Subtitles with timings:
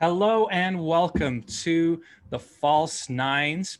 [0.00, 2.00] Hello and welcome to
[2.30, 3.78] the False Nines.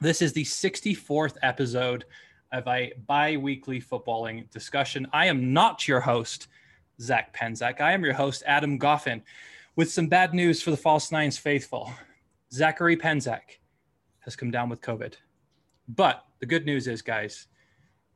[0.00, 2.04] This is the 64th episode
[2.50, 5.06] of a bi weekly footballing discussion.
[5.12, 6.48] I am not your host,
[7.00, 7.80] Zach Penzak.
[7.80, 9.22] I am your host, Adam Goffin,
[9.76, 11.92] with some bad news for the False Nines faithful.
[12.52, 13.60] Zachary Penzak
[14.18, 15.14] has come down with COVID.
[15.86, 17.46] But the good news is, guys,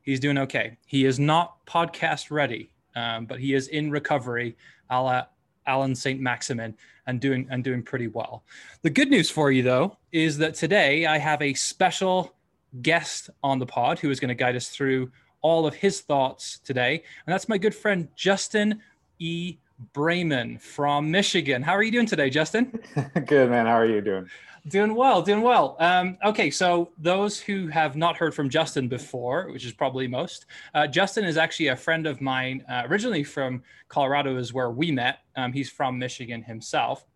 [0.02, 0.78] he's doing okay.
[0.84, 4.56] He is not podcast ready, um, but he is in recovery,
[4.90, 5.26] a la
[5.66, 6.20] Alan St.
[6.20, 8.44] Maximin and doing and doing pretty well.
[8.82, 12.34] The good news for you though is that today I have a special
[12.82, 15.10] guest on the pod who is going to guide us through
[15.42, 18.80] all of his thoughts today, and that's my good friend Justin
[19.18, 19.58] E.
[19.94, 21.62] Brayman from Michigan.
[21.62, 22.80] How are you doing today, Justin?
[23.26, 23.66] good man.
[23.66, 24.28] How are you doing?
[24.68, 25.76] Doing well, doing well.
[25.78, 30.46] Um, okay, so those who have not heard from Justin before, which is probably most,
[30.74, 34.90] uh, Justin is actually a friend of mine, uh, originally from Colorado, is where we
[34.90, 35.20] met.
[35.36, 37.06] Um, he's from Michigan himself,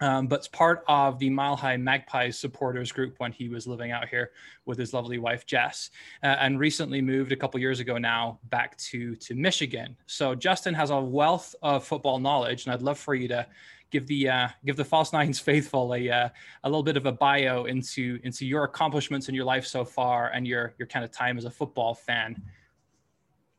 [0.00, 3.90] um, but it's part of the Mile High Magpies supporters group when he was living
[3.90, 4.30] out here
[4.64, 5.90] with his lovely wife Jess,
[6.22, 9.96] uh, and recently moved a couple years ago now back to to Michigan.
[10.06, 13.46] So Justin has a wealth of football knowledge, and I'd love for you to
[13.90, 16.28] give the uh, give the false nines faithful a uh,
[16.64, 20.28] a little bit of a bio into into your accomplishments in your life so far
[20.28, 22.42] and your your kind of time as a football fan.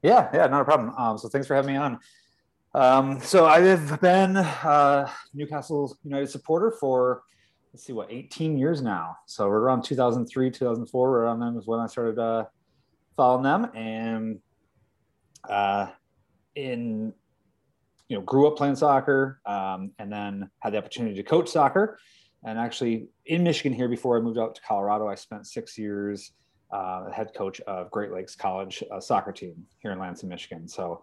[0.03, 0.93] Yeah, yeah, not a problem.
[0.97, 1.99] Um, so thanks for having me on.
[2.73, 7.23] Um, so I've been uh, Newcastle United supporter for
[7.73, 9.17] let's see what 18 years now.
[9.25, 11.09] So we're around 2003, 2004.
[11.09, 12.45] Around then was when I started uh,
[13.15, 14.39] following them, and
[15.49, 15.87] uh,
[16.55, 17.13] in
[18.09, 21.99] you know, grew up playing soccer um, and then had the opportunity to coach soccer.
[22.45, 26.31] And actually, in Michigan here, before I moved out to Colorado, I spent six years
[26.71, 30.67] uh, head coach of Great Lakes College uh, soccer team here in Lansing, Michigan.
[30.67, 31.01] So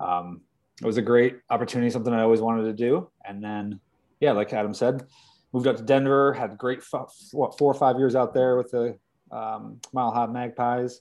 [0.00, 0.40] um,
[0.80, 3.08] it was a great opportunity, something I always wanted to do.
[3.24, 3.80] And then,
[4.20, 5.06] yeah, like Adam said,
[5.52, 6.82] moved out to Denver, had great
[7.32, 8.98] what four or five years out there with the
[9.30, 11.00] um, Mile High Magpies.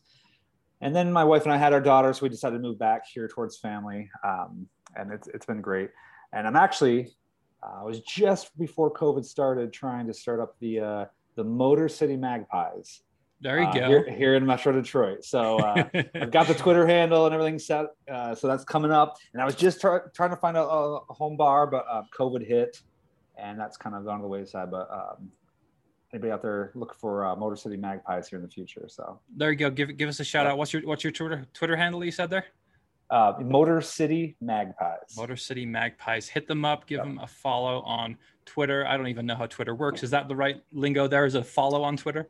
[0.82, 3.04] And then my wife and I had our daughter, so we decided to move back
[3.12, 4.10] here towards family.
[4.24, 5.90] Um, and it's it's been great.
[6.32, 7.12] And I'm actually
[7.64, 11.06] uh, I was just before COVID started trying to start up the uh,
[11.36, 13.02] the Motor City Magpies.
[13.42, 13.88] There you uh, go.
[13.88, 15.26] Here, here, in Metro Detroit.
[15.26, 15.84] So uh,
[16.16, 17.88] I've got the Twitter handle and everything set.
[18.10, 19.18] Uh, so that's coming up.
[19.34, 22.48] And I was just try, trying to find a, a home bar, but uh, COVID
[22.48, 22.82] hit,
[23.38, 24.72] and that's kind of gone to the wayside.
[24.72, 25.30] But um,
[26.14, 28.86] anybody out there looking for uh, Motor City Magpies here in the future?
[28.88, 29.70] So there you go.
[29.70, 30.58] Give give us a shout out.
[30.58, 32.04] What's your what's your Twitter Twitter handle?
[32.06, 32.46] You said there.
[33.14, 35.16] Uh, Motor City Magpies.
[35.16, 36.28] Motor City Magpies.
[36.28, 36.88] Hit them up.
[36.88, 37.06] Give yep.
[37.06, 38.88] them a follow on Twitter.
[38.88, 40.02] I don't even know how Twitter works.
[40.02, 41.08] Is that the right lingo?
[41.08, 42.28] There is a follow on Twitter.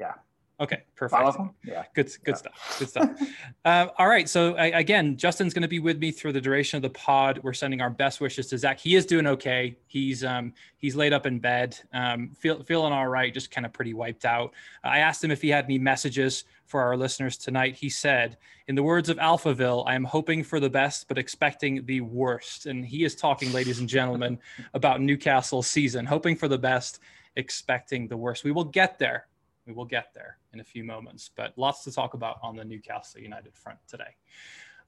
[0.00, 0.14] Yeah.
[0.60, 1.22] Okay, perfect.
[1.62, 2.34] Yeah, good, good yeah.
[2.34, 2.76] stuff.
[2.78, 3.10] Good stuff.
[3.66, 4.26] uh, all right.
[4.26, 7.40] So I, again, Justin's going to be with me through the duration of the pod.
[7.42, 8.80] We're sending our best wishes to Zach.
[8.80, 9.76] He is doing okay.
[9.88, 13.74] He's um, he's laid up in bed, um, feel, feeling all right, just kind of
[13.74, 14.54] pretty wiped out.
[14.82, 17.74] I asked him if he had any messages for our listeners tonight.
[17.74, 18.36] He said,
[18.68, 22.66] in the words of Alphaville, I am hoping for the best, but expecting the worst.
[22.66, 24.38] And he is talking, ladies and gentlemen,
[24.74, 27.00] about Newcastle's season, hoping for the best,
[27.36, 28.44] expecting the worst.
[28.44, 29.26] We will get there
[29.68, 32.64] we will get there in a few moments, but lots to talk about on the
[32.64, 34.16] Newcastle United front today.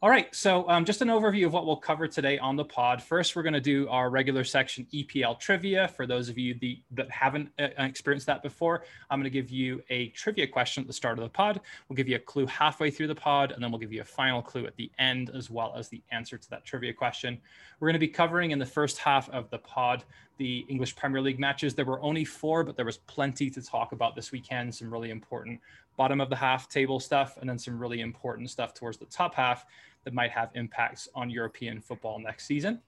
[0.03, 3.03] All right, so um, just an overview of what we'll cover today on the pod.
[3.03, 5.89] First, we're going to do our regular section EPL trivia.
[5.89, 9.51] For those of you the, that haven't uh, experienced that before, I'm going to give
[9.51, 11.61] you a trivia question at the start of the pod.
[11.87, 14.05] We'll give you a clue halfway through the pod, and then we'll give you a
[14.05, 17.39] final clue at the end, as well as the answer to that trivia question.
[17.79, 20.05] We're going to be covering in the first half of the pod
[20.39, 21.75] the English Premier League matches.
[21.75, 24.75] There were only four, but there was plenty to talk about this weekend.
[24.75, 25.61] Some really important
[26.01, 29.35] bottom of the half table stuff, and then some really important stuff towards the top
[29.35, 29.67] half
[30.03, 32.81] that might have impacts on European football next season.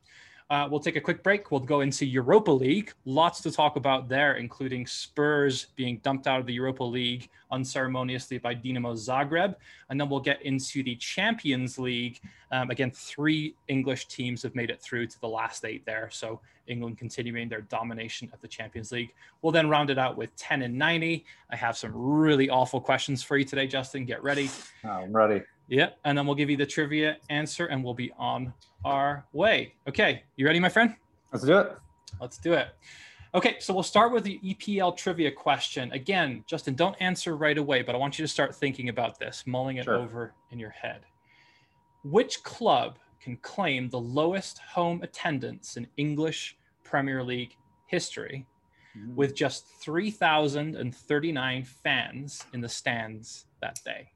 [0.50, 1.50] Uh, we'll take a quick break.
[1.50, 2.92] We'll go into Europa League.
[3.04, 8.38] Lots to talk about there, including Spurs being dumped out of the Europa League unceremoniously
[8.38, 9.54] by Dinamo Zagreb.
[9.90, 12.20] And then we'll get into the Champions League.
[12.50, 16.08] Um, again, three English teams have made it through to the last eight there.
[16.10, 19.12] So England continuing their domination of the Champions League.
[19.42, 21.24] We'll then round it out with 10 and 90.
[21.50, 24.04] I have some really awful questions for you today, Justin.
[24.04, 24.50] Get ready.
[24.84, 25.42] I'm ready.
[25.72, 28.52] Yeah, and then we'll give you the trivia answer and we'll be on
[28.84, 29.72] our way.
[29.88, 30.94] Okay, you ready, my friend?
[31.32, 31.72] Let's do it.
[32.20, 32.68] Let's do it.
[33.34, 35.90] Okay, so we'll start with the EPL trivia question.
[35.92, 39.44] Again, Justin, don't answer right away, but I want you to start thinking about this,
[39.46, 39.94] mulling it sure.
[39.94, 41.06] over in your head.
[42.04, 46.54] Which club can claim the lowest home attendance in English
[46.84, 48.46] Premier League history
[48.94, 49.14] mm.
[49.14, 54.10] with just 3,039 fans in the stands that day?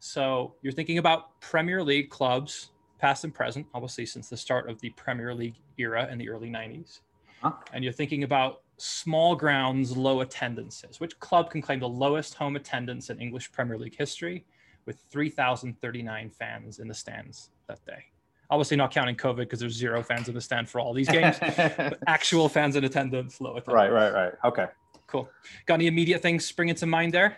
[0.00, 4.80] So you're thinking about Premier League clubs, past and present, obviously since the start of
[4.80, 7.00] the Premier League era in the early 90s.
[7.42, 7.52] huh?
[7.72, 12.56] and you're thinking about small grounds, low attendances, which club can claim the lowest home
[12.56, 14.44] attendance in English Premier League history
[14.86, 18.04] with 3,039 fans in the stands that day?
[18.48, 21.38] Obviously, not counting COVID because there's zero fans in the stand for all these games.
[22.06, 23.74] actual fans in attendance, low attendance.
[23.74, 24.32] Right, right, right.
[24.44, 24.66] Okay.
[25.06, 25.28] Cool.
[25.66, 27.36] Got any immediate things springing to mind there?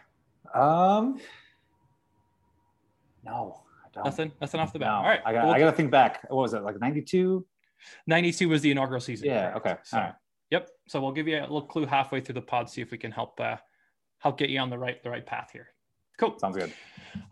[0.55, 1.21] Um,
[3.25, 4.05] no, I don't.
[4.05, 4.33] Nothing.
[4.41, 4.89] Nothing off the bat.
[4.89, 5.21] No, all right.
[5.25, 5.45] I got.
[5.45, 6.23] Well, I got to think back.
[6.29, 6.63] What was it?
[6.63, 7.47] Like ninety two.
[8.07, 9.29] 92 was the inaugural season.
[9.29, 9.55] Yeah.
[9.57, 9.77] Okay.
[9.85, 10.15] So, all right.
[10.51, 10.69] Yep.
[10.89, 13.11] So we'll give you a little clue halfway through the pod, see if we can
[13.11, 13.57] help uh,
[14.19, 15.69] help get you on the right the right path here.
[16.19, 16.39] Cool.
[16.39, 16.73] Sounds good.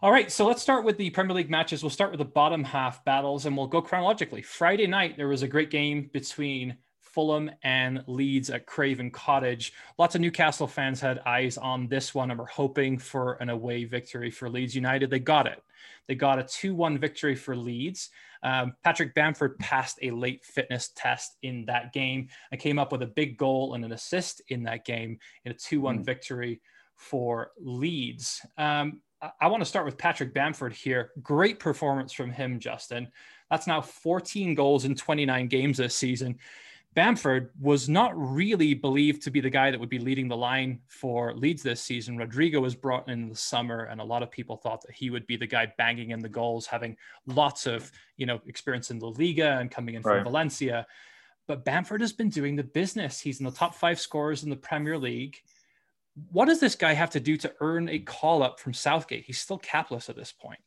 [0.03, 0.33] All right.
[0.33, 1.83] So let's start with the Premier League matches.
[1.83, 4.43] We'll start with the bottom half battles, and we'll go chronologically.
[4.43, 6.77] Friday night there was a great game between
[7.13, 9.73] Fulham and Leeds at Craven Cottage.
[9.99, 13.85] Lots of Newcastle fans had eyes on this one and were hoping for an away
[13.85, 15.11] victory for Leeds United.
[15.11, 15.63] They got it.
[16.07, 18.11] They got a 2 1 victory for Leeds.
[18.43, 23.03] Um, Patrick Bamford passed a late fitness test in that game and came up with
[23.03, 26.05] a big goal and an assist in that game in a 2 1 mm.
[26.05, 26.61] victory
[26.97, 28.45] for Leeds.
[28.59, 31.11] Um, I, I want to start with Patrick Bamford here.
[31.23, 33.09] Great performance from him, Justin.
[33.51, 36.39] That's now 14 goals in 29 games this season.
[36.95, 40.81] Bamford was not really believed to be the guy that would be leading the line
[40.89, 42.17] for Leeds this season.
[42.17, 45.25] Rodrigo was brought in, the summer, and a lot of people thought that he would
[45.29, 46.97] be the guy banging in the goals, having
[47.27, 50.25] lots of you know experience in the Liga and coming in from right.
[50.25, 50.85] Valencia.
[51.47, 53.21] But Bamford has been doing the business.
[53.21, 55.37] He's in the top five scorers in the Premier League.
[56.33, 59.25] What does this guy have to do to earn a call up from Southgate?
[59.27, 60.61] He's still capless at this point.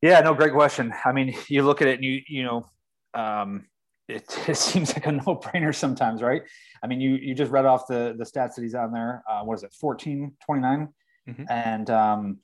[0.00, 0.94] Yeah, no, great question.
[1.04, 2.70] I mean, you look at it and you you know.
[3.12, 3.66] Um,
[4.08, 6.42] it, it seems like a no brainer sometimes, right?
[6.82, 9.22] I mean, you you just read off the the stats that he's on there.
[9.28, 10.88] Uh, what is it, 14, 29?
[11.28, 11.44] Mm-hmm.
[11.48, 12.38] And um,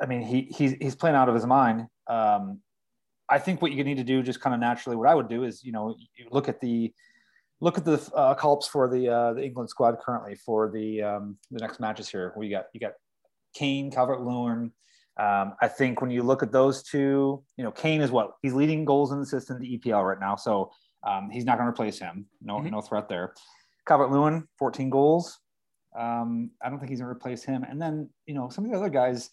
[0.00, 1.86] I mean, he he's he's playing out of his mind.
[2.06, 2.60] Um,
[3.28, 5.44] I think what you need to do, just kind of naturally, what I would do
[5.44, 6.92] is, you know, you look at the
[7.60, 11.38] look at the uh, call-ups for the uh, the England squad currently for the um,
[11.50, 12.34] the next matches here.
[12.36, 12.92] We got you got
[13.54, 14.72] Kane, Calvert Lewin,
[15.16, 18.52] um, I think when you look at those two, you know, Kane is what he's
[18.52, 20.70] leading goals and assists in the EPL right now, so
[21.06, 22.26] um, he's not going to replace him.
[22.42, 22.70] No, mm-hmm.
[22.70, 23.34] no threat there.
[23.86, 25.38] Calvert Lewin, 14 goals.
[25.96, 27.62] Um, I don't think he's going to replace him.
[27.62, 29.30] And then you know, some of the other guys,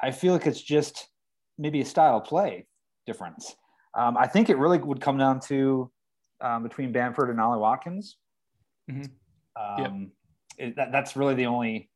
[0.00, 1.08] I feel like it's just
[1.58, 2.66] maybe a style play
[3.06, 3.54] difference.
[3.94, 5.90] Um, I think it really would come down to
[6.40, 8.16] um, between Bamford and Ollie Watkins.
[8.90, 9.02] Mm-hmm.
[9.78, 9.90] Yep.
[9.90, 10.12] Um,
[10.58, 11.90] it, that, that's really the only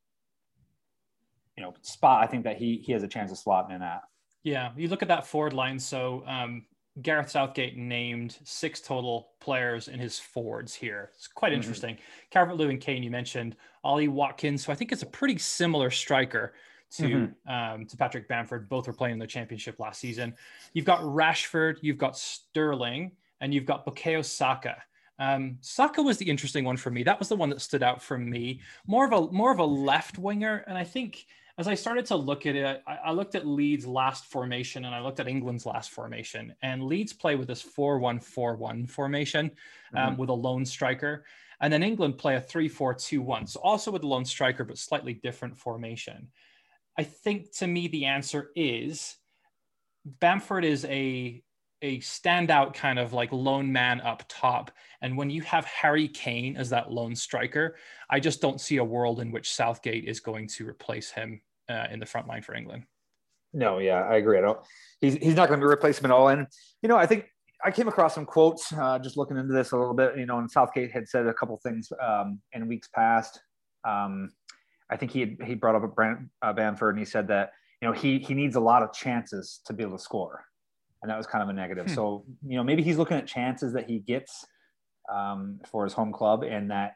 [1.57, 4.03] you know spot I think that he he has a chance of slotting in at.
[4.43, 5.79] Yeah, you look at that forward line.
[5.79, 6.67] So um,
[7.03, 11.11] Gareth Southgate named six total players in his forwards here.
[11.15, 11.57] It's quite mm-hmm.
[11.57, 11.99] interesting.
[12.31, 14.65] Calvert Lewin Kane, you mentioned Ollie Watkins.
[14.65, 16.55] So I think it's a pretty similar striker
[16.93, 17.53] to mm-hmm.
[17.53, 18.69] um, to Patrick Bamford.
[18.69, 20.35] Both were playing in the championship last season.
[20.73, 24.77] You've got Rashford, you've got Sterling, and you've got Bukayo Saka.
[25.19, 27.03] Um, Saka was the interesting one for me.
[27.03, 28.61] That was the one that stood out for me.
[28.87, 31.27] More of a more of a left winger, and I think
[31.59, 34.95] as I started to look at it, I, I, looked at Leeds' last formation and
[34.95, 36.55] I looked at England's last formation.
[36.63, 39.51] And Leeds play with this 4 1 4 1 formation
[39.95, 40.21] um, mm-hmm.
[40.21, 41.25] with a lone striker.
[41.61, 43.47] And then England play a 3 4 2 1.
[43.47, 46.29] So also with a lone striker, but slightly different formation.
[46.99, 49.17] I think to me, the answer is
[50.05, 51.43] Bamford is a
[51.83, 54.71] a standout kind of like lone man up top.
[55.03, 57.77] And when you have Harry Kane as that lone striker,
[58.09, 61.87] I just don't see a world in which Southgate is going to replace him uh,
[61.91, 62.85] in the front line for England.
[63.53, 64.39] No, yeah, I agree.
[64.39, 64.59] I don't.
[65.01, 66.29] He's he's not going to be replacement at all.
[66.29, 66.47] And
[66.83, 67.27] you know, I think
[67.65, 70.17] I came across some quotes uh, just looking into this a little bit.
[70.19, 73.41] You know, and Southgate had said a couple things um, in weeks past.
[73.87, 74.31] Um,
[74.91, 77.89] I think he had, he brought up Brent uh, Bamford and he said that you
[77.89, 80.45] know he he needs a lot of chances to be able to score,
[81.03, 81.87] and that was kind of a negative.
[81.87, 81.95] Hmm.
[81.95, 84.45] So you know maybe he's looking at chances that he gets
[85.13, 86.95] um, for his home club, and that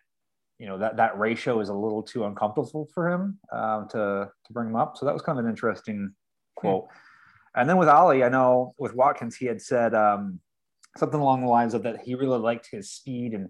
[0.61, 4.53] you know that that ratio is a little too uncomfortable for him um, to to
[4.53, 4.99] bring him up.
[4.99, 6.13] So that was kind of an interesting
[6.55, 6.87] quote.
[7.57, 10.39] And then with Ollie, I know with Watkins, he had said um,
[10.99, 13.49] something along the lines of that he really liked his speed and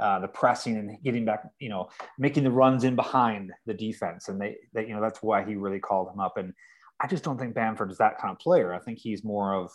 [0.00, 4.28] uh, the pressing and getting back, you know, making the runs in behind the defense,
[4.28, 6.38] and they, that you know, that's why he really called him up.
[6.38, 6.54] And
[7.00, 8.72] I just don't think Bamford is that kind of player.
[8.72, 9.72] I think he's more of,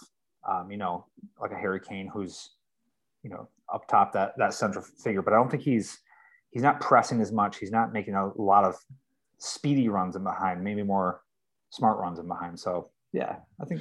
[0.50, 1.06] um, you know,
[1.40, 2.52] like a Harry Kane who's,
[3.24, 5.22] you know, up top that that central figure.
[5.22, 6.00] But I don't think he's
[6.58, 7.60] he's not pressing as much.
[7.60, 8.76] He's not making a lot of
[9.38, 11.22] speedy runs in behind, maybe more
[11.70, 12.60] smart runs in behind.
[12.60, 13.80] So yeah, I think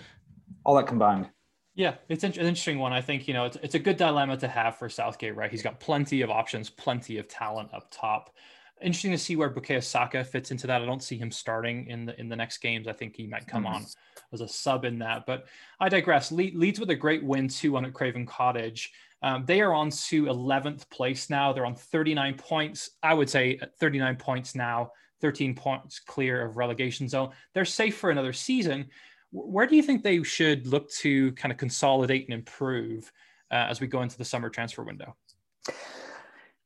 [0.63, 1.31] all that combined.
[1.75, 2.93] Yeah, it's an interesting one.
[2.93, 5.51] I think you know it's, it's a good dilemma to have for Southgate, right?
[5.51, 8.37] He's got plenty of options, plenty of talent up top.
[8.83, 10.83] Interesting to see where Bukayo Saka fits into that.
[10.83, 12.87] I don't see him starting in the in the next games.
[12.89, 13.87] I think he might come on
[14.35, 15.25] as a sub in that.
[15.25, 15.47] But
[15.81, 16.31] I digress.
[16.31, 18.93] Le- leads with a great win too on at Craven Cottage.
[19.27, 21.53] Um, they are on to 11th place now.
[21.53, 22.91] They're on 39 points.
[23.03, 27.31] I would say 39 points now, 13 points clear of relegation zone.
[27.53, 28.87] They're safe for another season.
[29.33, 33.11] Where do you think they should look to kind of consolidate and improve
[33.51, 35.17] uh, as we go into the summer transfer window?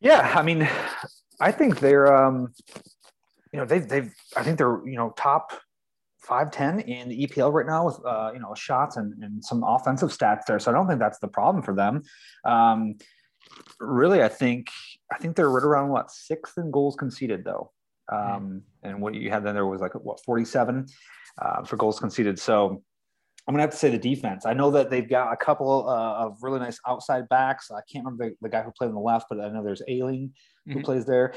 [0.00, 0.68] Yeah, I mean,
[1.40, 2.52] I think they're, um,
[3.54, 5.52] you know, they've, they've, I think they're, you know, top
[6.30, 9.64] five ten in the EPL right now with, uh, you know, shots and, and some
[9.64, 10.60] offensive stats there.
[10.60, 12.02] So I don't think that's the problem for them.
[12.44, 12.94] Um,
[13.80, 14.68] really, I think,
[15.12, 17.72] I think they're right around what sixth in goals conceded though.
[18.10, 20.86] Um, and what you had then there was like what 47
[21.42, 22.38] uh, for goals conceded.
[22.38, 22.82] So
[23.46, 24.46] I'm gonna have to say the defense.
[24.46, 27.70] I know that they've got a couple uh, of really nice outside backs.
[27.70, 29.82] I can't remember the, the, guy who played on the left, but I know there's
[29.88, 30.32] Ayling
[30.66, 30.82] who mm-hmm.
[30.82, 31.34] plays there.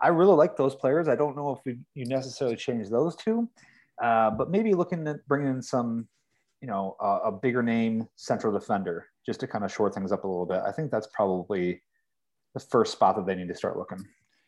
[0.00, 1.06] I really like those players.
[1.06, 3.48] I don't know if we, you necessarily change those two,
[4.02, 6.08] uh, but maybe looking at bringing in some,
[6.60, 10.24] you know, uh, a bigger name central defender just to kind of shore things up
[10.24, 10.60] a little bit.
[10.66, 11.80] I think that's probably
[12.54, 14.04] the first spot that they need to start looking.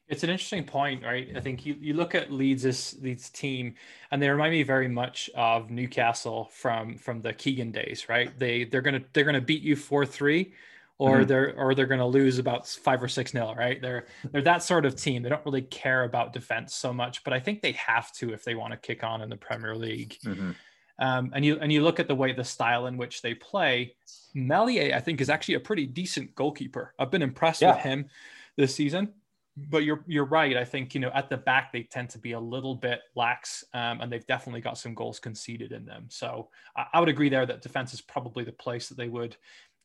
[0.08, 1.30] It's an interesting point, right?
[1.34, 3.74] I think you, you look at Leeds' Leeds team,
[4.10, 8.38] and they remind me very much of Newcastle from from the Keegan days, right?
[8.38, 10.52] They they're gonna they're gonna beat you four three,
[10.98, 11.26] or mm-hmm.
[11.26, 13.80] they're or they're gonna lose about five or six nil, right?
[13.80, 15.22] They're they're that sort of team.
[15.22, 18.44] They don't really care about defense so much, but I think they have to if
[18.44, 20.18] they want to kick on in the Premier League.
[20.24, 20.50] Mm-hmm.
[21.00, 23.96] Um, and you and you look at the way the style in which they play,
[24.34, 26.94] Meslier, I think, is actually a pretty decent goalkeeper.
[26.98, 27.74] I've been impressed yeah.
[27.74, 28.06] with him
[28.56, 29.12] this season
[29.56, 30.56] but you're you're right.
[30.56, 33.64] I think you know at the back they tend to be a little bit lax,
[33.72, 36.06] um, and they've definitely got some goals conceded in them.
[36.08, 39.36] So I, I, would agree there that defense is probably the place that they would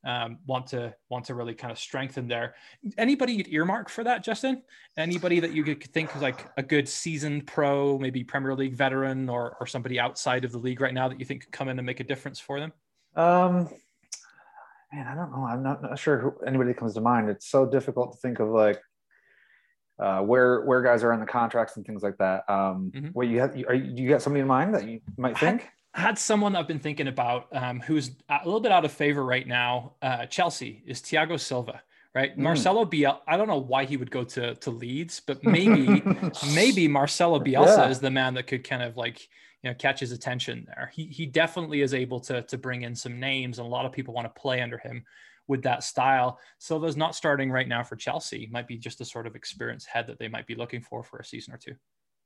[0.06, 2.56] um, want to want to really kind of strengthen there.
[2.98, 4.62] Anybody you'd earmark for that, Justin?
[4.98, 9.30] Anybody that you could think of like a good seasoned pro, maybe Premier League veteran,
[9.30, 11.78] or or somebody outside of the league right now that you think could come in
[11.78, 12.72] and make a difference for them?
[13.16, 13.70] Um,
[14.94, 15.46] man, I don't know.
[15.46, 17.30] I'm not, not sure who anybody comes to mind.
[17.30, 18.82] It's so difficult to think of like
[20.00, 22.50] uh, where where guys are on the contracts and things like that.
[22.50, 23.08] Um, mm-hmm.
[23.08, 23.56] What you have?
[23.68, 25.70] Are you, do you got somebody in mind that you might think?
[25.94, 29.48] Had someone I've been thinking about um, who's a little bit out of favor right
[29.48, 29.94] now.
[30.02, 31.82] Uh, Chelsea is Thiago Silva,
[32.14, 32.38] right?
[32.38, 32.42] Mm.
[32.42, 33.20] Marcelo Bielsa.
[33.28, 36.04] I don't know why he would go to to Leeds, but maybe
[36.54, 37.90] maybe Marcelo Bielsa yeah.
[37.90, 39.28] is the man that could kind of like
[39.64, 40.92] you know catch his attention there.
[40.94, 43.92] He he definitely is able to to bring in some names, and a lot of
[43.92, 45.04] people want to play under him
[45.48, 46.40] with that style.
[46.60, 48.48] Silva's not starting right now for Chelsea.
[48.52, 51.18] Might be just a sort of experienced head that they might be looking for for
[51.18, 51.76] a season or two.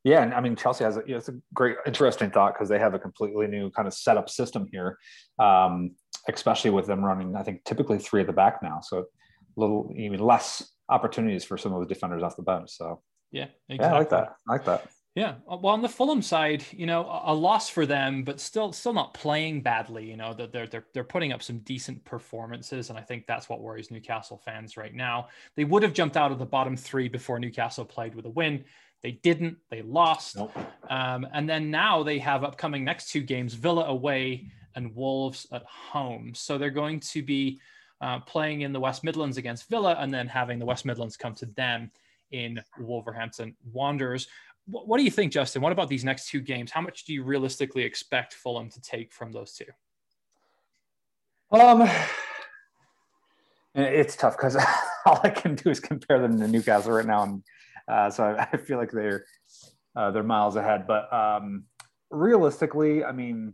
[0.03, 2.69] Yeah, and I mean Chelsea has a, you know, it's a great, interesting thought because
[2.69, 4.97] they have a completely new kind of setup system here,
[5.39, 5.91] um,
[6.27, 7.35] especially with them running.
[7.35, 9.05] I think typically three at the back now, so a
[9.55, 12.71] little even less opportunities for some of the defenders off the bench.
[12.71, 13.77] So yeah, exactly.
[13.79, 14.35] yeah, I like that.
[14.47, 14.87] I like that.
[15.15, 18.73] Yeah, uh, well, on the Fulham side, you know, a loss for them, but still,
[18.73, 20.09] still not playing badly.
[20.09, 23.47] You know, that they're they're they're putting up some decent performances, and I think that's
[23.47, 25.27] what worries Newcastle fans right now.
[25.55, 28.63] They would have jumped out of the bottom three before Newcastle played with a win.
[29.03, 29.57] They didn't.
[29.69, 30.37] They lost.
[30.37, 30.57] Nope.
[30.89, 34.45] Um, and then now they have upcoming next two games: Villa away
[34.75, 36.33] and Wolves at home.
[36.33, 37.59] So they're going to be
[38.01, 41.35] uh, playing in the West Midlands against Villa, and then having the West Midlands come
[41.35, 41.91] to them
[42.31, 44.27] in Wolverhampton Wanderers.
[44.65, 45.61] What, what do you think, Justin?
[45.61, 46.71] What about these next two games?
[46.71, 49.65] How much do you realistically expect Fulham to take from those two?
[51.51, 51.87] Um,
[53.75, 54.55] it's tough because
[55.05, 57.43] all I can do is compare them to Newcastle right now, and
[57.87, 59.25] uh, so I, I, feel like they're
[59.95, 60.85] uh, they're miles ahead.
[60.87, 61.65] But um,
[62.09, 63.53] realistically, I mean,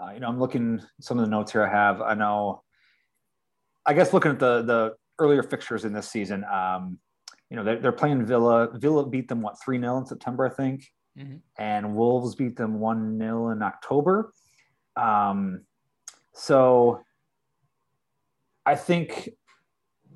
[0.00, 2.00] uh, you know, I'm looking some of the notes here I have.
[2.00, 2.62] I know,
[3.86, 6.98] I guess looking at the the earlier fixtures in this season, um,
[7.50, 8.68] you know, they're, they're playing Villa.
[8.74, 10.84] Villa beat them, what, 3 0 in September, I think.
[11.18, 11.36] Mm-hmm.
[11.58, 14.32] And Wolves beat them 1 0 in October.
[14.96, 15.64] Um,
[16.34, 17.02] so
[18.68, 19.30] I think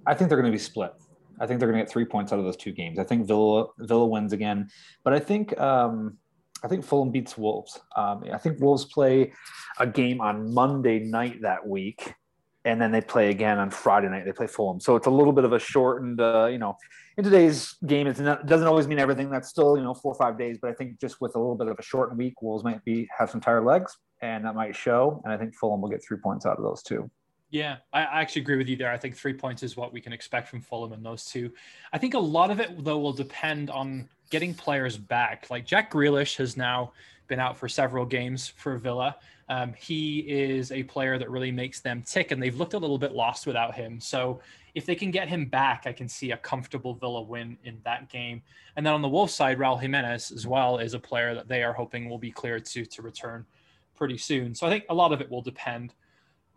[0.06, 0.92] I think they're going to be split.
[1.40, 2.98] I think they're going to get three points out of those two games.
[2.98, 4.68] I think Villa Villa wins again,
[5.04, 6.18] but I think um,
[6.62, 7.80] I think Fulham beats Wolves.
[7.96, 9.32] Um, I think Wolves play
[9.80, 12.12] a game on Monday night that week,
[12.66, 14.26] and then they play again on Friday night.
[14.26, 16.20] They play Fulham, so it's a little bit of a shortened.
[16.20, 16.76] Uh, you know,
[17.16, 19.30] in today's game, it doesn't always mean everything.
[19.30, 21.56] That's still you know four or five days, but I think just with a little
[21.56, 24.76] bit of a shortened week, Wolves might be have some tired legs, and that might
[24.76, 25.22] show.
[25.24, 27.10] And I think Fulham will get three points out of those two.
[27.52, 28.90] Yeah, I actually agree with you there.
[28.90, 31.52] I think three points is what we can expect from Fulham in those two.
[31.92, 35.50] I think a lot of it though will depend on getting players back.
[35.50, 36.94] Like Jack Grealish has now
[37.28, 39.16] been out for several games for Villa.
[39.50, 42.96] Um, he is a player that really makes them tick, and they've looked a little
[42.96, 44.00] bit lost without him.
[44.00, 44.40] So
[44.74, 48.08] if they can get him back, I can see a comfortable Villa win in that
[48.08, 48.40] game.
[48.76, 51.62] And then on the Wolves side, Raul Jimenez as well is a player that they
[51.62, 53.44] are hoping will be cleared to to return
[53.94, 54.54] pretty soon.
[54.54, 55.92] So I think a lot of it will depend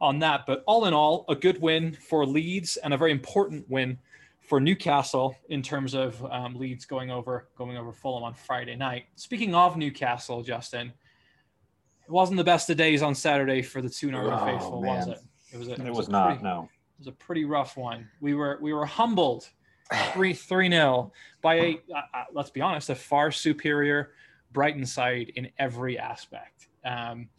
[0.02, 0.46] on that.
[0.46, 3.98] But all in all, a good win for Leeds and a very important win
[4.42, 9.06] for Newcastle in terms of um, Leeds going over going over Fulham on Friday night.
[9.16, 10.94] Speaking of Newcastle, Justin,
[12.06, 14.98] it wasn't the best of days on Saturday for the Toon Army oh, faithful, man.
[14.98, 15.20] was it?
[15.54, 15.68] It was.
[15.70, 16.28] A, it, it was, was not.
[16.28, 16.70] Pretty, no.
[16.98, 18.08] It was a pretty rough one.
[18.22, 19.50] We were we were humbled
[20.14, 24.12] three three nil by a uh, uh, let's be honest a far superior
[24.52, 26.68] Brighton side in every aspect.
[26.84, 27.30] Um,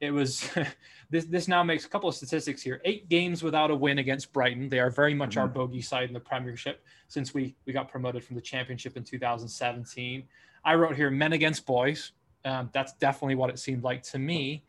[0.00, 0.50] it was
[1.10, 2.80] this this now makes a couple of statistics here.
[2.84, 4.68] Eight games without a win against Brighton.
[4.68, 5.40] They are very much mm-hmm.
[5.40, 9.04] our bogey side in the Premiership since we we got promoted from the Championship in
[9.04, 10.24] 2017.
[10.64, 12.12] I wrote here men against boys.
[12.44, 14.64] Um, that's definitely what it seemed like to me.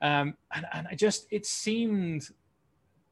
[0.00, 2.28] Um, and, and I just it seemed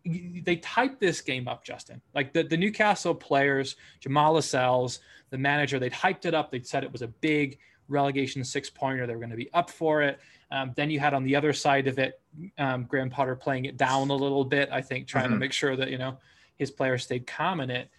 [0.04, 2.00] they typed this game up, Justin.
[2.14, 6.50] Like the, the Newcastle players, Jamal Lascelles, the manager, they'd hyped it up.
[6.50, 9.06] They'd said it was a big relegation six pointer.
[9.06, 10.18] They were going to be up for it.
[10.50, 12.20] Um, then you had on the other side of it,
[12.58, 15.34] um, Graham Potter playing it down a little bit, I think, trying mm-hmm.
[15.34, 16.18] to make sure that, you know,
[16.56, 17.90] his players stayed calm in it.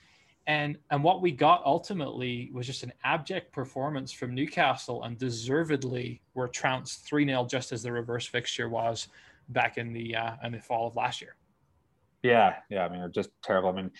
[0.47, 6.21] And, and what we got ultimately was just an abject performance from Newcastle and deservedly
[6.35, 9.09] were trounced 3 0 just as the reverse fixture was
[9.49, 11.35] back in the uh, in the fall of last year.
[12.23, 12.85] Yeah, yeah.
[12.85, 13.69] I mean, just terrible.
[13.69, 13.91] I mean,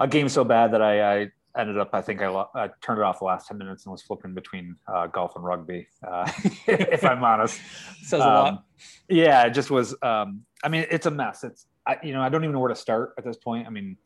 [0.00, 3.04] a game so bad that I, I ended up, I think I, I, turned it
[3.04, 6.30] off the last 10 minutes and was flipping between uh, golf and rugby, uh,
[6.66, 7.60] if I'm honest.
[8.02, 8.64] Says um, a lot.
[9.08, 9.94] Yeah, it just was.
[10.02, 11.44] Um, I mean, it's a mess.
[11.44, 13.66] It's, I, you know, I don't even know where to start at this point.
[13.66, 13.96] I mean,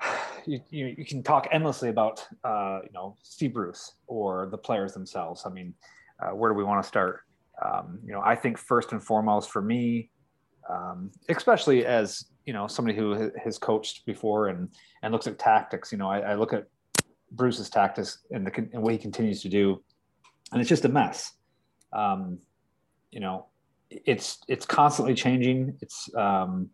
[0.46, 4.92] you, you, you can talk endlessly about, uh, you know, Steve Bruce or the players
[4.92, 5.42] themselves.
[5.46, 5.74] I mean,
[6.20, 7.20] uh, where do we want to start?
[7.64, 10.10] Um, you know, I think first and foremost for me,
[10.68, 14.68] um, especially as you know somebody who has coached before and
[15.02, 16.66] and looks at tactics you know i, I look at
[17.32, 19.82] bruce's tactics and the and what he continues to do
[20.54, 21.32] and it's just a mess.
[21.92, 22.38] Um,
[23.10, 23.46] you know
[23.90, 25.76] it's it's constantly changing.
[25.80, 26.70] It's um,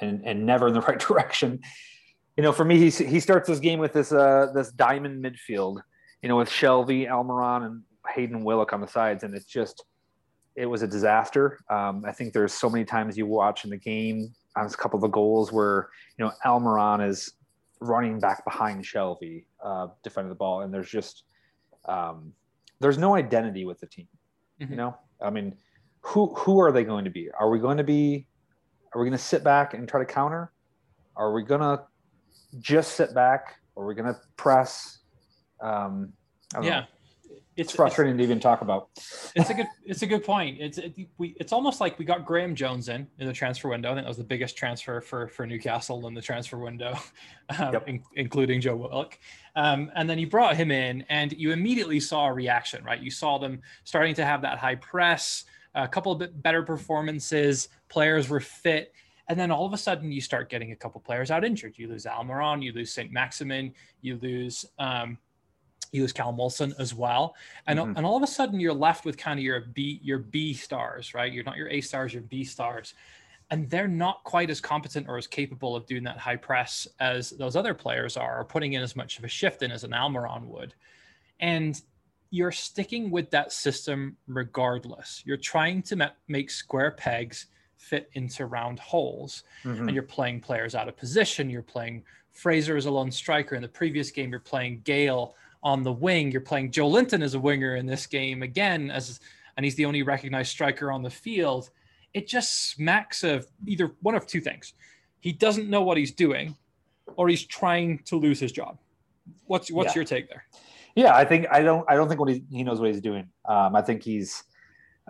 [0.00, 1.60] and and never in the right direction.
[2.36, 5.82] You know for me he, he starts this game with this uh this diamond midfield
[6.22, 7.82] you know with shelvey almiron and
[8.14, 9.84] hayden willock on the sides and it's just
[10.60, 13.76] it was a disaster um, i think there's so many times you watch in the
[13.76, 17.32] game on a couple of the goals where you know Almiron is
[17.80, 21.24] running back behind Shelvey, uh, defending the ball, and there's just
[21.86, 22.32] um,
[22.80, 24.08] there's no identity with the team.
[24.60, 24.72] Mm-hmm.
[24.72, 25.56] You know, I mean,
[26.00, 27.28] who who are they going to be?
[27.38, 28.26] Are we going to be?
[28.94, 30.52] Are we going to sit back and try to counter?
[31.16, 31.82] Are we going to
[32.58, 33.56] just sit back?
[33.76, 34.98] Are we going to press?
[35.62, 36.12] Um,
[36.60, 36.80] yeah.
[36.80, 36.86] Know
[37.60, 38.88] it's, frustrating it's, to even talk about.
[39.34, 40.58] it's a good it's a good point.
[40.60, 43.90] It's it, we it's almost like we got Graeme Jones in in the transfer window.
[43.90, 46.98] I think that was the biggest transfer for for Newcastle in the transfer window,
[47.58, 47.88] um, yep.
[47.88, 49.18] in, including Joe Willock.
[49.56, 52.84] Um, and then you brought him in, and you immediately saw a reaction.
[52.84, 55.44] Right, you saw them starting to have that high press,
[55.74, 57.68] a couple of bit better performances.
[57.88, 58.92] Players were fit.
[59.28, 61.74] And then all of a sudden, you start getting a couple players out injured.
[61.76, 63.12] You lose Almiron, you lose St.
[63.12, 65.18] Maximin, you lose um,
[65.92, 67.34] you was Callum Wilson as well,
[67.66, 67.96] and mm-hmm.
[67.96, 71.14] and all of a sudden you're left with kind of your B your B stars,
[71.14, 71.32] right?
[71.32, 72.94] You're not your A stars, your B stars,
[73.50, 77.30] and they're not quite as competent or as capable of doing that high press as
[77.30, 79.90] those other players are, or putting in as much of a shift in as an
[79.90, 80.74] Almiron would,
[81.40, 81.82] and
[82.30, 85.22] you're sticking with that system regardless.
[85.26, 89.88] You're trying to make square pegs fit into round holes, mm-hmm.
[89.88, 91.50] and you're playing players out of position.
[91.50, 93.56] You're playing Fraser as a lone striker.
[93.56, 96.30] In the previous game, you're playing Gayle on the wing.
[96.30, 99.20] You're playing Joelinton as a winger in this game again, as
[99.56, 101.70] and he's the only recognized striker on the field.
[102.14, 104.72] It just smacks of either one of two things.
[105.20, 106.56] He doesn't know what he's doing,
[107.16, 108.78] or he's trying to lose his job.
[109.46, 109.96] What's what's yeah.
[109.96, 110.44] your take there?
[110.94, 113.28] Yeah, I think I don't I don't think what he, he knows what he's doing.
[113.48, 114.42] Um, I think he's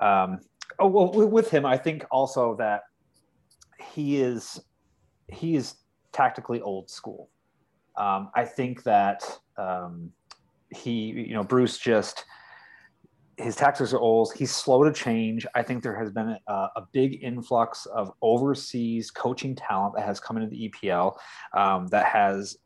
[0.00, 0.40] um,
[0.78, 1.64] oh well with him.
[1.64, 2.82] I think also that
[3.80, 4.60] he is
[5.28, 5.74] he is
[6.12, 7.30] tactically old school.
[7.96, 9.22] Um, I think that
[9.56, 10.12] um,
[10.70, 12.24] he, you know, Bruce just
[13.40, 14.33] his tactics are old.
[14.35, 15.46] He's slow to change.
[15.54, 20.20] I think there has been a, a big influx of overseas coaching talent that has
[20.20, 21.16] come into the EPL
[21.56, 22.59] um, that has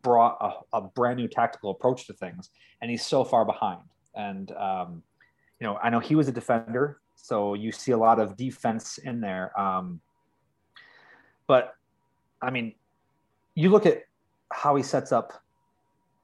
[0.00, 3.82] brought a, a, brand new tactical approach to things, and he's so far behind.
[4.14, 5.02] And um,
[5.60, 8.98] you know, I know he was a defender, so you see a lot of defense
[8.98, 9.58] in there.
[9.60, 10.00] Um,
[11.46, 11.74] but
[12.40, 12.74] I mean,
[13.54, 14.04] you look at
[14.50, 15.42] how he sets up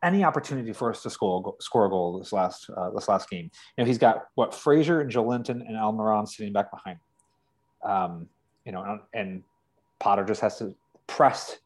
[0.03, 3.51] any opportunity for us to score score a goal this last uh, this last game.
[3.77, 6.99] You know, he's got what Fraser and Joelinton and Almiron sitting back behind.
[7.83, 8.29] Um,
[8.65, 9.43] you know, and
[9.99, 10.75] Potter just has to
[11.07, 11.59] press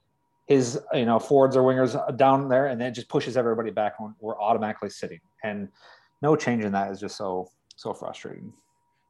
[0.47, 4.01] his you know forwards or wingers down there, and then just pushes everybody back.
[4.01, 5.69] When we're automatically sitting, and
[6.23, 8.53] no change in that is just so so frustrating.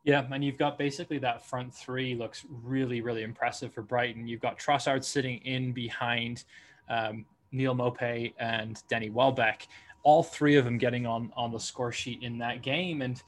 [0.04, 4.26] Yeah, and you've got basically that front three looks really, really impressive for Brighton.
[4.26, 6.42] You've got Trossard sitting in behind
[6.90, 9.68] um, Neal Maupay and Danny Welbeck,
[10.02, 13.02] all three of them getting on on the score sheet in that game.
[13.02, 13.22] And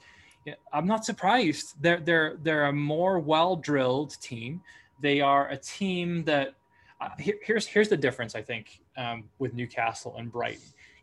[0.73, 1.75] I'm not surprised.
[1.81, 4.61] They're they're they're a more well drilled team.
[5.01, 6.55] They are a team that
[7.01, 10.61] uh, here, here's here's the difference I think um, with Newcastle and Brighton.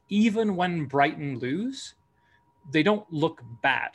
[0.08, 1.94] Even when Brighton lose,
[2.70, 3.90] they don't look bad.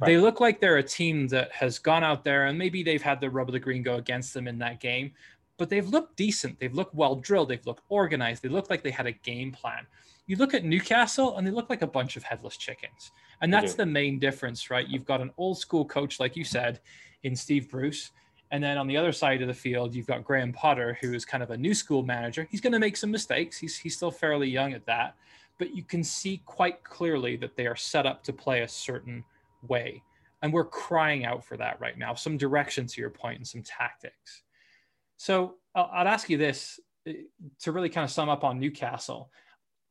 [0.00, 0.08] Right.
[0.08, 3.20] They look like they're a team that has gone out there and maybe they've had
[3.20, 5.12] the rub of the green go against them in that game,
[5.60, 6.58] but they've looked decent.
[6.58, 7.50] They've looked well drilled.
[7.50, 8.42] They've looked organized.
[8.42, 9.86] They look like they had a game plan.
[10.26, 13.12] You look at Newcastle and they look like a bunch of headless chickens.
[13.42, 14.88] And that's the main difference, right?
[14.88, 16.80] You've got an old school coach, like you said,
[17.24, 18.12] in Steve Bruce.
[18.50, 21.26] And then on the other side of the field, you've got Graham Potter, who is
[21.26, 22.48] kind of a new school manager.
[22.50, 23.58] He's going to make some mistakes.
[23.58, 25.14] He's, he's still fairly young at that.
[25.58, 29.24] But you can see quite clearly that they are set up to play a certain
[29.68, 30.02] way.
[30.40, 33.62] And we're crying out for that right now some direction to your point and some
[33.62, 34.42] tactics.
[35.20, 37.12] So I'd ask you this eh,
[37.60, 39.30] to really kind of sum up on Newcastle.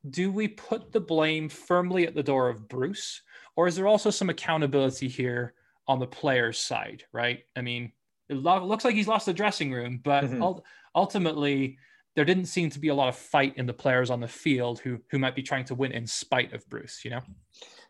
[0.08, 3.22] Do we put the blame firmly at the door of Bruce,
[3.54, 5.54] or is there also some accountability here
[5.86, 7.04] on the player's side?
[7.12, 7.44] Right.
[7.54, 7.92] I mean,
[8.28, 10.58] it looks like he's lost the dressing room, but mm-hmm.
[10.96, 11.78] ultimately,
[12.16, 14.80] there didn't seem to be a lot of fight in the players on the field
[14.80, 17.04] who who might be trying to win in spite of Bruce.
[17.04, 17.20] You know.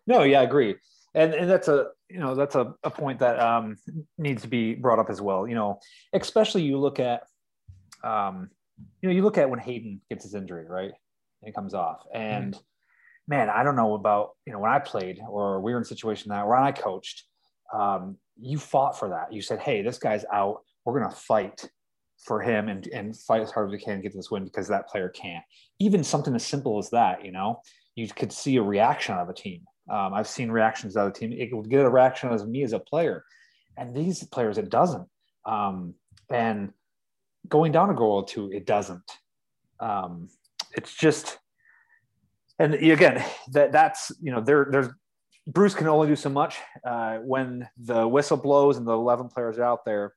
[0.06, 0.76] No, yeah, I agree,
[1.14, 3.76] and and that's a you know that's a, a point that um,
[4.18, 5.48] needs to be brought up as well.
[5.48, 5.80] You know,
[6.12, 7.22] especially you look at
[8.04, 8.50] um,
[9.00, 10.92] you know, you look at when Hayden gets his injury, right?
[11.42, 12.02] And it comes off.
[12.14, 12.60] And mm-hmm.
[13.28, 15.86] man, I don't know about, you know, when I played or we were in a
[15.86, 17.24] situation that when I coached,
[17.72, 19.32] um, you fought for that.
[19.32, 20.62] You said, hey, this guy's out.
[20.84, 21.68] We're going to fight
[22.24, 24.68] for him and, and fight as hard as we can to get this win because
[24.68, 25.44] that player can't.
[25.78, 27.60] Even something as simple as that, you know,
[27.94, 29.62] you could see a reaction of a team.
[29.90, 31.32] Um, I've seen reactions out of the team.
[31.32, 33.24] It would get a reaction as me as a player.
[33.76, 35.08] And these players, it doesn't.
[35.46, 35.94] Um,
[36.30, 36.72] and
[37.48, 39.10] going down a goal or two, it doesn't.
[39.78, 40.28] Um,
[40.72, 41.38] it's just,
[42.58, 44.88] and again, that that's you know there there's
[45.46, 49.58] Bruce can only do so much uh, when the whistle blows and the eleven players
[49.58, 50.14] are out there.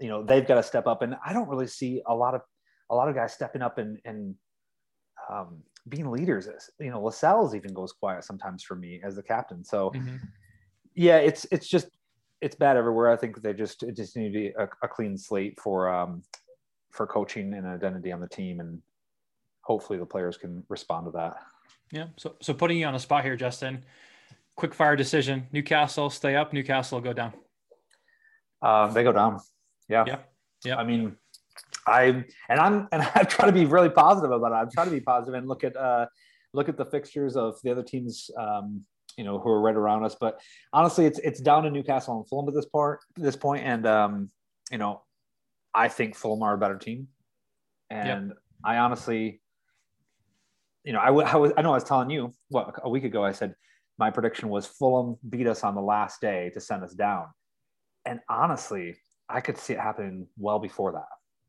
[0.00, 2.42] You know they've got to step up, and I don't really see a lot of
[2.90, 4.34] a lot of guys stepping up and and
[5.30, 6.48] um, being leaders.
[6.78, 9.64] You know, Lascelles even goes quiet sometimes for me as the captain.
[9.64, 10.16] So, mm-hmm.
[10.94, 11.88] yeah, it's it's just
[12.40, 13.10] it's bad everywhere.
[13.10, 16.22] I think they just it just need to be a, a clean slate for um,
[16.94, 18.80] for coaching and identity on the team and
[19.62, 21.36] hopefully the players can respond to that.
[21.90, 23.84] Yeah so so putting you on a spot here justin
[24.56, 25.48] quick fire decision.
[25.52, 27.32] Newcastle stay up newcastle go down.
[28.62, 29.40] Um, they go down.
[29.88, 30.04] Yeah.
[30.06, 30.18] Yeah
[30.64, 30.76] yeah.
[30.76, 31.16] I mean
[31.86, 34.54] i and i'm and i try to be really positive about it.
[34.54, 36.06] I'm trying to be positive and look at uh
[36.52, 38.84] look at the fixtures of the other teams um
[39.16, 40.16] you know who are right around us.
[40.18, 40.40] But
[40.72, 43.64] honestly it's it's down to newcastle and fulham at this part this point.
[43.64, 44.30] And um
[44.70, 45.02] you know
[45.74, 47.08] I think Fulham are a better team,
[47.90, 48.38] and yep.
[48.64, 49.40] I honestly,
[50.84, 53.04] you know, I, w- I was I know I was telling you what a week
[53.04, 53.54] ago I said
[53.98, 57.26] my prediction was Fulham beat us on the last day to send us down,
[58.04, 58.96] and honestly,
[59.28, 61.08] I could see it happening well before that.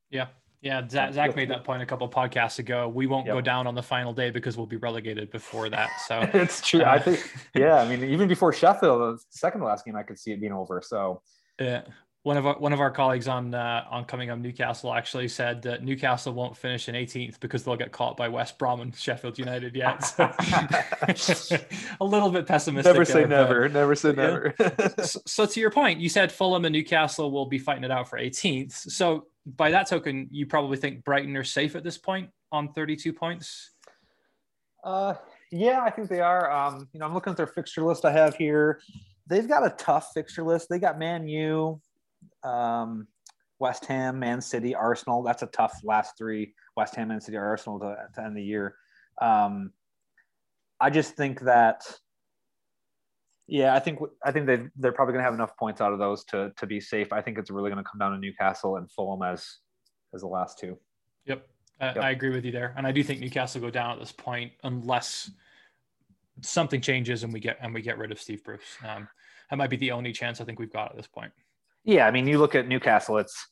[0.09, 0.27] Yeah.
[0.61, 2.89] Yeah, Zach, Zach made that point a couple podcasts ago.
[2.89, 3.35] We won't yep.
[3.35, 5.91] go down on the final day because we'll be relegated before that.
[6.07, 6.81] So it's true.
[6.81, 7.75] Uh, I think, yeah.
[7.75, 10.53] I mean, even before Sheffield, the second to last game, I could see it being
[10.53, 10.81] over.
[10.83, 11.21] So
[11.59, 11.83] yeah,
[12.25, 15.61] one of our one of our colleagues on uh, on coming up Newcastle actually said
[15.61, 19.37] that Newcastle won't finish in 18th because they'll get caught by West Brom and Sheffield
[19.37, 20.03] United yet.
[20.03, 20.31] So,
[22.01, 22.91] a little bit pessimistic.
[22.91, 23.69] Never say there, never.
[23.69, 24.55] Never say never.
[25.03, 28.09] so, so, to your point, you said Fulham and Newcastle will be fighting it out
[28.09, 28.71] for 18th.
[28.71, 33.13] So by that token, you probably think Brighton are safe at this point on 32
[33.13, 33.69] points.
[34.83, 35.13] Uh,
[35.51, 36.49] yeah, I think they are.
[36.49, 38.81] Um, you know, I'm looking at their fixture list I have here.
[39.27, 40.69] They've got a tough fixture list.
[40.69, 41.79] They got Man U,
[42.45, 43.07] um,
[43.59, 45.23] West Ham, Man City, Arsenal.
[45.23, 46.53] That's a tough last three.
[46.75, 48.75] West Ham, Man City, Arsenal to, to end the year.
[49.21, 49.71] Um,
[50.79, 51.83] I just think that,
[53.47, 55.99] yeah, I think I think they they're probably going to have enough points out of
[55.99, 57.13] those to to be safe.
[57.13, 59.59] I think it's really going to come down to Newcastle and Fulham as
[60.13, 60.77] as the last two.
[61.25, 61.47] Yep.
[61.79, 61.97] I, yep.
[61.97, 64.53] I agree with you there, and I do think Newcastle go down at this point
[64.63, 65.31] unless
[66.41, 68.77] something changes and we get and we get rid of Steve Bruce.
[68.87, 69.07] Um,
[69.49, 71.31] that might be the only chance I think we've got at this point.
[71.85, 73.47] Yeah, I mean, you look at Newcastle, it's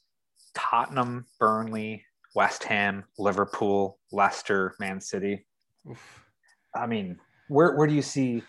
[0.56, 2.04] Tottenham, Burnley,
[2.36, 5.46] West Ham, Liverpool, Leicester, Man City.
[5.90, 6.26] Oof.
[6.76, 8.42] I mean, where where do you see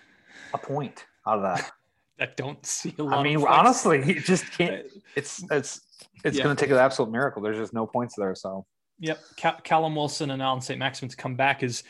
[0.54, 1.70] a point out of that?
[2.20, 3.18] I don't see a lot.
[3.18, 4.86] I mean, honestly, you just can't.
[5.16, 5.80] It's it's
[6.24, 6.44] it's yeah.
[6.44, 7.42] going to take an absolute miracle.
[7.42, 8.34] There's just no points there.
[8.34, 8.66] So.
[9.00, 9.18] Yep,
[9.64, 11.82] Callum Wilson and Alan Saint-Maximin to come back is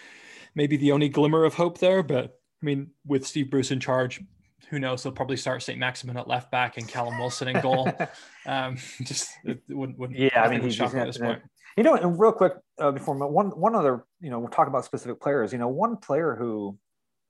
[0.55, 2.03] maybe the only glimmer of hope there.
[2.03, 4.23] But I mean, with Steve Bruce in charge,
[4.71, 5.03] who knows?
[5.03, 5.79] They'll probably start St.
[5.79, 7.91] Maximin at left back and Callum Wilson in goal.
[8.47, 11.43] um, just it wouldn't, wouldn't yeah, I mean, he's at this point.
[11.77, 14.85] You know, and real quick uh, before one one other, you know, we'll talk about
[14.85, 15.53] specific players.
[15.53, 16.79] You know, one player who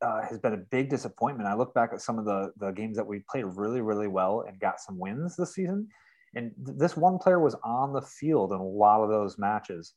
[0.02, 1.48] uh, has been a big disappointment.
[1.48, 4.44] I look back at some of the the games that we played really, really well
[4.46, 5.88] and got some wins this season,
[6.34, 9.94] and th- this one player was on the field in a lot of those matches,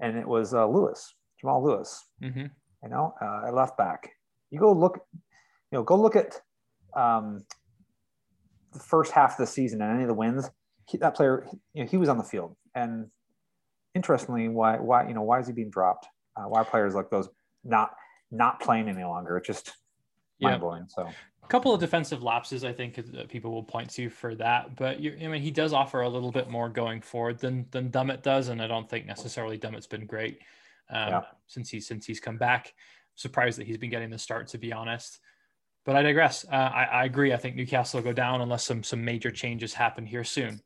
[0.00, 2.04] and it was uh, Lewis, Jamal Lewis.
[2.22, 2.46] Mm-hmm.
[2.82, 4.10] You know, uh, at left back.
[4.50, 6.40] You go look, you know, go look at
[6.96, 7.44] um,
[8.72, 10.50] the first half of the season and any of the wins.
[10.86, 13.10] He, that player, you know, he was on the field, and
[13.94, 16.06] interestingly, why why you know why is he being dropped?
[16.36, 17.28] Uh, why are players like those
[17.62, 17.94] not
[18.30, 19.38] not playing any longer?
[19.38, 19.72] It's just
[20.40, 20.86] mind blowing.
[20.88, 21.08] So
[21.44, 24.76] a couple of defensive lapses, I think that people will point to for that.
[24.76, 27.90] But you, I mean, he does offer a little bit more going forward than than
[27.90, 30.38] Dummett does, and I don't think necessarily Dummett's been great
[30.90, 31.22] um, yeah.
[31.46, 32.72] since he since he's come back.
[33.14, 35.20] Surprised that he's been getting the start, to be honest.
[35.84, 36.44] But I digress.
[36.50, 37.32] Uh, I, I agree.
[37.32, 40.60] I think Newcastle will go down unless some some major changes happen here soon.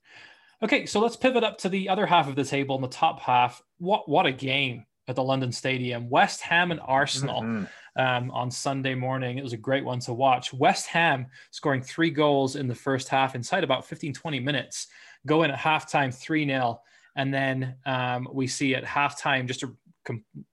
[0.62, 3.20] Okay, so let's pivot up to the other half of the table in the top
[3.20, 3.62] half.
[3.78, 6.08] What what a game at the London Stadium.
[6.08, 8.00] West Ham and Arsenal mm-hmm.
[8.00, 9.38] um, on Sunday morning.
[9.38, 10.52] It was a great one to watch.
[10.52, 14.88] West Ham scoring three goals in the first half inside about 15, 20 minutes,
[15.26, 16.80] going at halftime 3 0.
[17.16, 19.72] And then um, we see at halftime just a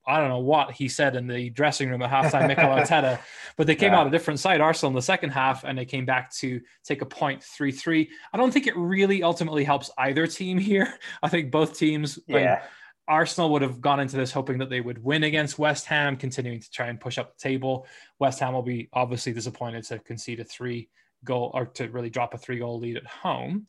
[0.06, 3.20] I don't know what he said in the dressing room at halftime, Mikel Arteta,
[3.58, 4.00] but they came yeah.
[4.00, 7.02] out a different side, Arsenal, in the second half, and they came back to take
[7.02, 8.10] a point 3 3.
[8.34, 10.94] I don't think it really ultimately helps either team here.
[11.22, 12.64] I think both teams, yeah.
[13.08, 16.60] Arsenal would have gone into this hoping that they would win against West Ham, continuing
[16.60, 17.86] to try and push up the table.
[18.20, 20.90] West Ham will be obviously disappointed to concede a three
[21.24, 23.68] goal or to really drop a three goal lead at home.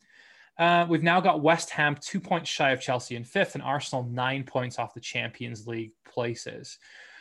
[0.59, 4.03] Uh, we've now got West Ham two points shy of Chelsea in fifth, and Arsenal
[4.03, 6.77] nine points off the Champions League places.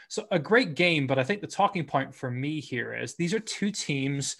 [0.08, 3.34] So a great game, but I think the talking point for me here is these
[3.34, 4.36] are two teams.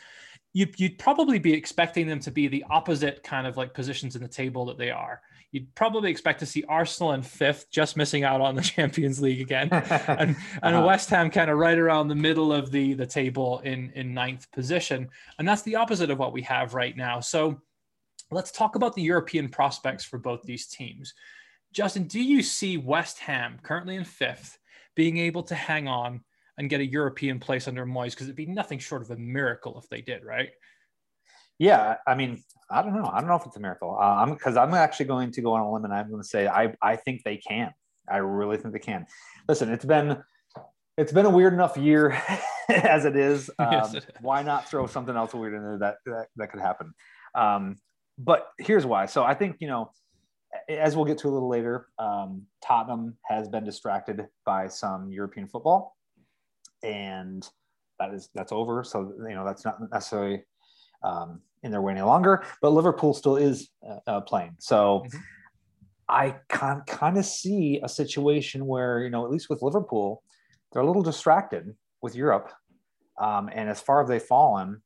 [0.53, 4.23] You'd, you'd probably be expecting them to be the opposite kind of like positions in
[4.23, 5.21] the table that they are.
[5.53, 9.41] You'd probably expect to see Arsenal in fifth, just missing out on the Champions League
[9.41, 10.87] again, and, and uh-huh.
[10.87, 14.51] West Ham kind of right around the middle of the the table in in ninth
[14.53, 15.09] position.
[15.39, 17.21] And that's the opposite of what we have right now.
[17.21, 17.61] So
[18.31, 21.15] Let's talk about the European prospects for both these teams.
[21.73, 24.59] Justin, do you see West Ham, currently in fifth,
[24.95, 26.23] being able to hang on
[26.59, 28.11] and get a European place under Moyes?
[28.11, 30.51] Because it'd be nothing short of a miracle if they did, right?
[31.59, 33.11] Yeah, I mean, I don't know.
[33.13, 33.97] I don't know if it's a miracle.
[33.99, 36.29] Uh, I'm because I'm actually going to go on a limb and I'm going to
[36.29, 37.73] say I I think they can.
[38.09, 39.07] I really think they can.
[39.49, 40.23] Listen, it's been
[40.99, 42.21] it's been a weird enough year
[42.69, 43.51] as it is.
[43.59, 44.07] Um, yes, it is.
[44.21, 46.93] Why not throw something else weird in there that that, that could happen?
[47.35, 47.77] Um,
[48.19, 49.07] but here's why.
[49.07, 49.91] So I think you know,
[50.69, 55.49] as we'll get to a little later, um, Tottenham has been distracted by some European
[55.49, 55.97] football,
[56.83, 57.49] and
[57.99, 58.85] that is that's over.
[58.85, 60.45] So you know that's not necessarily
[61.03, 62.45] um, in their way any longer.
[62.63, 64.57] But Liverpool still is uh, uh, playing.
[64.59, 65.05] So.
[65.07, 65.19] Mm-hmm.
[66.09, 70.23] I can kind of see a situation where, you know, at least with Liverpool,
[70.71, 72.53] they're a little distracted with Europe.
[73.21, 74.81] Um, and as far as they've fallen,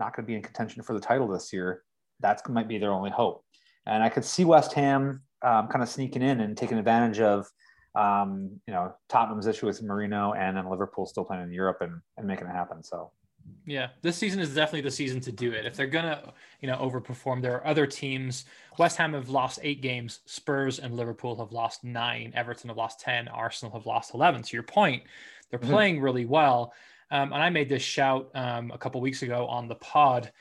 [0.00, 1.82] not going to be in contention for the title this year
[2.24, 3.44] that's might be their only hope.
[3.86, 7.46] And I could see West Ham um, kind of sneaking in and taking advantage of,
[7.94, 12.00] um, you know, Tottenham's issue with Mourinho and then Liverpool still playing in Europe and,
[12.16, 12.82] and making it happen.
[12.82, 13.10] So,
[13.66, 15.66] yeah, this season is definitely the season to do it.
[15.66, 16.32] If they're gonna,
[16.62, 18.46] you know, overperform, there are other teams.
[18.78, 20.20] West Ham have lost eight games.
[20.24, 22.32] Spurs and Liverpool have lost nine.
[22.34, 23.28] Everton have lost ten.
[23.28, 24.42] Arsenal have lost eleven.
[24.42, 25.02] To your point,
[25.50, 25.70] they're mm-hmm.
[25.70, 26.72] playing really well.
[27.10, 30.32] Um, and I made this shout um, a couple weeks ago on the pod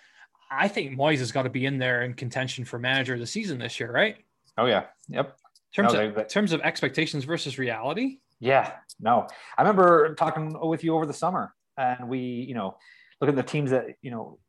[0.58, 3.28] I think Moyes has got to be in there in contention for manager of the
[3.28, 4.18] season this year, right?
[4.58, 5.38] Oh yeah, yep.
[5.76, 8.20] In terms, no, of, they, terms of expectations versus reality.
[8.40, 9.28] Yeah, no.
[9.58, 12.78] I remember talking with you over the summer, and we, you know,
[13.20, 14.40] look at the teams that you know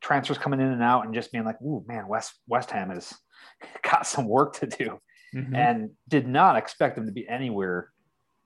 [0.00, 3.12] transfers coming in and out, and just being like, "Ooh, man, West West Ham has
[3.82, 5.00] got some work to do,"
[5.34, 5.54] mm-hmm.
[5.54, 7.90] and did not expect them to be anywhere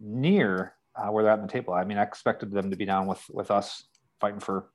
[0.01, 1.75] near uh, where they're at in the table.
[1.75, 3.85] I mean, I expected them to be down with with us
[4.21, 4.71] fighting for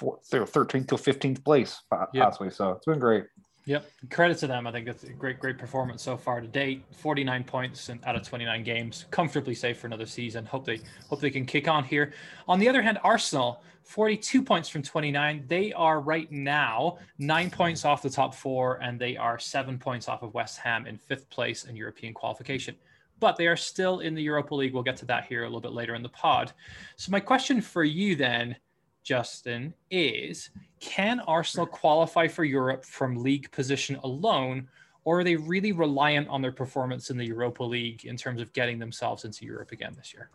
[0.00, 2.46] 13th to 15th place possibly.
[2.48, 2.54] Yep.
[2.54, 3.24] So it's been great.
[3.66, 3.90] Yep.
[4.10, 4.66] Credit to them.
[4.66, 6.84] I think it's a great, great performance so far to date.
[6.92, 10.44] 49 points out of 29 games, comfortably safe for another season.
[10.44, 12.12] Hope they hope they can kick on here.
[12.46, 15.44] On the other hand, Arsenal, 42 points from 29.
[15.46, 20.08] They are right now nine points off the top four, and they are seven points
[20.08, 22.74] off of West Ham in fifth place in European qualification.
[23.18, 24.74] But they are still in the Europa League.
[24.74, 26.52] We'll get to that here a little bit later in the pod.
[26.96, 28.56] So my question for you then
[29.04, 34.68] Justin, is can Arsenal qualify for Europe from league position alone,
[35.04, 38.52] or are they really reliant on their performance in the Europa League in terms of
[38.54, 40.30] getting themselves into Europe again this year?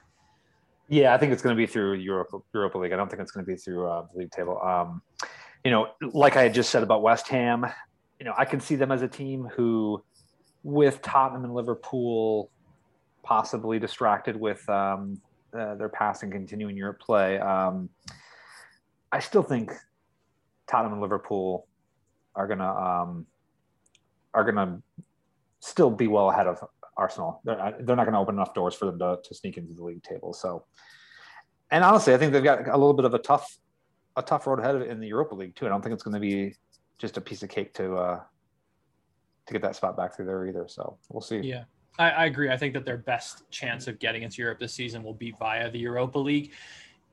[0.88, 2.94] Yeah, I think it's going to be through Europa, Europa League.
[2.94, 4.60] I don't think it's going to be through uh, the league table.
[4.62, 5.02] Um,
[5.64, 7.66] you know, like I had just said about West Ham,
[8.20, 10.04] you know, I can see them as a team who,
[10.64, 12.50] with Tottenham and Liverpool
[13.24, 15.22] possibly distracted with um,
[15.58, 17.90] uh, their passing continuing Europe play, um,
[19.12, 19.72] I still think
[20.70, 21.68] Tottenham and Liverpool
[22.36, 23.26] are gonna um,
[24.34, 24.82] are gonna
[25.60, 26.64] still be well ahead of
[27.00, 27.42] Arsenal.
[27.44, 29.74] They're, uh, they're not going to open enough doors for them to, to sneak into
[29.74, 30.34] the league table.
[30.34, 30.66] So,
[31.72, 33.58] and honestly, I think they've got a little bit of a tough
[34.16, 35.66] a tough road ahead in the Europa League too.
[35.66, 36.56] I don't think it's going to be
[36.98, 38.20] just a piece of cake to uh,
[39.46, 40.66] to get that spot back through there either.
[40.68, 41.40] So we'll see.
[41.40, 41.64] Yeah.
[41.98, 42.50] I, I agree.
[42.50, 45.72] I think that their best chance of getting into Europe this season will be via
[45.72, 46.52] the Europa League.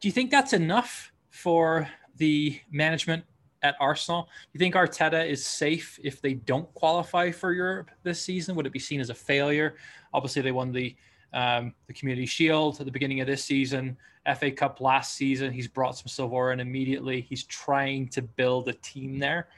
[0.00, 3.22] Do you think that's enough for the management
[3.62, 4.22] at Arsenal.
[4.22, 8.56] Do you think Arteta is safe if they don't qualify for Europe this season?
[8.56, 9.76] Would it be seen as a failure?
[10.14, 10.96] Obviously, they won the
[11.34, 13.98] um, the Community Shield at the beginning of this season,
[14.38, 15.52] FA Cup last season.
[15.52, 17.20] He's brought some silver in immediately.
[17.20, 19.48] He's trying to build a team there.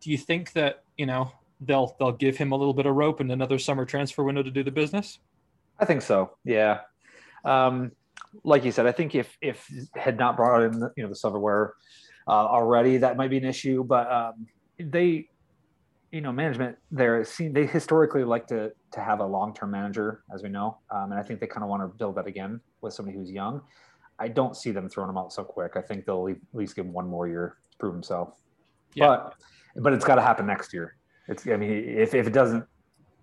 [0.00, 3.20] Do you think that you know they'll they'll give him a little bit of rope
[3.20, 5.18] and another summer transfer window to do the business?
[5.78, 6.36] I think so.
[6.44, 6.80] Yeah.
[7.44, 7.92] Um,
[8.44, 11.74] like you said, I think if if had not brought in you know the silverware
[12.28, 13.84] uh, already, that might be an issue.
[13.84, 14.46] But um,
[14.78, 15.28] they,
[16.10, 20.22] you know, management there seem they historically like to to have a long term manager,
[20.34, 22.60] as we know, um, and I think they kind of want to build that again
[22.80, 23.62] with somebody who's young.
[24.18, 25.72] I don't see them throwing him out so quick.
[25.76, 28.40] I think they'll at least give him one more year to prove himself.
[28.94, 29.06] Yeah.
[29.06, 29.34] But
[29.76, 30.96] but it's got to happen next year.
[31.28, 32.64] It's I mean if if it doesn't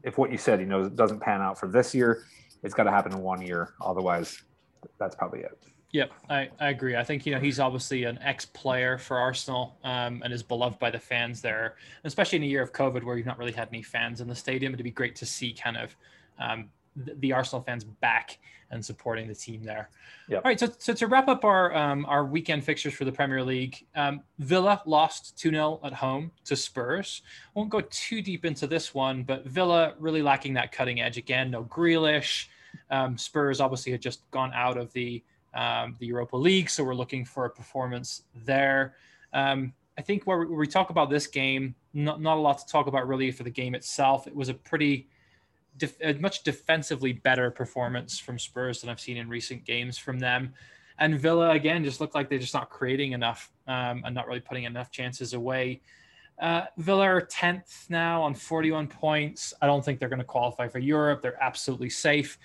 [0.04, 2.26] if what you said you know doesn't pan out for this year,
[2.64, 3.74] it's got to happen in one year.
[3.82, 4.44] Otherwise,
[5.00, 5.58] that's probably it.
[5.94, 6.96] Yep, I, I agree.
[6.96, 10.90] I think you know he's obviously an ex-player for Arsenal um, and is beloved by
[10.90, 13.84] the fans there, especially in a year of COVID where you've not really had any
[13.84, 14.74] fans in the stadium.
[14.74, 15.96] It'd be great to see kind of
[16.40, 18.40] um, the, the, Arsenal fans back
[18.72, 19.92] and supporting the team there.
[20.30, 20.42] Yep.
[20.44, 23.44] All right, so, so to wrap up our um, our weekend fixtures for the Premier
[23.44, 27.22] League, um, Villa lost 2-0 at home to Spurs.
[27.54, 31.52] Won't go too deep into this one, but Villa really lacking that cutting edge again.
[31.52, 32.48] No Grealish.
[32.90, 36.70] Um, Spurs obviously had just gone out of the um, the Europa League.
[36.70, 38.96] So we're looking for a performance there.
[39.34, 42.88] Um, I think where we talk about this game, not, not a lot to talk
[42.88, 44.26] about really for the game itself.
[44.26, 45.08] It was a pretty,
[45.78, 50.20] def- a much defensively better performance from Spurs than I've seen in recent games from
[50.20, 50.54] them.
[50.98, 54.40] And Villa again just looked like they're just not creating enough um, and not really
[54.40, 55.82] putting enough chances away.
[56.40, 59.54] Uh, Villa are 10th now on 41 points.
[59.62, 61.22] I don't think they're going to qualify for Europe.
[61.22, 62.40] They're absolutely safe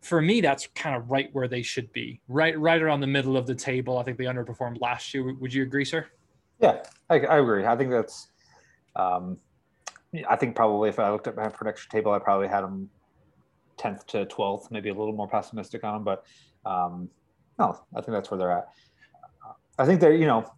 [0.00, 3.36] for me, that's kind of right where they should be, right, right around the middle
[3.36, 3.98] of the table.
[3.98, 5.32] I think they underperformed last year.
[5.34, 6.06] Would you agree, sir?
[6.60, 7.64] Yeah, I, I agree.
[7.64, 8.28] I think that's.
[8.96, 9.38] Um,
[10.28, 12.88] I think probably if I looked at my prediction table, I probably had them
[13.76, 16.04] tenth to twelfth, maybe a little more pessimistic on them.
[16.04, 16.24] But
[16.64, 17.08] um,
[17.58, 18.68] no, I think that's where they're at.
[19.78, 20.50] I think they're, you know,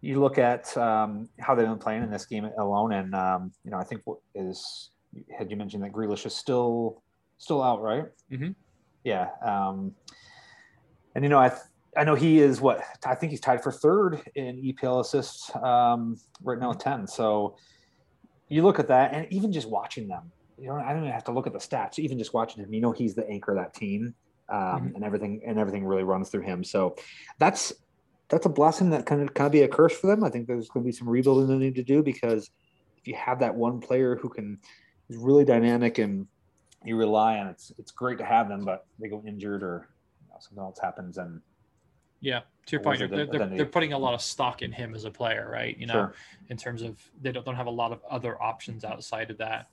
[0.00, 3.70] you look at um, how they've been playing in this game alone, and um, you
[3.70, 4.90] know, I think what is
[5.36, 7.02] had you mentioned that Grealish is still
[7.38, 8.06] still out, right?
[8.30, 8.50] Mm-hmm
[9.06, 9.28] yeah.
[9.40, 9.94] Um,
[11.14, 11.60] and you know, I th-
[11.96, 16.18] I know he is what I think he's tied for third in EPL assists um,
[16.42, 17.06] right now with ten.
[17.06, 17.56] So
[18.48, 21.24] you look at that, and even just watching them, you know, I don't even have
[21.24, 22.00] to look at the stats.
[22.00, 24.12] Even just watching him, you know, he's the anchor of that team,
[24.48, 24.96] um, mm-hmm.
[24.96, 26.64] and everything and everything really runs through him.
[26.64, 26.96] So
[27.38, 27.72] that's
[28.28, 30.24] that's a blessing that kind of kind of be a curse for them.
[30.24, 32.50] I think there's going to be some rebuilding they need to do because
[32.98, 34.58] if you have that one player who can
[35.08, 36.26] is really dynamic and
[36.86, 37.48] you rely on.
[37.48, 39.88] It's it's great to have them, but they go injured or
[40.22, 41.40] you know, something else happens and.
[42.20, 45.04] Yeah, to your point, they're, they're, they're, putting a lot of stock in him as
[45.04, 45.76] a player, right?
[45.76, 46.14] You know, sure.
[46.48, 49.68] in terms of they don't, don't have a lot of other options outside of that.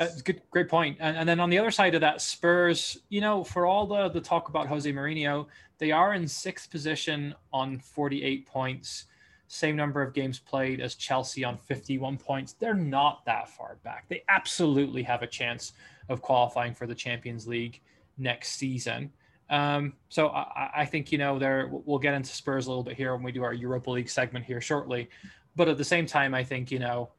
[0.00, 0.96] Uh, That's good, great point.
[0.98, 4.08] And, and then on the other side of that, Spurs, you know, for all the
[4.08, 5.46] the talk about Jose Mourinho,
[5.78, 9.04] they are in sixth position on 48 points,
[9.46, 12.54] same number of games played as Chelsea on 51 points.
[12.54, 14.06] They're not that far back.
[14.08, 15.72] They absolutely have a chance
[16.08, 17.80] of qualifying for the Champions League
[18.18, 19.12] next season.
[19.50, 22.96] Um, so I, I, think you know there we'll get into Spurs a little bit
[22.96, 25.10] here when we do our Europa League segment here shortly.
[25.54, 27.10] But at the same time, I think you know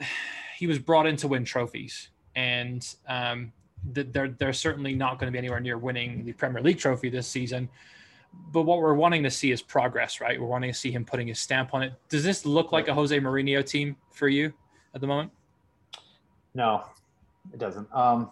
[0.56, 3.52] he was brought in to win trophies, and um,
[3.92, 7.26] they're they're certainly not going to be anywhere near winning the Premier League trophy this
[7.26, 7.68] season.
[8.52, 10.40] But what we're wanting to see is progress, right?
[10.40, 11.92] We're wanting to see him putting his stamp on it.
[12.08, 14.52] Does this look like a Jose Mourinho team for you
[14.92, 15.30] at the moment?
[16.54, 16.84] No,
[17.52, 17.92] it doesn't.
[17.94, 18.30] Um,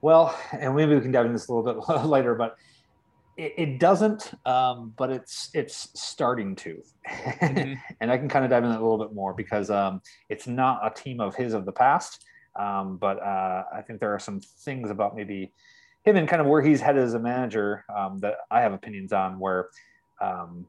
[0.00, 2.56] well, and maybe we can dive into this a little bit later, but
[3.36, 4.32] it, it doesn't.
[4.46, 7.74] Um, but it's it's starting to, mm-hmm.
[8.00, 10.46] and I can kind of dive into in a little bit more because um, it's
[10.46, 12.24] not a team of his of the past.
[12.56, 15.52] Um, but uh, I think there are some things about maybe
[16.04, 19.12] him and kind of where he's headed as a manager um, that I have opinions
[19.12, 19.68] on where
[20.20, 20.66] um,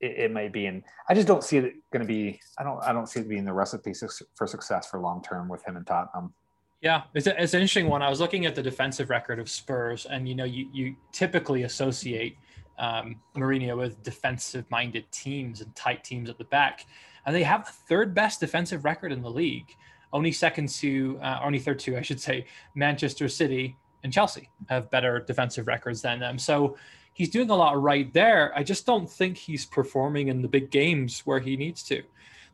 [0.00, 0.66] it, it, may be.
[0.66, 3.28] And I just don't see it going to be, I don't, I don't see it
[3.28, 3.92] being the recipe
[4.34, 6.32] for success for long term with him and Tottenham.
[6.80, 8.02] Yeah, it's, a, it's an interesting one.
[8.02, 11.64] I was looking at the defensive record of Spurs, and you know, you, you typically
[11.64, 12.38] associate
[12.78, 16.86] um, Mourinho with defensive-minded teams and tight teams at the back,
[17.26, 19.74] and they have the third best defensive record in the league,
[20.12, 24.88] only second to, uh, only third to, I should say, Manchester City and Chelsea have
[24.88, 26.38] better defensive records than them.
[26.38, 26.76] So
[27.12, 28.56] he's doing a lot right there.
[28.56, 32.04] I just don't think he's performing in the big games where he needs to.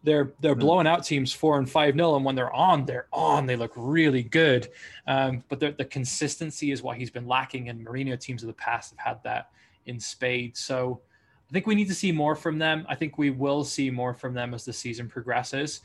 [0.04, 0.60] They're they're mm-hmm.
[0.60, 3.46] blowing out teams four and five nil, and when they're on, they're on.
[3.46, 4.68] They look really good,
[5.06, 7.68] um, but the, the consistency is what he's been lacking.
[7.68, 9.50] And Mourinho teams of the past have had that
[9.86, 10.60] in spades.
[10.60, 11.00] So
[11.48, 12.86] I think we need to see more from them.
[12.88, 15.80] I think we will see more from them as the season progresses,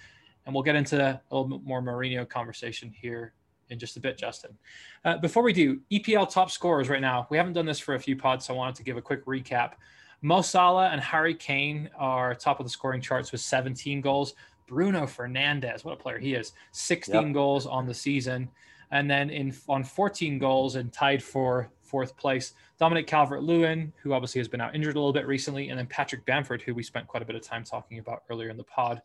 [0.45, 3.34] and we'll get into a little bit more Mourinho conversation here
[3.70, 4.57] in just a bit, Justin.
[5.05, 7.28] Uh, before we do, EPL top scorers right now.
[7.30, 9.26] We haven't done this for a few pods, so I wanted to give a quick
[9.26, 9.74] recap.
[10.22, 14.34] Mo Salah and Harry Kane are top of the scoring charts with 17 goals.
[14.67, 17.34] Bruno Fernandes, what a player he is, 16 yep.
[17.34, 18.49] goals on the season.
[18.91, 24.13] And then in on 14 goals and tied for fourth place, Dominic Calvert Lewin, who
[24.13, 26.84] obviously has been out injured a little bit recently, and then Patrick Bamford, who we
[26.84, 29.01] spent quite a bit of time talking about earlier in the pod.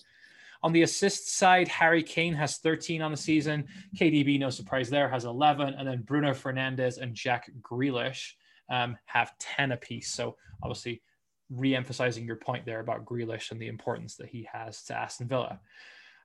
[0.62, 3.66] On the assist side, Harry Kane has 13 on the season.
[3.96, 5.74] KDB, no surprise there, has 11.
[5.74, 8.32] And then Bruno Fernandes and Jack Grealish
[8.70, 10.12] um, have 10 apiece.
[10.12, 11.02] So obviously,
[11.50, 15.60] re-emphasizing your point there about Grealish and the importance that he has to Aston Villa.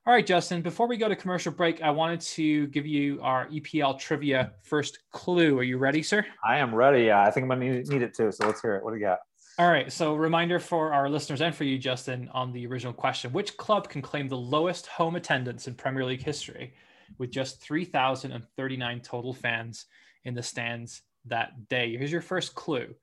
[0.06, 3.48] All right, Justin, before we go to commercial break, I wanted to give you our
[3.48, 5.58] EPL trivia first clue.
[5.58, 6.24] Are you ready, sir?
[6.42, 7.04] I am ready.
[7.04, 8.32] Yeah, I think I'm going to need it too.
[8.32, 8.82] So let's hear it.
[8.82, 9.18] What do you got?
[9.58, 9.92] All right.
[9.92, 13.90] So, reminder for our listeners and for you, Justin, on the original question Which club
[13.90, 16.72] can claim the lowest home attendance in Premier League history
[17.18, 19.84] with just 3,039 total fans
[20.24, 21.96] in the stands that day?
[21.96, 22.94] Here's your first clue.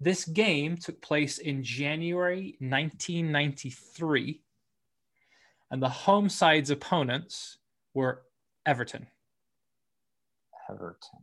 [0.00, 4.40] This game took place in January 1993,
[5.70, 7.58] and the home side's opponents
[7.94, 8.22] were
[8.64, 9.08] Everton.
[10.70, 11.20] Everton.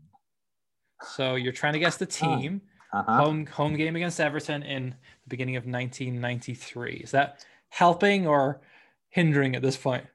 [1.02, 2.62] So, you're trying to guess the team.
[2.94, 3.26] Uh-huh.
[3.26, 7.02] home home game against Everton in the beginning of 1993.
[7.04, 8.62] Is that helping or
[9.10, 10.06] hindering at this point?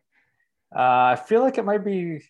[0.75, 2.23] Uh, I feel like it might be.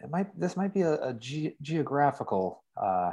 [0.00, 0.38] It might.
[0.38, 3.12] This might be a, a ge- geographical uh,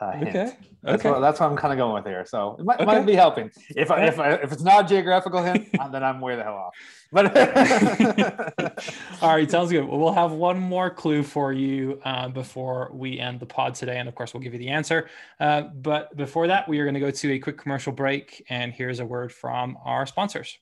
[0.00, 0.30] uh, hint.
[0.30, 0.52] Okay.
[0.82, 1.10] That's, okay.
[1.10, 2.24] What, that's what I'm kind of going with here.
[2.24, 2.86] So it might, okay.
[2.86, 3.50] might be helping.
[3.76, 6.54] If I, if I, if it's not a geographical hint, then I'm way the hell
[6.54, 6.74] off.
[7.12, 7.36] But
[9.22, 9.84] all right, sounds good.
[9.86, 13.98] Well, we'll have one more clue for you uh, before we end the pod today,
[13.98, 15.08] and of course, we'll give you the answer.
[15.38, 18.72] Uh, but before that, we are going to go to a quick commercial break, and
[18.72, 20.58] here's a word from our sponsors.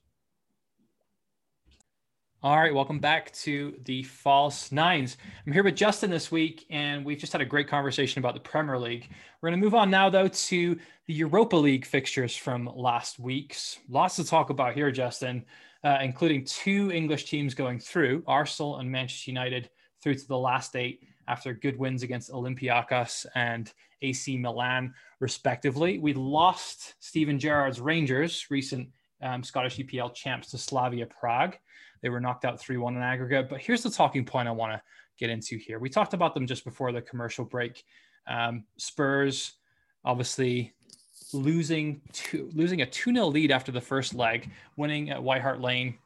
[2.41, 5.17] All right, welcome back to the False Nines.
[5.45, 8.41] I'm here with Justin this week, and we've just had a great conversation about the
[8.41, 9.09] Premier League.
[9.43, 13.81] We're going to move on now, though, to the Europa League fixtures from last week's.
[13.89, 15.45] Lots to talk about here, Justin,
[15.83, 19.69] uh, including two English teams going through Arsenal and Manchester United
[20.01, 25.99] through to the last eight after good wins against Olympiacos and AC Milan, respectively.
[25.99, 28.91] We lost Steven Gerrard's Rangers, recent
[29.23, 31.57] um, Scottish EPL champs, to Slavia Prague.
[32.03, 33.49] They were knocked out 3 1 in aggregate.
[33.49, 34.83] But here's the talking point I want to
[35.19, 35.79] get into here.
[35.79, 37.85] We talked about them just before the commercial break.
[38.27, 39.55] Um, Spurs,
[40.05, 40.75] obviously,
[41.33, 45.61] losing two, losing a 2 0 lead after the first leg, winning at White Hart
[45.61, 45.99] Lane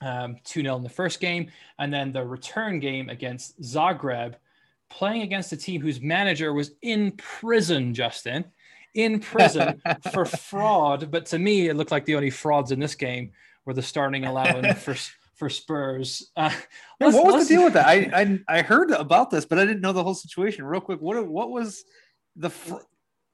[0.00, 1.50] um, 2 0 in the first game.
[1.78, 4.34] And then the return game against Zagreb,
[4.88, 8.44] playing against a team whose manager was in prison, Justin.
[8.94, 9.80] In prison
[10.12, 13.30] for fraud, but to me, it looked like the only frauds in this game
[13.70, 14.96] were the starting eleven for
[15.36, 16.30] for Spurs.
[16.36, 16.50] Uh,
[17.00, 17.86] yeah, what was the deal with that?
[17.86, 18.10] I,
[18.48, 20.64] I I heard about this, but I didn't know the whole situation.
[20.64, 21.84] Real quick, what what was
[22.34, 22.82] the fr-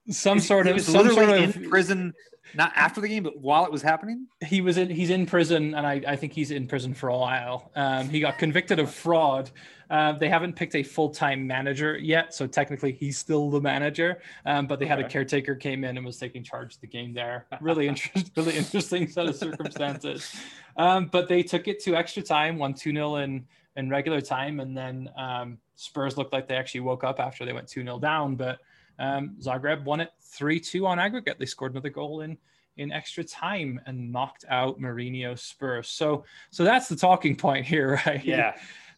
[0.08, 2.14] some sort of some sort of in prison
[2.54, 5.74] not after the game but while it was happening he was in he's in prison
[5.74, 8.90] and i, I think he's in prison for a while um, he got convicted of
[8.90, 9.50] fraud
[9.90, 14.20] uh, they haven't picked a full-time manager yet, so technically he's still the manager.
[14.44, 15.06] Um, but they had okay.
[15.06, 17.46] a caretaker came in and was taking charge of the game there.
[17.60, 20.34] Really interesting, really interesting set of circumstances.
[20.76, 23.46] Um, but they took it to extra time, won two 0 in
[23.76, 27.52] in regular time, and then um, Spurs looked like they actually woke up after they
[27.52, 28.34] went two 0 down.
[28.34, 28.58] But
[28.98, 31.38] um, Zagreb won it three two on aggregate.
[31.38, 32.36] They scored another goal in
[32.76, 35.88] in extra time and knocked out Mourinho Spurs.
[35.88, 38.24] So so that's the talking point here, right?
[38.24, 38.54] Yeah.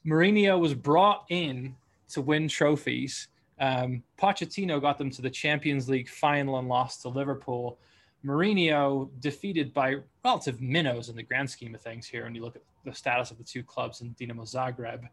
[0.07, 1.75] Mourinho was brought in
[2.11, 3.29] to win trophies.
[3.61, 7.79] Um, Pochettino got them to the Champions League final and lost to Liverpool.
[8.25, 12.25] Mourinho defeated by relative minnows in the grand scheme of things here.
[12.25, 15.09] when you look at the status of the two clubs in Dinamo Zagreb.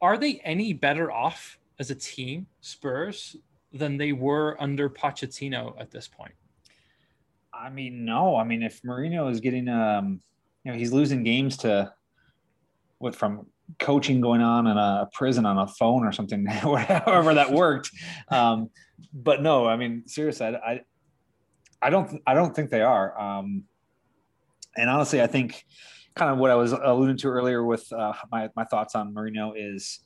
[0.00, 3.36] Are they any better off as a team, Spurs,
[3.72, 6.34] than they were under Pochettino at this point?
[7.52, 8.36] I mean, no.
[8.36, 10.20] I mean, if Mourinho is getting, um,
[10.64, 11.92] you know, he's losing games to
[12.98, 13.46] what from
[13.78, 17.90] coaching going on in a prison on a phone or something, however that worked.
[18.28, 18.70] Um,
[19.12, 20.80] but no, I mean, seriously, I,
[21.82, 23.18] I, don't, I don't think they are.
[23.20, 23.64] Um,
[24.76, 25.64] and honestly, I think
[26.14, 29.52] kind of what I was alluding to earlier with uh, my, my thoughts on Mourinho
[29.56, 30.00] is,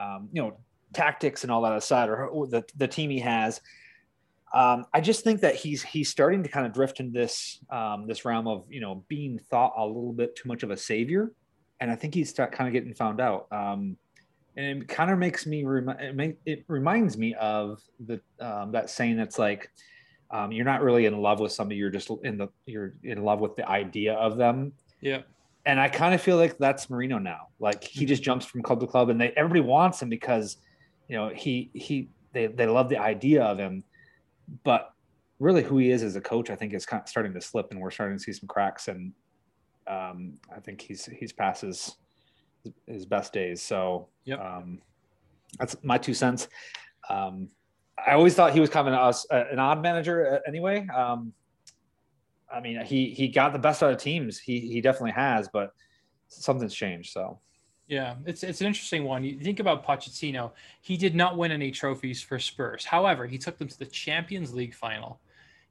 [0.00, 0.58] um, you know,
[0.92, 3.60] tactics and all that aside, or the, the team he has.
[4.52, 8.06] Um, I just think that he's he's starting to kind of drift in this um,
[8.06, 11.32] this realm of you know being thought a little bit too much of a savior,
[11.80, 13.46] and I think he's kind of getting found out.
[13.52, 13.96] Um,
[14.56, 19.16] and it kind of makes me remi- it, reminds me of the um, that saying
[19.16, 19.70] that's like
[20.32, 23.38] um, you're not really in love with somebody you're just in the you're in love
[23.38, 25.22] with the idea of them yeah
[25.66, 27.48] and I kind of feel like that's Mourinho now.
[27.58, 30.56] Like he just jumps from club to club, and they everybody wants him because,
[31.10, 33.82] you know, he he they they love the idea of him,
[34.62, 34.94] but
[35.40, 37.72] really who he is as a coach, I think is kind of starting to slip,
[37.72, 38.86] and we're starting to see some cracks.
[38.86, 39.12] And
[39.88, 41.96] um, I think he's he's past his
[42.86, 43.60] his best days.
[43.60, 44.38] So yep.
[44.38, 44.80] um,
[45.58, 46.46] that's my two cents.
[47.08, 47.48] Um,
[48.06, 50.86] I always thought he was kind of an, an odd manager uh, anyway.
[50.94, 51.32] Um,
[52.54, 54.38] I mean, he he got the best out of teams.
[54.38, 55.72] He he definitely has, but
[56.28, 57.12] something's changed.
[57.12, 57.40] So.
[57.90, 59.24] Yeah, it's it's an interesting one.
[59.24, 62.84] You think about Pochettino; he did not win any trophies for Spurs.
[62.84, 65.20] However, he took them to the Champions League final.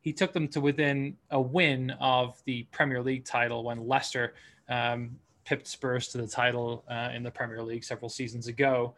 [0.02, 4.34] He took them to within a win of the Premier League title when Leicester
[4.68, 5.12] um,
[5.46, 8.96] pipped Spurs to the title uh, in the Premier League several seasons ago.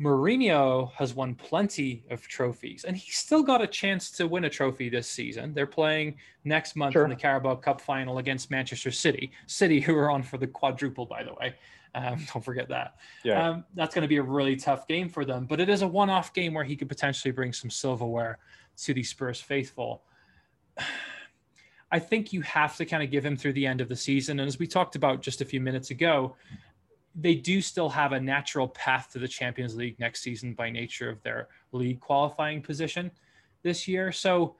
[0.00, 4.50] Mourinho has won plenty of trophies, and he's still got a chance to win a
[4.50, 5.52] trophy this season.
[5.52, 7.04] They're playing next month sure.
[7.04, 9.30] in the Carabao Cup final against Manchester City.
[9.46, 11.54] City, who are on for the quadruple, by the way.
[11.94, 12.96] Um, don't forget that.
[13.22, 13.48] Yeah.
[13.48, 15.88] Um, that's going to be a really tough game for them, but it is a
[15.88, 18.38] one off game where he could potentially bring some silverware
[18.78, 20.02] to the Spurs faithful.
[21.92, 24.40] I think you have to kind of give him through the end of the season.
[24.40, 26.34] And as we talked about just a few minutes ago,
[27.14, 31.08] they do still have a natural path to the Champions League next season by nature
[31.08, 33.12] of their league qualifying position
[33.62, 34.10] this year.
[34.10, 34.56] So,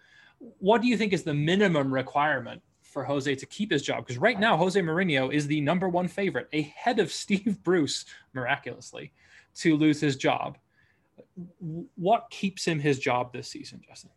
[0.58, 2.62] what do you think is the minimum requirement
[2.94, 4.06] for Jose to keep his job?
[4.06, 9.12] Because right now, Jose Mourinho is the number one favorite, ahead of Steve Bruce, miraculously,
[9.56, 10.56] to lose his job.
[11.96, 14.10] What keeps him his job this season, Justin?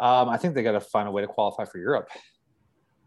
[0.00, 2.08] Um, I think they got to find a way to qualify for Europe.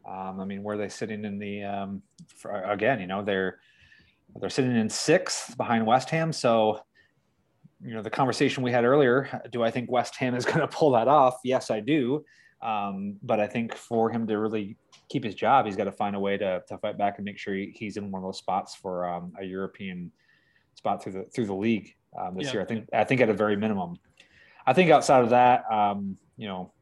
[0.07, 1.63] Um, I mean, where are they sitting in the?
[1.63, 3.57] Um, for, again, you know, they're
[4.39, 6.31] they're sitting in sixth behind West Ham.
[6.31, 6.79] So,
[7.83, 10.67] you know, the conversation we had earlier, do I think West Ham is going to
[10.67, 11.39] pull that off?
[11.43, 12.23] Yes, I do.
[12.65, 14.75] Um, but I think for him to really
[15.07, 17.37] keep his job, he's got to find a way to, to fight back and make
[17.37, 20.11] sure he, he's in one of those spots for um, a European
[20.73, 22.53] spot through the through the league um, this yeah.
[22.53, 22.61] year.
[22.63, 23.97] I think I think at a very minimum.
[24.65, 26.73] I think outside of that, um, you know,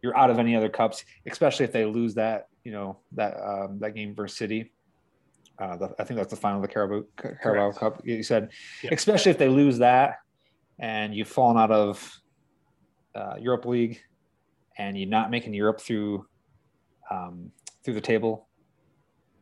[0.00, 3.78] you're out of any other cups, especially if they lose that, you know, that um,
[3.80, 4.72] that game versus City.
[5.58, 7.04] Uh, the, I think that's the final of the Carabao,
[7.42, 8.00] Carabao Cup.
[8.02, 8.50] You said,
[8.82, 8.90] yeah.
[8.92, 10.20] especially if they lose that
[10.78, 12.20] and you've fallen out of
[13.14, 14.00] uh, Europe League
[14.78, 16.26] and you're not making Europe through
[17.10, 17.50] um,
[17.82, 18.46] through the table.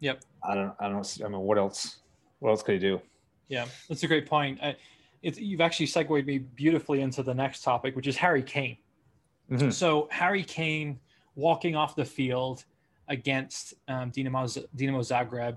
[0.00, 0.22] Yep.
[0.42, 0.74] I don't.
[0.80, 1.20] I don't.
[1.24, 1.98] I mean, what else?
[2.40, 3.00] What else could he do?
[3.48, 4.58] Yeah, that's a great point.
[4.62, 4.76] I,
[5.22, 8.76] it's, you've actually segued me beautifully into the next topic, which is Harry Kane.
[9.50, 9.70] Mm-hmm.
[9.70, 10.98] So Harry Kane
[11.34, 12.64] walking off the field
[13.08, 15.56] against um, Dinamo, Dinamo Zagreb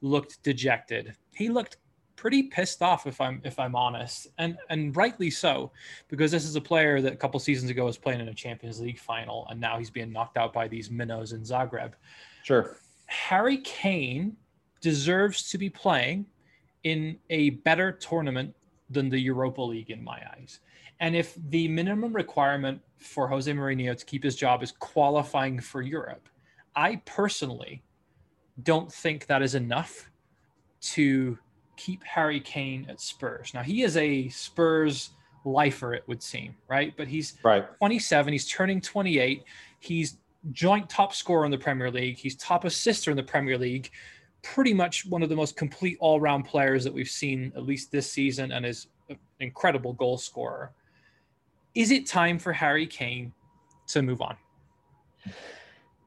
[0.00, 1.14] looked dejected.
[1.34, 1.76] He looked
[2.20, 5.72] pretty pissed off if I'm if I'm honest, and and rightly so,
[6.08, 8.78] because this is a player that a couple seasons ago was playing in a Champions
[8.78, 11.92] League final, and now he's being knocked out by these minnows in Zagreb.
[12.42, 12.76] Sure.
[13.06, 14.36] Harry Kane
[14.82, 16.26] deserves to be playing
[16.84, 18.54] in a better tournament
[18.90, 20.60] than the Europa League in my eyes.
[21.00, 25.80] And if the minimum requirement for Jose Mourinho to keep his job is qualifying for
[25.80, 26.28] Europe,
[26.76, 27.82] I personally
[28.62, 30.10] don't think that is enough
[30.80, 31.38] to
[31.80, 33.52] keep Harry Kane at Spurs.
[33.54, 35.10] Now he is a Spurs
[35.46, 36.92] lifer, it would seem, right?
[36.96, 37.64] But he's right.
[37.78, 38.32] 27.
[38.32, 39.44] He's turning 28.
[39.78, 40.18] He's
[40.52, 42.18] joint top scorer in the Premier League.
[42.18, 43.90] He's top assister in the Premier League.
[44.42, 48.10] Pretty much one of the most complete all-round players that we've seen at least this
[48.10, 50.72] season, and is an incredible goal scorer.
[51.74, 53.32] Is it time for Harry Kane
[53.88, 54.36] to move on?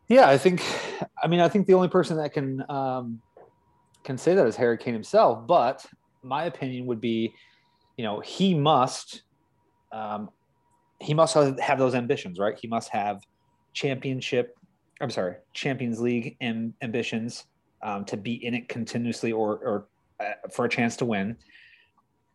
[0.07, 0.63] Yeah, I think.
[1.23, 3.21] I mean, I think the only person that can um,
[4.03, 5.47] can say that as Harry Kane himself.
[5.47, 5.85] But
[6.21, 7.33] my opinion would be,
[7.97, 9.23] you know, he must
[9.91, 10.29] um,
[10.99, 12.57] he must have those ambitions, right?
[12.59, 13.21] He must have
[13.73, 14.57] championship.
[15.01, 17.45] I'm sorry, Champions League am, ambitions
[17.81, 19.87] um, to be in it continuously, or or
[20.19, 21.37] uh, for a chance to win,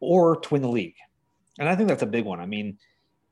[0.01, 0.97] or to win the league.
[1.59, 2.41] And I think that's a big one.
[2.41, 2.79] I mean,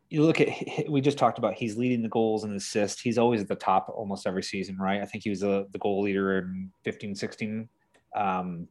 [0.09, 0.49] you look at
[0.89, 3.01] we just talked about he's leading the goals and assists.
[3.01, 5.01] He's always at the top almost every season, right?
[5.01, 7.69] I think he was the, the goal leader in 15, 16.
[8.17, 8.69] Um,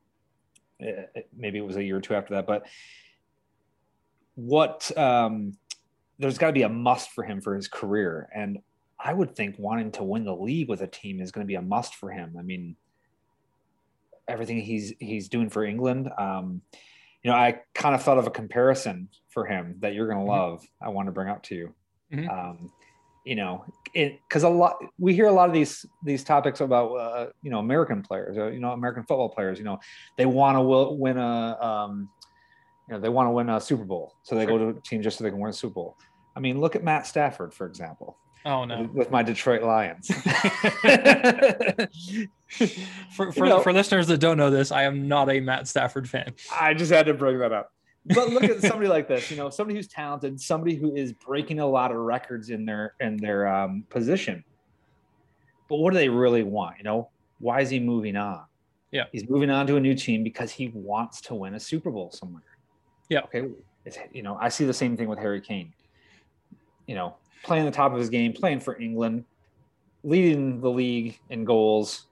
[0.82, 2.66] eh, eh, maybe it was a year or two after that, but
[4.36, 5.58] what um,
[6.20, 8.30] there's got to be a must for him for his career.
[8.34, 8.60] And
[9.00, 11.56] I would think wanting to win the league with a team is going to be
[11.56, 12.36] a must for him.
[12.38, 12.76] I mean,
[14.28, 16.10] everything he's he's doing for England.
[16.18, 16.62] Um,
[17.24, 20.32] you know, I kind of thought of a comparison for him that you're going to
[20.32, 20.40] mm-hmm.
[20.40, 20.62] love.
[20.62, 20.86] Mm-hmm.
[20.86, 21.74] I want to bring up to you.
[22.14, 22.30] Mm-hmm.
[22.30, 22.72] Um,
[23.26, 27.28] you know, because a lot we hear a lot of these these topics about uh,
[27.42, 29.58] you know American players, uh, you know American football players.
[29.58, 29.80] You know,
[30.16, 30.62] they want to
[30.96, 32.10] win a um,
[32.88, 34.60] you know they want to win a Super Bowl, so they sure.
[34.60, 35.98] go to a team just so they can win a Super Bowl.
[36.36, 38.16] I mean, look at Matt Stafford, for example.
[38.46, 40.08] Oh no, with my Detroit Lions.
[43.16, 45.68] for for, you know, for listeners that don't know this, I am not a Matt
[45.68, 46.36] Stafford fan.
[46.54, 47.72] I just had to bring that up.
[48.08, 51.60] But look at somebody like this, you know, somebody who's talented, somebody who is breaking
[51.60, 54.44] a lot of records in their in their um, position.
[55.68, 56.78] But what do they really want?
[56.78, 58.44] You know, why is he moving on?
[58.92, 61.90] Yeah, he's moving on to a new team because he wants to win a Super
[61.90, 62.44] Bowl somewhere.
[63.10, 63.22] Yeah.
[63.22, 63.48] Okay.
[63.86, 65.74] It's, you know, I see the same thing with Harry Kane.
[66.88, 69.26] You know, playing the top of his game, playing for England,
[70.04, 72.06] leading the league in goals.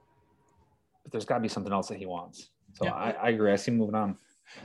[1.04, 2.50] But there's got to be something else that he wants.
[2.74, 2.94] So yeah.
[2.94, 3.52] I, I, agree.
[3.52, 4.18] I see him moving on.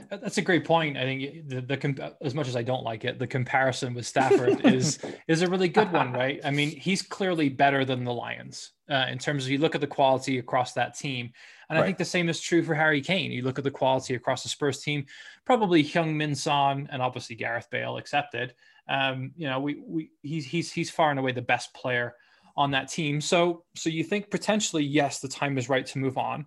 [0.09, 0.97] That's a great point.
[0.97, 4.65] I think the, the as much as I don't like it, the comparison with Stafford
[4.65, 6.39] is is a really good one, right?
[6.43, 9.81] I mean, he's clearly better than the Lions uh, in terms of you look at
[9.81, 11.31] the quality across that team,
[11.69, 11.83] and right.
[11.83, 13.31] I think the same is true for Harry Kane.
[13.31, 15.05] You look at the quality across the Spurs team,
[15.45, 18.53] probably Heung-min Son and obviously Gareth Bale accepted.
[18.87, 22.15] Um, you know, we we he's he's he's far and away the best player
[22.57, 23.21] on that team.
[23.21, 26.45] So so you think potentially yes, the time is right to move on.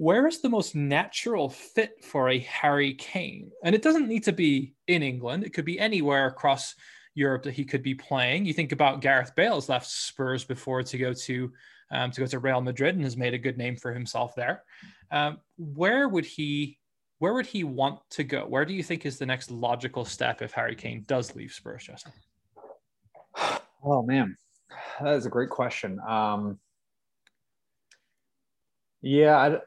[0.00, 3.50] Where is the most natural fit for a Harry Kane?
[3.62, 5.44] And it doesn't need to be in England.
[5.44, 6.74] It could be anywhere across
[7.14, 8.46] Europe that he could be playing.
[8.46, 11.52] You think about Gareth Bale's left Spurs before to go to
[11.90, 14.64] um, to go to Real Madrid and has made a good name for himself there.
[15.10, 16.78] Um, where would he
[17.18, 18.46] where would he want to go?
[18.46, 21.84] Where do you think is the next logical step if Harry Kane does leave Spurs,
[21.84, 22.12] Justin?
[23.84, 24.38] Oh man,
[25.02, 26.00] that is a great question.
[26.08, 26.58] Um,
[29.02, 29.58] yeah,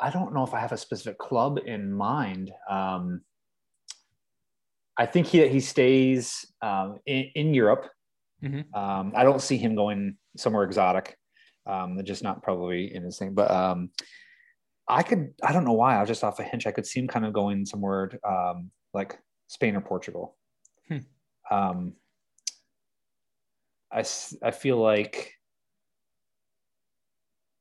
[0.00, 2.52] I, don't know if I have a specific club in mind.
[2.68, 3.22] Um,
[4.96, 7.88] I think he he stays um, in, in, Europe.
[8.42, 8.74] Mm-hmm.
[8.74, 11.16] Um, I don't see him going somewhere exotic.
[11.66, 13.90] Um, just not probably in his thing, but um,
[14.88, 16.66] I could, I don't know why, I was just off a hinge.
[16.66, 20.36] I could see him kind of going somewhere um, like Spain or Portugal.
[20.88, 20.98] Hmm.
[21.50, 21.92] Um,
[23.92, 24.04] I,
[24.42, 25.32] I feel like,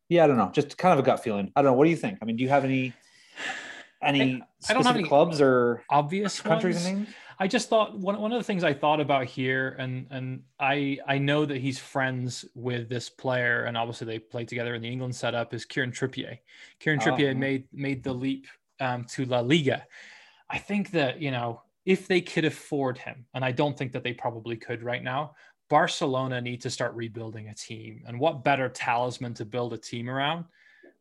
[0.10, 1.51] yeah, I don't know, just kind of a gut feeling.
[1.55, 1.78] I don't know.
[1.78, 2.18] What do you think?
[2.22, 2.93] I mean, do you have any,
[4.03, 7.07] any I, don't have any clubs or obvious countries names?
[7.41, 10.97] I just thought one, one of the things I thought about here, and and I
[11.07, 14.89] I know that he's friends with this player, and obviously they played together in the
[14.89, 15.53] England setup.
[15.53, 16.39] Is Kieran Trippier?
[16.80, 17.38] Kieran Trippier oh.
[17.38, 18.47] made made the leap
[18.82, 19.86] um, to La Liga.
[20.49, 24.03] I think that you know if they could afford him, and I don't think that
[24.03, 25.36] they probably could right now.
[25.70, 30.10] Barcelona need to start rebuilding a team, and what better talisman to build a team
[30.10, 30.46] around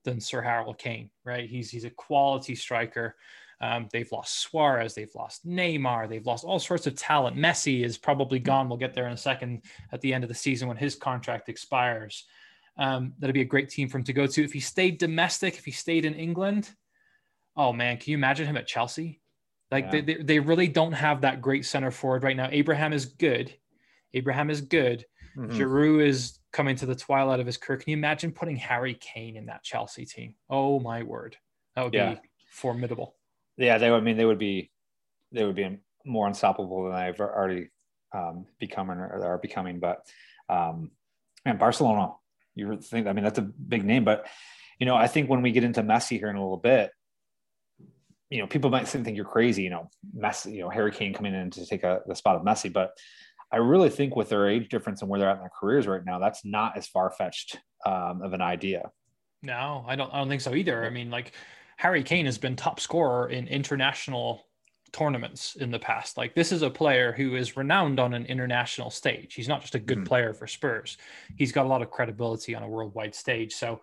[0.05, 1.11] than Sir Harold Kane?
[1.25, 1.49] Right?
[1.49, 3.17] He's he's a quality striker.
[3.61, 7.37] Um, they've lost Suarez, they've lost Neymar, they've lost all sorts of talent.
[7.37, 8.69] Messi is probably gone.
[8.69, 11.49] We'll get there in a second at the end of the season when his contract
[11.49, 12.25] expires.
[12.77, 14.45] Um, that'd be a great team for him to go to.
[14.45, 16.71] If he stayed domestic, if he stayed in England,
[17.57, 19.21] oh man, can you imagine him at Chelsea?
[19.73, 20.03] Like yeah.
[20.03, 22.49] they, they really don't have that great center forward right now.
[22.53, 23.53] Abraham is good.
[24.15, 25.05] Abraham is good.
[25.37, 27.79] mm hmm Giroud is coming to the twilight of his career.
[27.79, 30.35] Can you imagine putting Harry Kane in that Chelsea team?
[30.51, 31.37] Oh my word,
[31.77, 32.15] that would yeah.
[32.15, 33.15] be formidable
[33.59, 33.91] yeah, they.
[33.91, 33.99] would.
[33.99, 34.71] I mean, they would be,
[35.33, 37.69] they would be more unstoppable than I've already
[38.15, 39.81] um, become or are becoming.
[39.81, 40.07] But
[40.49, 40.93] um,
[41.45, 42.13] man, Barcelona,
[42.55, 43.07] you think?
[43.07, 44.27] I mean, that's a big name, but
[44.79, 46.93] you know, I think when we get into Messi here in a little bit,
[48.31, 49.65] you know, people might think you're crazy.
[49.65, 52.43] You know, Messi, you know, Harry Kane coming in to take a, the spot of
[52.43, 52.93] Messi, but
[53.53, 56.05] I really think with their age difference and where they're at in their careers right
[56.05, 58.91] now, that's not as far fetched um, of an idea.
[59.43, 60.13] No, I don't.
[60.13, 60.85] I don't think so either.
[60.85, 61.33] I mean, like
[61.77, 64.45] Harry Kane has been top scorer in international
[64.93, 66.17] tournaments in the past.
[66.17, 69.35] Like this is a player who is renowned on an international stage.
[69.35, 70.07] He's not just a good mm-hmm.
[70.07, 70.97] player for Spurs.
[71.37, 73.55] He's got a lot of credibility on a worldwide stage.
[73.55, 73.81] So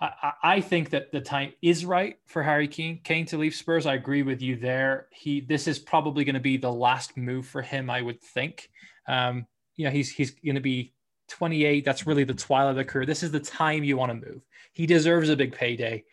[0.00, 3.86] I, I think that the time is right for Harry Kane, Kane to leave Spurs.
[3.86, 5.08] I agree with you there.
[5.12, 8.70] He this is probably going to be the last move for him, I would think.
[9.06, 9.46] Um,
[9.76, 10.94] you know, he's he's going to be
[11.28, 11.84] 28.
[11.84, 13.06] That's really the twilight of the career.
[13.06, 14.42] This is the time you want to move.
[14.72, 16.04] He deserves a big payday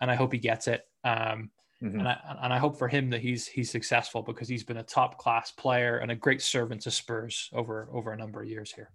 [0.00, 0.84] and I hope he gets it.
[1.04, 1.50] Um,
[1.82, 1.98] Mm-hmm.
[1.98, 4.82] And, I, and I hope for him that he's he's successful because he's been a
[4.82, 8.72] top class player and a great servant to Spurs over over a number of years
[8.72, 8.90] here.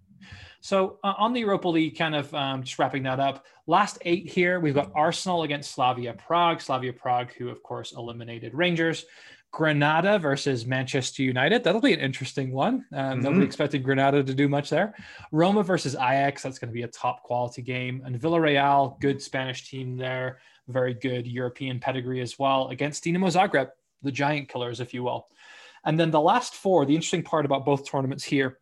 [0.61, 3.45] So uh, on the Europa League, kind of um, just wrapping that up.
[3.67, 6.61] Last eight here, we've got Arsenal against Slavia Prague.
[6.61, 9.05] Slavia Prague, who of course eliminated Rangers.
[9.51, 11.63] Granada versus Manchester United.
[11.63, 12.85] That'll be an interesting one.
[12.93, 13.21] Um, mm-hmm.
[13.21, 14.93] Nobody expected Granada to do much there.
[15.31, 16.43] Roma versus Ajax.
[16.43, 18.01] That's going to be a top quality game.
[18.05, 20.39] And Villarreal, good Spanish team there.
[20.68, 23.70] Very good European pedigree as well against Dinamo Zagreb,
[24.01, 25.28] the giant killers, if you will.
[25.86, 28.59] And then the last four, the interesting part about both tournaments here,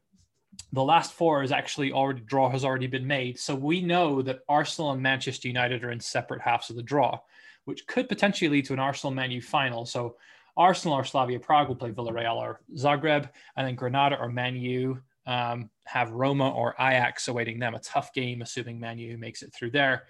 [0.71, 3.39] the last four is actually already draw has already been made.
[3.39, 7.19] So we know that Arsenal and Manchester United are in separate halves of the draw,
[7.65, 9.85] which could potentially lead to an Arsenal Man U final.
[9.85, 10.15] So
[10.55, 15.01] Arsenal or Slavia Prague will play Villarreal or Zagreb, and then Granada or Man U
[15.25, 17.75] um, have Roma or Ajax awaiting them.
[17.75, 20.03] A tough game, assuming Man U makes it through there.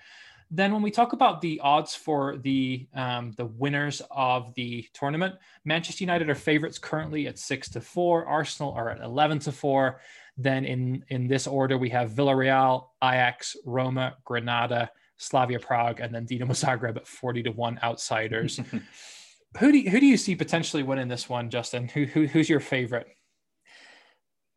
[0.51, 5.35] Then, when we talk about the odds for the um, the winners of the tournament,
[5.65, 8.25] Manchester United are favorites currently at six to four.
[8.25, 10.01] Arsenal are at eleven to four.
[10.37, 16.27] Then, in in this order, we have Villarreal, Ajax, Roma, Granada, Slavia Prague, and then
[16.27, 18.59] Dinamo Zagreb at forty to one outsiders.
[19.57, 21.87] who do you, who do you see potentially winning this one, Justin?
[21.87, 23.07] Who, who who's your favorite?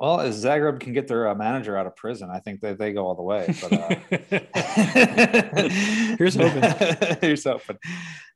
[0.01, 2.93] Well, as Zagreb can get their uh, manager out of prison, I think that they
[2.93, 3.53] go all the way.
[3.61, 3.97] But uh...
[6.17, 6.63] here's hoping.
[7.21, 7.79] here's hoping.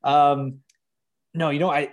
[0.02, 0.58] Um,
[1.34, 1.90] no, you know, I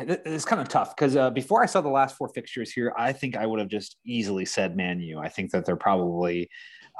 [0.00, 3.12] it's kind of tough because uh, before I saw the last four fixtures here, I
[3.12, 5.18] think I would have just easily said Man U.
[5.18, 6.50] I think that they're probably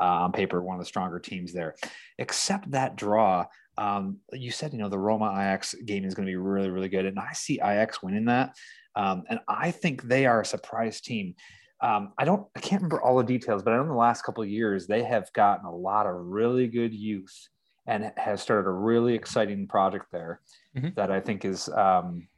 [0.00, 1.74] uh, on paper one of the stronger teams there,
[2.18, 3.46] except that draw.
[3.78, 6.88] Um, you said, you know, the Roma Ajax game is going to be really, really
[6.88, 7.06] good.
[7.06, 8.54] And I see Ajax winning that.
[8.94, 11.34] Um, and I think they are a surprise team.
[11.80, 14.22] Um, I don't, I can't remember all the details, but I know in the last
[14.22, 17.48] couple of years, they have gotten a lot of really good youth
[17.86, 20.40] and has started a really exciting project there
[20.76, 20.90] mm-hmm.
[20.94, 22.28] that I think is, um,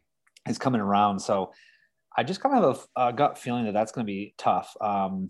[0.49, 1.19] is coming around.
[1.19, 1.53] So
[2.17, 4.75] I just kind of have a, a gut feeling that that's going to be tough.
[4.81, 5.29] Um,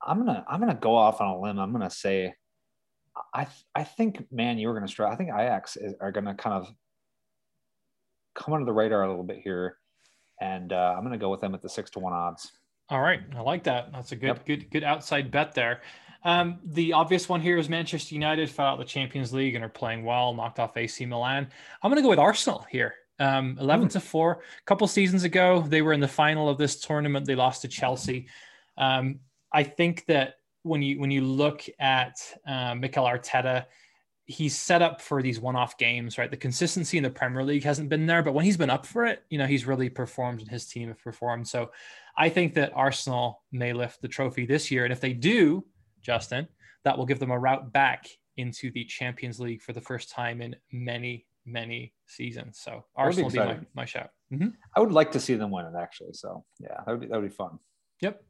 [0.00, 1.58] I'm gonna I'm gonna go off on a limb.
[1.58, 2.34] I'm gonna say
[3.34, 5.12] I I think man, you were going to struggle.
[5.12, 6.72] I think Ajax is, are going to kind of
[8.38, 9.76] come under the radar a little bit here,
[10.40, 12.52] and uh, I'm going to go with them at the six to one odds.
[12.88, 13.92] All right, I like that.
[13.92, 14.46] That's a good yep.
[14.46, 15.82] good good outside bet there.
[16.24, 19.68] Um, the obvious one here is Manchester United fell out the Champions League and are
[19.68, 21.48] playing well, knocked off AC Milan.
[21.82, 22.94] I'm going to go with Arsenal here.
[23.20, 23.92] Um, 11 mm.
[23.92, 24.32] to 4.
[24.32, 27.26] A couple seasons ago, they were in the final of this tournament.
[27.26, 28.28] They lost to Chelsea.
[28.76, 29.20] Um,
[29.52, 32.16] I think that when you when you look at
[32.46, 33.66] uh, Mikel Arteta,
[34.30, 36.30] he's set up for these one-off games, right?
[36.30, 39.06] The consistency in the Premier League hasn't been there, but when he's been up for
[39.06, 41.48] it, you know, he's really performed and his team have performed.
[41.48, 41.70] So
[42.14, 44.84] I think that Arsenal may lift the trophy this year.
[44.84, 45.64] And if they do,
[46.02, 46.46] Justin,
[46.84, 48.06] that will give them a route back
[48.36, 52.58] into the Champions League for the first time in many, many seasons.
[52.60, 54.10] So Arsenal be, be my, my shout.
[54.30, 54.48] Mm-hmm.
[54.76, 56.12] I would like to see them win it actually.
[56.12, 57.58] So yeah, that would be, that would be fun.
[58.00, 58.22] Yep.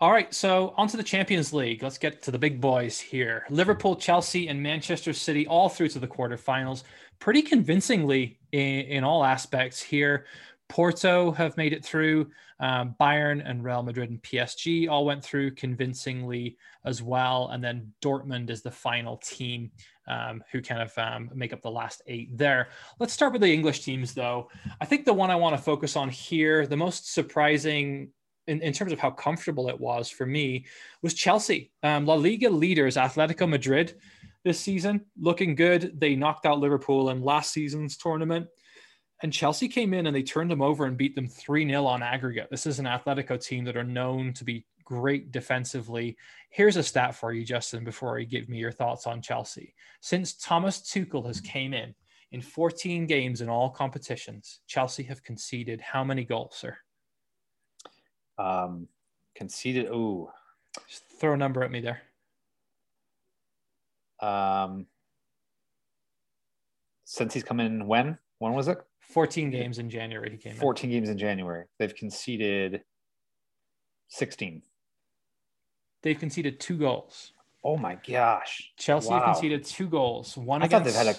[0.00, 0.32] All right.
[0.34, 1.82] So on to the Champions League.
[1.82, 3.44] Let's get to the big boys here.
[3.48, 6.82] Liverpool, Chelsea, and Manchester City all through to the quarterfinals
[7.18, 10.26] pretty convincingly in, in all aspects here.
[10.68, 12.30] Porto have made it through.
[12.60, 17.48] Um, Bayern and Real Madrid and PSG all went through convincingly as well.
[17.52, 19.70] And then Dortmund is the final team
[20.06, 22.68] um, who kind of um, make up the last eight there.
[22.98, 24.50] Let's start with the English teams, though.
[24.80, 28.10] I think the one I want to focus on here, the most surprising
[28.46, 30.66] in, in terms of how comfortable it was for me
[31.02, 31.72] was Chelsea.
[31.82, 33.98] Um, La Liga leaders, Atletico Madrid,
[34.44, 35.98] this season, looking good.
[35.98, 38.46] They knocked out Liverpool in last season's tournament.
[39.22, 42.02] And Chelsea came in and they turned them over and beat them 3 0 on
[42.02, 42.48] aggregate.
[42.50, 46.16] This is an Atletico team that are known to be great defensively.
[46.50, 49.74] Here's a stat for you, Justin, before you give me your thoughts on Chelsea.
[50.00, 51.94] Since Thomas Tuchel has came in,
[52.32, 56.76] in 14 games in all competitions, Chelsea have conceded how many goals, sir?
[58.38, 58.88] Um,
[59.34, 59.86] conceded.
[59.86, 60.30] Ooh,
[60.88, 62.02] just throw a number at me there.
[64.20, 64.86] Um,
[67.04, 68.18] since he's come in, when?
[68.38, 68.78] When was it?
[69.00, 70.30] 14 games in January.
[70.30, 70.96] He came 14 in.
[70.96, 71.64] games in January.
[71.78, 72.82] They've conceded
[74.08, 74.62] 16.
[76.02, 77.32] They've conceded two goals.
[77.62, 78.72] Oh my gosh.
[78.76, 79.24] Chelsea wow.
[79.24, 80.36] conceded two goals.
[80.36, 81.18] One I against thought they've had a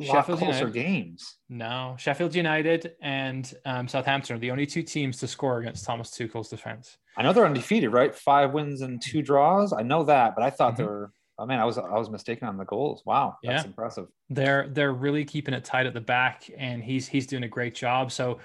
[0.00, 0.74] Sheffield closer United.
[0.74, 1.36] games.
[1.48, 6.10] No, Sheffield United and um, Southampton are the only two teams to score against Thomas
[6.10, 6.96] Tuchel's defense.
[7.16, 8.14] I know they're undefeated, right?
[8.14, 9.72] Five wins and two draws.
[9.72, 10.82] I know that, but I thought mm-hmm.
[10.82, 11.12] they were.
[11.36, 13.02] Oh man, I was I was mistaken on the goals.
[13.04, 13.66] Wow, that's yeah.
[13.66, 14.06] impressive.
[14.30, 17.74] They're they're really keeping it tight at the back, and he's he's doing a great
[17.74, 18.12] job.
[18.12, 18.38] So,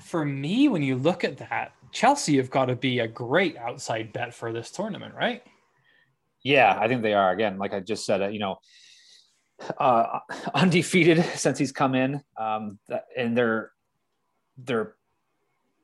[0.00, 4.12] for me, when you look at that, Chelsea have got to be a great outside
[4.12, 5.42] bet for this tournament, right?
[6.44, 7.32] Yeah, I think they are.
[7.32, 8.58] Again, like I just said, uh, you know,
[9.78, 10.20] uh,
[10.54, 12.78] undefeated since he's come in, um,
[13.16, 13.72] and they're
[14.56, 14.94] they're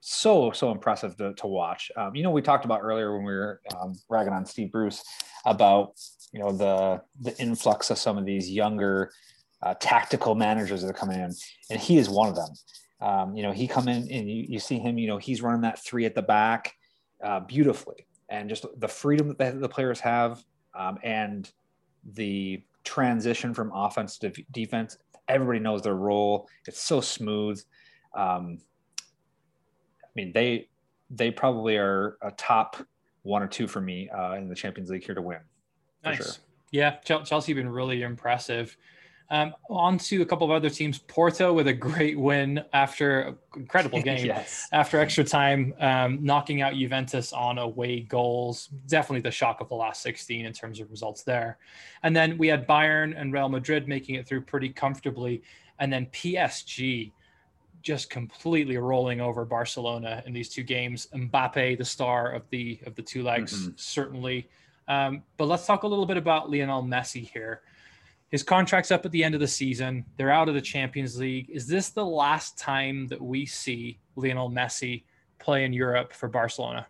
[0.01, 1.91] so so impressive to, to watch.
[1.97, 5.03] Um, you know, we talked about earlier when we were um, ragging on Steve Bruce
[5.47, 5.93] about
[6.33, 9.11] you know the the influx of some of these younger
[9.63, 11.33] uh, tactical managers that are coming in,
[11.71, 12.51] and he is one of them.
[13.01, 14.99] Um, you know, he come in and you, you see him.
[14.99, 16.75] You know, he's running that three at the back
[17.23, 20.45] uh, beautifully, and just the freedom that the players have,
[20.75, 21.51] um, and
[22.13, 24.99] the transition from offense to defense.
[25.29, 26.49] Everybody knows their role.
[26.67, 27.63] It's so smooth.
[28.15, 28.59] Um,
[29.01, 30.69] I mean, they
[31.11, 32.77] they probably are a top
[33.23, 35.41] one or two for me uh, in the Champions League here to win.
[36.05, 36.17] Nice.
[36.19, 36.27] Sure.
[36.71, 38.77] Yeah, Chelsea been really impressive.
[39.31, 40.99] Um, on to a couple of other teams.
[40.99, 44.69] Porto with a great win after incredible game yes.
[44.73, 48.69] after extra time, um, knocking out Juventus on away goals.
[48.87, 51.59] Definitely the shock of the last 16 in terms of results there.
[52.03, 55.43] And then we had Bayern and Real Madrid making it through pretty comfortably,
[55.79, 57.13] and then PSG
[57.85, 61.07] just completely rolling over Barcelona in these two games.
[61.15, 63.73] Mbappe, the star of the of the two legs, mm-hmm.
[63.77, 64.49] certainly.
[64.89, 67.63] Um, but let's talk a little bit about Lionel Messi here.
[68.31, 70.05] His contract's up at the end of the season.
[70.17, 71.51] They're out of the Champions League.
[71.51, 75.05] Is this the last time that we see Lionel Messi
[75.39, 76.87] play in Europe for Barcelona?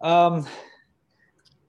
[0.00, 0.46] Um,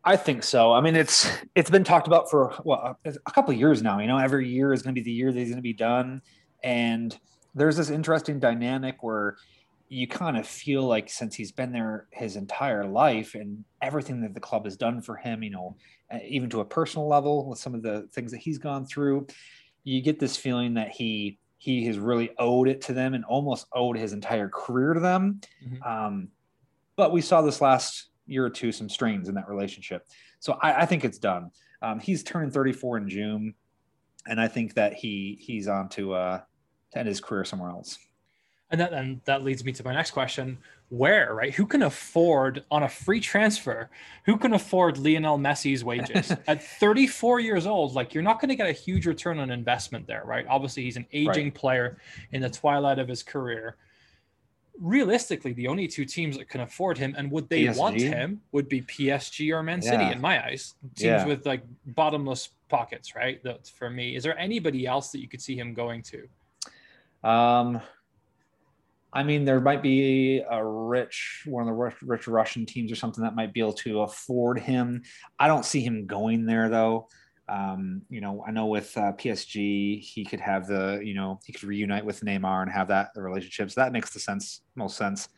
[0.03, 0.73] I think so.
[0.73, 3.99] I mean, it's it's been talked about for well a couple years now.
[3.99, 5.73] You know, every year is going to be the year that he's going to be
[5.73, 6.21] done,
[6.63, 7.17] and
[7.55, 9.37] there's this interesting dynamic where
[9.93, 14.33] you kind of feel like since he's been there his entire life and everything that
[14.33, 15.75] the club has done for him, you know,
[16.27, 19.27] even to a personal level with some of the things that he's gone through,
[19.83, 23.67] you get this feeling that he he has really owed it to them and almost
[23.71, 25.39] owed his entire career to them.
[25.65, 25.83] Mm-hmm.
[25.83, 26.27] Um,
[26.95, 30.07] but we saw this last year or two some strains in that relationship.
[30.39, 31.51] So I, I think it's done.
[31.81, 33.53] Um, he's turning 34 in June,
[34.27, 36.41] and I think that he he's on to uh,
[36.93, 37.99] to end his career somewhere else.
[38.73, 40.57] And that and that leads me to my next question:
[40.89, 41.53] Where, right?
[41.53, 43.87] Who can afford on a free transfer?
[44.25, 47.93] Who can afford Lionel Messi's wages at 34 years old?
[47.93, 50.47] Like you're not going to get a huge return on investment there, right?
[50.49, 51.53] Obviously, he's an aging right.
[51.53, 51.97] player
[52.31, 53.75] in the twilight of his career.
[54.79, 57.77] Realistically, the only two teams that can afford him and would they PSG?
[57.77, 60.13] want him would be PSG or Man City, yeah.
[60.13, 60.73] in my eyes.
[60.95, 61.25] Teams yeah.
[61.27, 63.39] with like bottomless pockets, right?
[63.43, 64.15] That's for me.
[64.15, 67.29] Is there anybody else that you could see him going to?
[67.29, 67.79] Um,
[69.13, 72.95] I mean, there might be a rich, one of the rich, rich, Russian teams or
[72.95, 75.03] something that might be able to afford him.
[75.39, 77.07] I don't see him going there though.
[77.47, 81.53] Um, you know, I know with uh, PSG, he could have the, you know, he
[81.53, 83.69] could reunite with Neymar and have that the relationship.
[83.69, 85.29] So that makes the sense, most sense.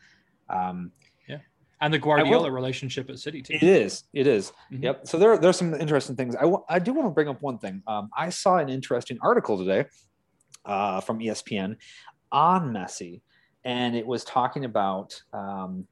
[0.48, 0.92] Um,
[1.28, 1.38] yeah,
[1.80, 3.54] and the Guardiola relationship at City too.
[3.54, 4.04] It is.
[4.14, 4.52] It is.
[4.72, 4.84] Mm-hmm.
[4.84, 5.06] Yep.
[5.08, 6.36] So there, there's some interesting things.
[6.36, 7.82] I, w- I do want to bring up one thing.
[7.86, 9.86] Um, I saw an interesting article today
[10.64, 11.76] uh, from ESPN
[12.30, 13.20] on Messi
[13.66, 15.86] and it was talking about um,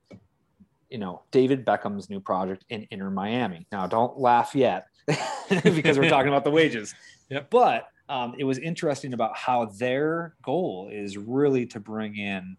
[0.89, 3.67] you know David Beckham's new project in Inter Miami.
[3.71, 4.87] Now, don't laugh yet
[5.51, 6.95] because we're talking about the wages.
[7.31, 7.49] Yep.
[7.49, 12.55] But um, it was interesting about how their goal is really to bring in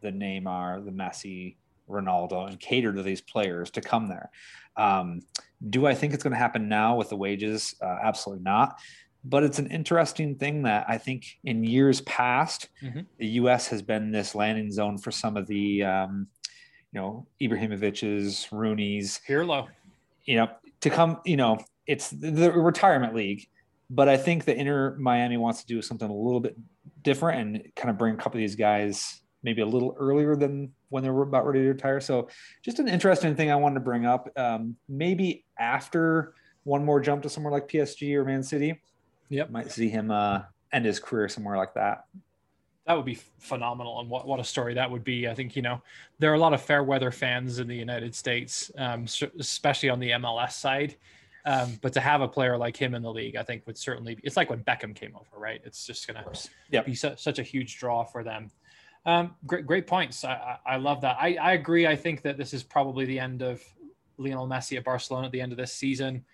[0.00, 1.54] the Neymar, the Messi,
[1.88, 4.28] Ronaldo, and cater to these players to come there.
[4.76, 5.20] Um,
[5.70, 7.76] do I think it's going to happen now with the wages?
[7.80, 8.80] Uh, absolutely not
[9.24, 13.00] but it's an interesting thing that I think in years past, mm-hmm.
[13.18, 13.68] the U.S.
[13.68, 16.28] has been this landing zone for some of the, um,
[16.92, 19.68] you know, Ibrahimovic's, Rooney's, Pirlo,
[20.24, 20.48] you know,
[20.80, 21.20] to come.
[21.24, 23.48] You know, it's the retirement league,
[23.90, 26.56] but I think the Inter Miami wants to do something a little bit
[27.02, 30.72] different and kind of bring a couple of these guys maybe a little earlier than
[30.88, 32.00] when they were about ready to retire.
[32.00, 32.28] So,
[32.62, 34.30] just an interesting thing I wanted to bring up.
[34.36, 38.80] Um, maybe after one more jump to somewhere like PSG or Man City
[39.28, 39.50] Yep.
[39.50, 42.06] Might see him uh, end his career somewhere like that.
[42.86, 45.28] That would be phenomenal, and what, what a story that would be.
[45.28, 45.82] I think you know
[46.18, 49.04] there are a lot of fair weather fans in the United States, um,
[49.38, 50.96] especially on the MLS side.
[51.44, 54.16] Um, but to have a player like him in the league, I think would certainly
[54.16, 55.60] be, it's like when Beckham came over, right?
[55.64, 56.84] It's just going to yep.
[56.84, 58.50] be su- such a huge draw for them.
[59.06, 60.24] Um, great, great points.
[60.24, 61.16] I, I, I love that.
[61.18, 61.86] I, I agree.
[61.86, 63.62] I think that this is probably the end of
[64.18, 66.24] Lionel Messi at Barcelona at the end of this season.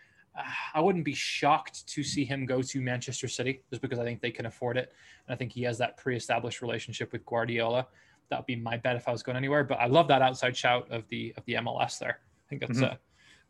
[0.75, 4.21] I wouldn't be shocked to see him go to Manchester City just because I think
[4.21, 4.93] they can afford it.
[5.27, 7.87] And I think he has that pre established relationship with Guardiola.
[8.31, 9.63] That would be my bet if I was going anywhere.
[9.65, 12.21] But I love that outside shout of the of the MLS there.
[12.21, 12.95] I think that's mm-hmm.
[12.95, 12.99] a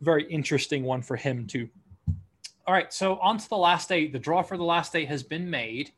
[0.01, 1.69] very interesting one for him too.
[2.67, 4.11] All right, so on to the last eight.
[4.11, 5.91] The draw for the last eight has been made.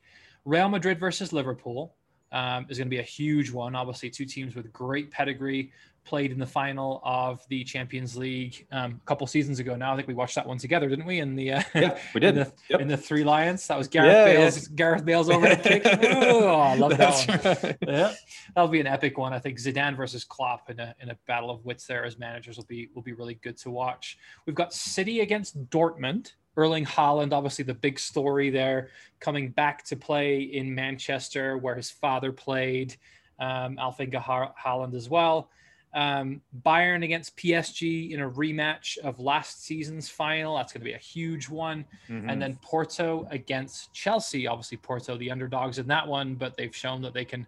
[0.45, 1.95] Real Madrid versus Liverpool,
[2.31, 3.75] um, is going to be a huge one.
[3.75, 5.71] Obviously, two teams with great pedigree
[6.07, 9.75] played in the final of the Champions League um, a couple seasons ago.
[9.75, 11.19] Now I think we watched that one together, didn't we?
[11.19, 12.81] In the uh, yeah, we did in the, yep.
[12.81, 13.67] in the Three Lions.
[13.67, 14.75] That was Gareth yeah, Bale's yeah.
[14.75, 15.83] Gareth Bale's over the kick.
[16.27, 17.57] Oh, I love that one.
[17.63, 17.77] Right.
[17.81, 18.13] Yeah,
[18.55, 19.33] that'll be an epic one.
[19.33, 22.57] I think Zidane versus Klopp in a in a battle of wits there as managers
[22.57, 24.17] will be will be really good to watch.
[24.45, 26.33] We've got City against Dortmund.
[26.55, 28.89] Erling Haaland, obviously the big story there,
[29.19, 32.95] coming back to play in Manchester where his father played.
[33.39, 35.49] Um, Haaland as well.
[35.93, 40.55] Um, Bayern against PSG in a rematch of last season's final.
[40.55, 41.85] That's going to be a huge one.
[42.09, 42.29] Mm-hmm.
[42.29, 44.47] And then Porto against Chelsea.
[44.47, 47.47] Obviously, Porto, the underdogs in that one, but they've shown that they can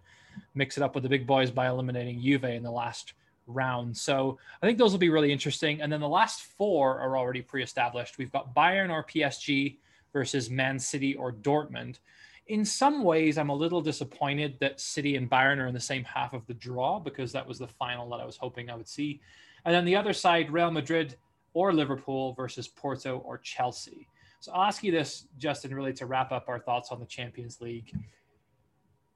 [0.54, 3.14] mix it up with the big boys by eliminating Juve in the last
[3.46, 3.96] round.
[3.96, 5.82] So I think those will be really interesting.
[5.82, 8.18] And then the last four are already pre established.
[8.18, 9.76] We've got Bayern or PSG
[10.12, 11.98] versus Man City or Dortmund
[12.46, 16.04] in some ways, I'm a little disappointed that City and Bayern are in the same
[16.04, 18.88] half of the draw because that was the final that I was hoping I would
[18.88, 19.20] see.
[19.64, 21.16] And then the other side, Real Madrid
[21.52, 24.08] or Liverpool versus Porto or Chelsea.
[24.40, 27.60] So I'll ask you this, Justin, really to wrap up our thoughts on the Champions
[27.60, 27.92] League.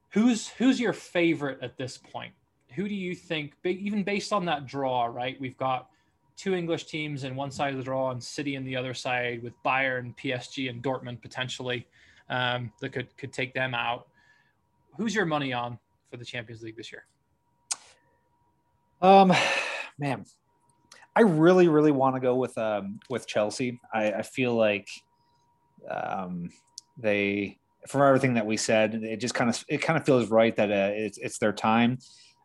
[0.09, 2.33] Who's who's your favorite at this point?
[2.75, 5.39] Who do you think, even based on that draw, right?
[5.39, 5.89] We've got
[6.37, 9.41] two English teams in one side of the draw and City in the other side
[9.41, 11.87] with Bayern, PSG, and Dortmund potentially
[12.29, 14.07] um, that could could take them out.
[14.97, 15.77] Who's your money on
[16.09, 17.05] for the Champions League this year?
[19.01, 19.33] Um,
[19.97, 20.25] man,
[21.15, 23.79] I really, really want to go with um, with Chelsea.
[23.93, 24.87] I, I feel like
[25.89, 26.49] um,
[26.97, 30.55] they, from everything that we said, it just kind of it kind of feels right
[30.55, 31.99] that uh, it's it's their time.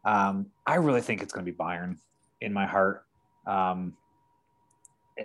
[0.04, 1.96] Um, I really think it's going to be Bayern
[2.40, 3.04] in my heart.
[3.46, 3.94] Um,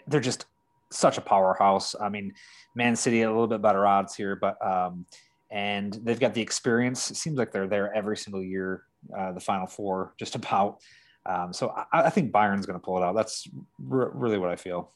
[0.08, 0.46] they're just
[0.92, 1.96] such a powerhouse.
[2.00, 2.34] I mean,
[2.76, 5.06] Man City a little bit better odds here, but um,
[5.52, 7.12] and they've got the experience.
[7.12, 8.84] It seems like they're there every single year.
[9.16, 10.80] Uh, the Final Four, just about.
[11.26, 13.16] Um, so I, I, think Bayern's going to pull it out.
[13.16, 13.48] That's
[13.92, 14.92] r- really what I feel.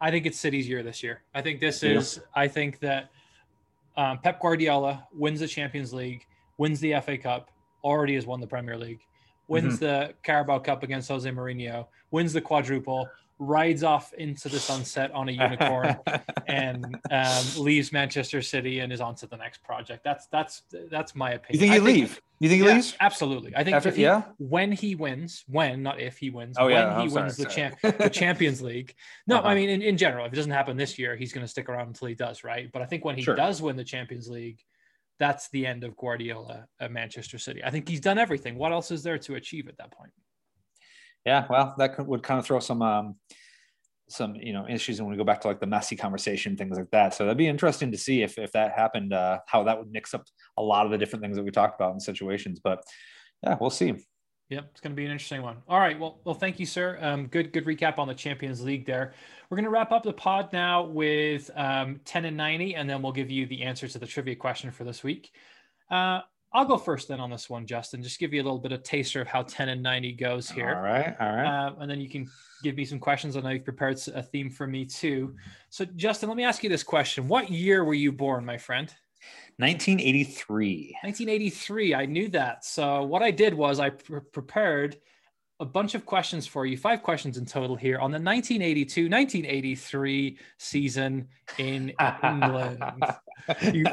[0.00, 1.22] I think it's City's year this year.
[1.34, 2.20] I think this is.
[2.34, 3.10] I think that
[3.96, 6.26] um, Pep Guardiola wins the Champions League,
[6.58, 7.50] wins the FA Cup,
[7.82, 9.00] already has won the Premier League,
[9.48, 9.84] wins mm-hmm.
[9.84, 13.08] the Carabao Cup against Jose Mourinho, wins the quadruple,
[13.38, 15.96] rides off into the sunset on a unicorn
[16.46, 20.04] and um, leaves Manchester City and is on to the next project.
[20.04, 21.54] That's that's that's my opinion.
[21.54, 22.20] You think he leave?
[22.40, 22.96] You think he yeah, leaves?
[23.00, 23.54] Absolutely.
[23.56, 24.22] I think After, he, yeah.
[24.38, 27.76] when he wins, when not if he wins, oh, when yeah, he wins the champ
[27.82, 28.94] the Champions League.
[29.26, 29.48] No, uh-huh.
[29.48, 31.68] I mean in, in general, if it doesn't happen this year, he's going to stick
[31.68, 32.70] around until he does, right?
[32.72, 33.34] But I think when he sure.
[33.34, 34.60] does win the Champions League,
[35.18, 37.62] that's the end of Guardiola at Manchester City.
[37.62, 38.56] I think he's done everything.
[38.56, 40.12] What else is there to achieve at that point?
[41.24, 43.16] Yeah, well, that could, would kind of throw some um,
[44.08, 46.90] some you know issues when we go back to like the Messi conversation, things like
[46.90, 47.14] that.
[47.14, 50.14] So that'd be interesting to see if if that happened, uh, how that would mix
[50.14, 50.24] up
[50.56, 52.60] a lot of the different things that we talked about in situations.
[52.62, 52.84] But
[53.42, 53.94] yeah, we'll see.
[54.50, 55.56] Yep, it's going to be an interesting one.
[55.66, 56.98] All right, well, well, thank you, sir.
[57.00, 59.14] Um, good, good recap on the Champions League there.
[59.48, 63.00] We're going to wrap up the pod now with um, ten and ninety, and then
[63.00, 65.32] we'll give you the answer to the trivia question for this week.
[65.90, 66.20] Uh,
[66.54, 68.00] I'll go first then on this one, Justin.
[68.00, 70.72] Just give you a little bit of taster of how 10 and 90 goes here.
[70.72, 71.16] All right.
[71.20, 71.66] All right.
[71.66, 72.30] Uh, and then you can
[72.62, 73.36] give me some questions.
[73.36, 75.34] I know you've prepared a theme for me too.
[75.70, 78.88] So, Justin, let me ask you this question What year were you born, my friend?
[79.56, 80.96] 1983.
[81.02, 81.94] 1983.
[81.94, 82.64] I knew that.
[82.64, 84.96] So, what I did was I pre- prepared
[85.60, 90.38] a bunch of questions for you, five questions in total here on the 1982 1983
[90.58, 91.28] season
[91.58, 91.92] in
[92.22, 92.82] England.
[93.72, 93.84] you,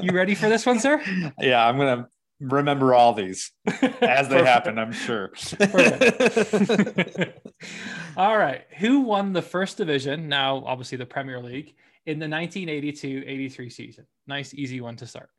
[0.00, 1.02] you ready for this one, sir?
[1.38, 2.08] Yeah, I'm going to
[2.40, 3.52] remember all these
[4.00, 5.32] as they happen, I'm sure.
[8.16, 8.64] all right.
[8.78, 10.28] Who won the first division?
[10.28, 11.74] Now, obviously, the Premier League
[12.06, 14.06] in the 1982 83 season.
[14.26, 15.30] Nice, easy one to start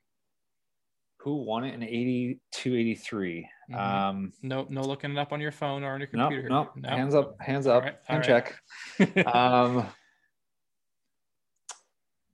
[1.19, 3.79] who won it in 82 83 mm-hmm.
[3.79, 6.47] um no no looking it up on your phone or on your computer.
[6.47, 6.89] no, no.
[6.89, 8.55] hands up hands up right, hand check.
[9.27, 9.85] Um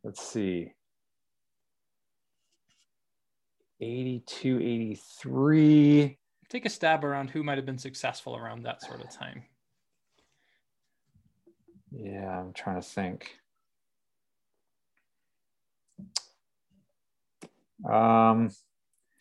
[0.03, 0.71] let's see.
[3.81, 6.17] 82 83
[6.49, 9.43] take a stab around who might have been successful around that sort of time.
[11.91, 13.31] Yeah i'm trying to think.
[17.89, 18.51] Um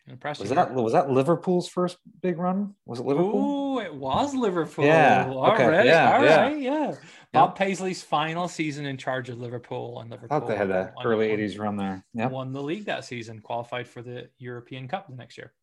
[0.07, 0.43] Impressive.
[0.43, 2.75] Was that was that Liverpool's first big run?
[2.85, 3.33] Was it Liverpool?
[3.35, 4.85] Oh, it was Liverpool.
[4.85, 5.31] Yeah.
[5.31, 5.67] All okay.
[5.67, 5.87] right.
[5.87, 6.17] Yeah.
[6.17, 6.41] All yeah.
[6.43, 6.61] right.
[6.61, 6.95] Yeah.
[7.33, 10.37] Bob Paisley's final season in charge of Liverpool and Liverpool.
[10.37, 12.05] I thought they had that early won, 80s run there.
[12.13, 12.29] Yeah.
[12.29, 15.55] Won the league that season, qualified for the European Cup the next year.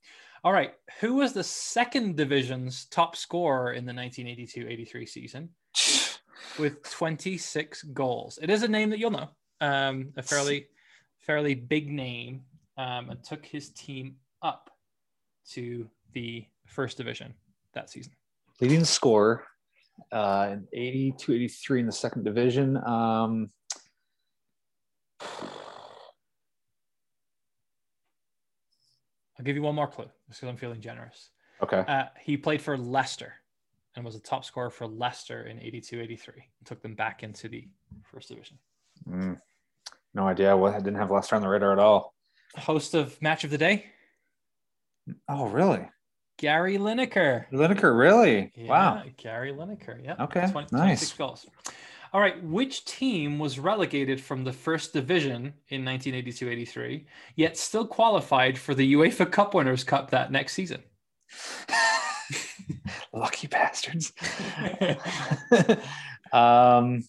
[0.44, 0.74] All right.
[1.00, 5.50] Who was the second division's top scorer in the 1982-83 season
[6.60, 8.40] with 26 goals?
[8.42, 9.30] It is a name that you'll know.
[9.62, 10.68] Um, a fairly
[11.20, 12.42] fairly big name
[12.78, 14.70] um, and took his team up
[15.52, 17.34] to the first division
[17.74, 18.14] that season?
[18.60, 19.46] Leading score
[20.12, 22.78] uh, in 82 83 in the second division.
[22.78, 23.50] Um,
[29.42, 31.32] I'll give you one more clue because I'm feeling generous.
[31.64, 31.84] okay.
[31.88, 33.34] Uh, he played for Leicester
[33.96, 37.50] and was a top scorer for Leicester in 82 83 and took them back into
[37.50, 37.68] the
[38.04, 38.58] first division.
[39.10, 39.40] Mm,
[40.14, 40.56] no idea.
[40.56, 42.14] What I didn't have Leicester on the radar at all.
[42.56, 43.86] Host of Match of the Day,
[45.28, 45.88] Oh, really?
[46.38, 47.46] Gary Lineker.
[47.52, 48.52] Lineker, really?
[48.56, 49.04] Yeah, Wow.
[49.18, 50.04] Gary Lineker.
[50.04, 50.16] Yeah.
[50.20, 51.12] Okay, 20 nice.
[51.12, 51.46] 26 goals.
[52.14, 52.44] All right.
[52.44, 58.74] Which team was relegated from the first division in 1982 83, yet still qualified for
[58.74, 60.84] the UEFA Cup Winners' Cup that next season?
[63.14, 64.12] Lucky bastards.
[66.34, 67.04] um,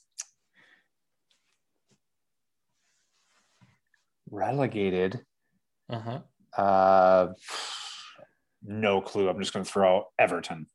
[4.31, 5.25] relegated.
[5.89, 6.21] Uh
[6.57, 7.29] huh.
[8.65, 9.29] No clue.
[9.29, 10.67] I'm just going to throw out Everton.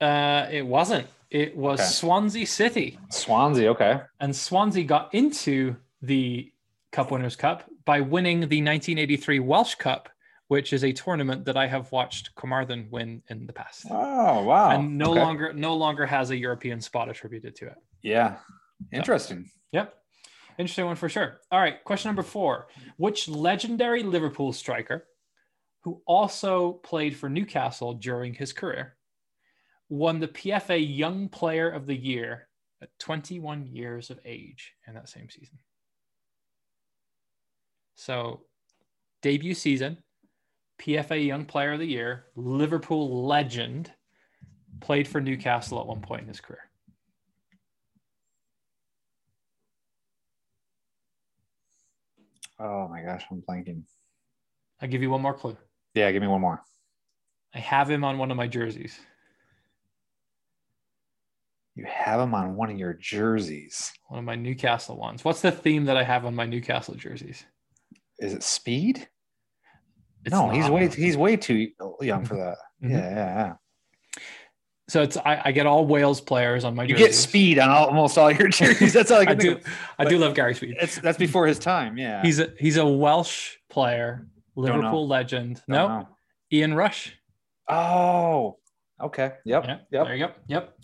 [0.00, 1.06] Uh, it wasn't.
[1.30, 1.88] It was Okay.
[1.88, 2.98] Swansea City.
[3.10, 3.70] Swansea.
[3.70, 4.00] Okay.
[4.18, 6.50] And Swansea got into the
[6.92, 10.08] Cup Winners' Cup by winning the 1983 Welsh Cup,
[10.48, 13.86] which is a tournament that I have watched Carmarthen win in the past.
[13.90, 14.70] Oh wow.
[14.70, 15.20] and no Okay.
[15.20, 17.76] longer no longer has a European spot attributed to it.
[18.02, 18.36] Yeah.
[18.92, 19.50] Interesting.
[19.72, 19.94] Yep.
[20.58, 21.38] Interesting one for sure.
[21.52, 22.66] All right, question number 4.
[22.96, 25.06] Which legendary Liverpool striker
[25.82, 28.96] who also played for Newcastle during his career
[29.88, 32.48] won the PFA Young Player of the Year
[32.80, 35.58] at 21 years of age in that same season?
[37.96, 38.42] So,
[39.20, 39.98] debut season,
[40.80, 43.92] PFA Young Player of the Year, Liverpool legend,
[44.80, 46.70] played for Newcastle at one point in his career.
[52.58, 53.82] Oh my gosh, I'm blanking.
[54.80, 55.56] I'll give you one more clue.
[55.94, 56.62] Yeah, give me one more.
[57.54, 58.98] I have him on one of my jerseys.
[61.74, 63.92] You have him on one of your jerseys.
[64.08, 65.24] One of my Newcastle ones.
[65.24, 67.44] What's the theme that I have on my Newcastle jerseys?
[68.18, 69.08] Is it Speed?
[70.24, 71.68] It's no, he's way he's way too
[72.00, 72.56] young for that.
[72.82, 72.90] Mhm.
[72.92, 74.22] Yeah, yeah, yeah.
[74.88, 77.06] So it's I, I get all Wales players on my You jerseys.
[77.08, 78.94] get Speed on all, almost all your jerseys.
[78.94, 79.52] That's all I I can do.
[79.52, 79.64] of.
[79.98, 80.76] I do love Gary Speed.
[80.80, 81.98] It's that's before his time.
[81.98, 82.22] Yeah.
[82.22, 84.26] He's a he's a Welsh player.
[84.60, 85.56] Liverpool legend.
[85.56, 86.08] Don't No, know.
[86.52, 87.16] Ian Rush.
[87.68, 88.56] Oh.
[89.00, 89.32] Okay.
[89.44, 89.64] Yep.
[89.64, 90.04] Yeah, Yep.
[90.06, 90.32] There you go.
[90.48, 90.78] Yep.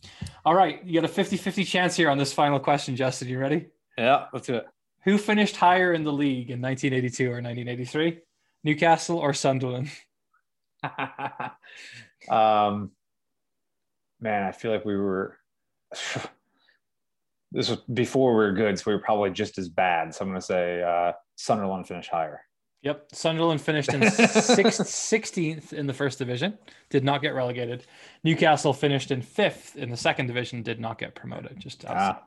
[0.44, 0.82] All right.
[0.84, 3.28] You got a 50-50 chance here on this final question, Justin.
[3.28, 3.66] You ready?
[3.98, 4.26] Yeah.
[4.32, 4.66] Let's do it.
[5.04, 8.20] Who finished higher in the league in 1982 or 1983?
[8.64, 9.90] Newcastle or Sunderland?
[12.28, 12.90] um,
[14.20, 15.36] man, I feel like we were.
[17.52, 20.12] This was before we were good, so we were probably just as bad.
[20.12, 22.40] So I'm going to say uh, Sunderland finished higher.
[22.82, 23.08] Yep.
[23.12, 26.58] Sunderland finished in sixth, 16th in the first division,
[26.90, 27.84] did not get relegated.
[28.22, 32.22] Newcastle finished in fifth in the second division, did not get promoted, just Ah.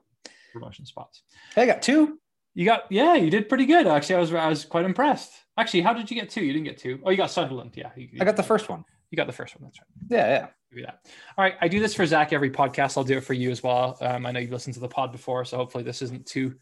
[0.51, 1.23] promotion spots.
[1.55, 2.19] Hey, I got two.
[2.55, 3.87] You got, yeah, you did pretty good.
[3.87, 5.31] Actually, I was, I was quite impressed.
[5.57, 6.43] Actually, how did you get two?
[6.43, 6.99] You didn't get two.
[7.05, 7.71] Oh, you got Sunderland.
[7.75, 7.91] Yeah.
[7.95, 8.83] You, I got the first one.
[9.11, 9.63] you got the first one.
[9.69, 10.19] That's right.
[10.19, 10.91] Yeah, yeah.
[11.37, 11.55] All right.
[11.61, 12.97] I do this for Zach every podcast.
[12.97, 13.97] I'll do it for you as well.
[14.01, 16.55] Um, I know you've listened to the pod before, so hopefully this isn't too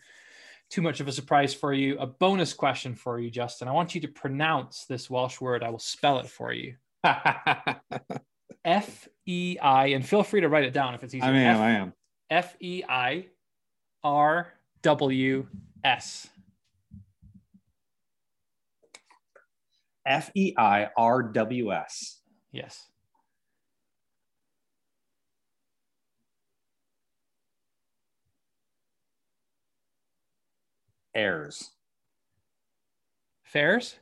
[0.70, 1.98] too much of a surprise for you.
[2.00, 3.68] A bonus question for you, Justin.
[3.68, 5.64] I want you to pronounce this Welsh word.
[5.64, 6.76] I will spell it for you.
[8.66, 11.24] F E I, and feel free to write it down if it's easy.
[11.24, 11.62] I am.
[11.62, 11.94] I am.
[12.30, 13.28] F E I
[14.04, 15.48] R W
[15.84, 16.28] S.
[20.06, 22.20] F E I R W S.
[22.52, 22.88] Yes.
[31.18, 31.72] Heirs.
[33.44, 33.96] Fairs?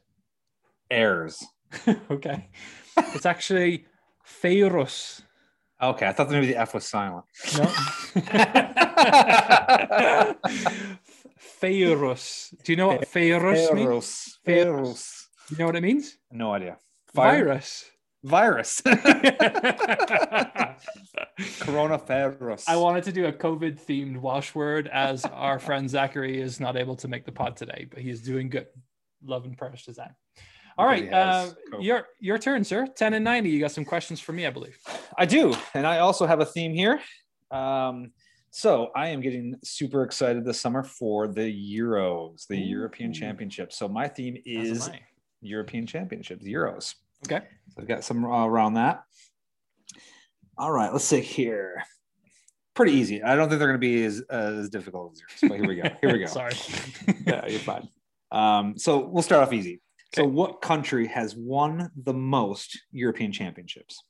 [0.92, 1.44] Heirs.
[2.12, 2.50] okay.
[2.98, 3.86] It's actually
[4.26, 5.22] Feirws.
[5.82, 7.24] Okay, I thought maybe the F was silent.
[7.58, 7.64] No.
[11.62, 12.54] Feirws.
[12.64, 13.80] Do you know what Feirus means?
[13.80, 14.40] Pharaohs.
[14.46, 15.28] Pharaohs.
[15.52, 16.18] You know what it means?
[16.32, 16.78] No idea.
[17.14, 17.86] Fire- Virus.
[18.26, 18.82] Virus.
[21.38, 22.64] Coronavirus.
[22.68, 26.76] I wanted to do a COVID themed Welsh word as our friend Zachary is not
[26.76, 28.66] able to make the pod today, but he is doing good.
[29.24, 30.16] Love and prayers to Zach.
[30.78, 31.04] All Because right.
[31.04, 32.88] he has Uh, your, your turn, sir.
[32.88, 33.50] 10 and 90.
[33.50, 34.78] You got some questions for me, I believe.
[35.18, 37.00] I do, and I also have a theme here.
[37.52, 38.12] Um,
[38.50, 41.42] so I am getting super excited this summer for the
[41.78, 43.14] Euros, the European Ooh.
[43.14, 43.72] Championship.
[43.72, 44.90] So my theme is.
[45.42, 46.96] European Championships, Euros.
[47.26, 47.46] Okay.
[47.70, 49.04] So I've got some uh, around that.
[50.58, 51.84] All right, let's see here.
[52.76, 53.24] Pretty easy.
[53.24, 55.76] I don't think they're going to be as, as difficult as yours, but here we
[55.76, 55.90] go.
[56.02, 56.26] Here we go.
[56.28, 56.54] Sorry.
[57.26, 57.88] yeah, you're fine.
[58.32, 59.82] Um, so we'll start off easy.
[60.14, 64.02] So, what country has won the most European championships?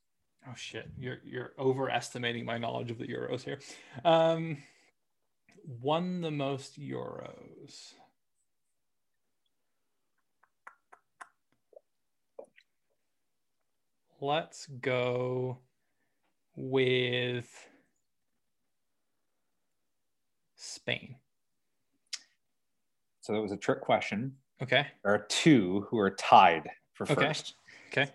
[0.48, 3.60] Oh shit, you're you're overestimating my knowledge of the Euros here.
[4.04, 4.58] Um,
[5.64, 7.94] won the most Euros.
[14.22, 15.60] Let's go
[16.56, 17.48] with
[20.56, 21.16] Spain.
[23.22, 24.36] So that was a trick question.
[24.62, 24.88] Okay.
[25.04, 27.16] There are two who are tied for Okay.
[27.16, 27.56] first.
[27.92, 28.10] Okay.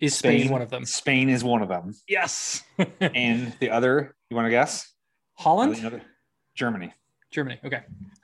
[0.00, 0.84] Is Spain, Spain- one of them?
[0.84, 1.94] Spain is one of them.
[2.08, 2.62] Yes.
[3.00, 4.92] And the other, you want to guess?
[5.34, 5.76] Holland?
[5.76, 6.02] The other-
[6.54, 6.92] Germany.
[7.30, 7.60] Germany.
[7.64, 7.82] Okay.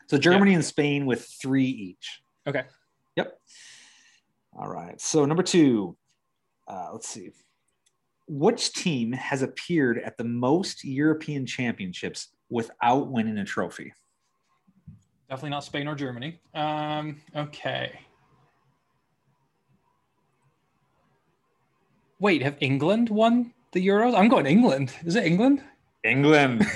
[0.09, 2.23] So Germany and Spain with three each.
[2.47, 2.65] Okay.
[3.17, 3.39] Yep.
[4.59, 5.01] All right.
[5.01, 5.97] So number two,
[6.73, 7.31] uh, let's see.
[8.29, 13.93] Which team has appeared at the most European championships without winning a trophy?
[15.29, 16.41] Definitely not Spain or Germany.
[16.55, 17.99] Um, okay.
[22.21, 24.17] Wait, have England won the Euros?
[24.17, 24.93] I'm going England.
[25.05, 25.63] Is it England?
[26.05, 26.61] England.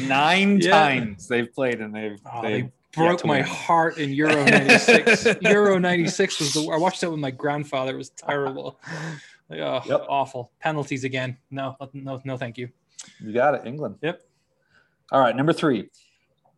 [0.00, 0.70] Nine Yeah.
[0.70, 5.26] times they've played and they've, Oh, they've they broke my heart in Euro 96.
[5.42, 7.94] Euro 96 was the I watched that with my grandfather.
[7.94, 8.78] It was terrible.
[9.48, 10.06] Like, oh, Yep.
[10.08, 10.52] awful.
[10.60, 11.36] Penalties again.
[11.50, 12.68] No, no, no, thank you.
[13.20, 13.96] You got it, England.
[14.02, 14.20] Yep.
[15.10, 15.88] All right, number three.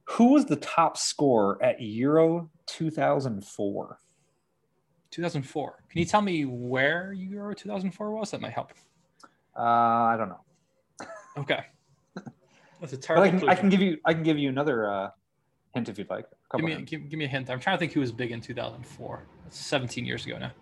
[0.05, 3.99] Who was the top scorer at Euro 2004?
[5.12, 5.75] 2004.
[5.89, 8.31] Can you tell me where Euro 2004 was?
[8.33, 8.73] That might help.
[9.57, 10.41] Uh, I don't know.
[11.39, 11.65] Okay.
[12.81, 13.25] That's a terrible.
[13.25, 13.49] I can.
[13.49, 15.11] I can give you I can give you another uh,
[15.74, 16.26] hint if you'd like.
[16.56, 17.51] Give me, give, give me a hint.
[17.51, 19.22] I'm trying to think who was big in 2004.
[19.44, 20.52] That's 17 years ago now.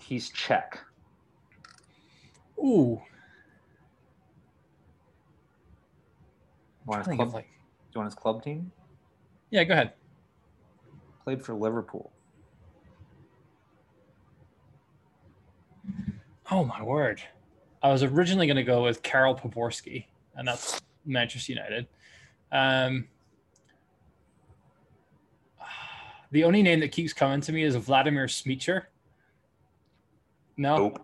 [0.00, 0.78] He's Czech.
[2.58, 3.00] Ooh.
[6.86, 8.70] Want his club, of do you want his club team?
[9.50, 9.92] yeah, go ahead.
[11.24, 12.12] Played for Liverpool.
[16.50, 17.22] Oh my word.
[17.82, 21.86] I was originally going to go with Karel Poborsky, and that's Manchester United.
[22.52, 23.08] Um,
[26.34, 28.82] the only name that keeps coming to me is Vladimir Smicer.
[30.56, 30.98] No, Nope.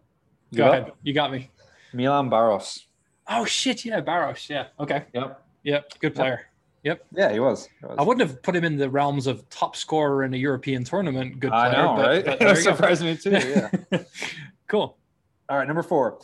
[0.55, 0.73] go Yep.
[0.83, 0.93] ahead.
[1.03, 1.51] You got me.
[1.93, 2.85] Milan Baros.
[3.29, 3.85] Oh shit!
[3.85, 4.49] Yeah, Baros.
[4.49, 4.67] Yeah.
[4.79, 5.05] Okay.
[5.15, 5.47] Yep.
[5.63, 5.99] Yep.
[6.01, 6.47] Good player.
[6.83, 7.07] Yep.
[7.13, 7.67] Yeah, he was.
[7.81, 7.97] He was.
[7.99, 11.39] I wouldn't have put him in the realms of top scorer in a European tournament.
[11.39, 11.63] Good player.
[11.63, 12.25] I know, but- right?
[12.25, 12.71] but That there you go.
[12.73, 13.31] surprised me too.
[13.31, 13.71] Yeah.
[14.67, 14.97] cool.
[15.49, 16.19] All right, number four.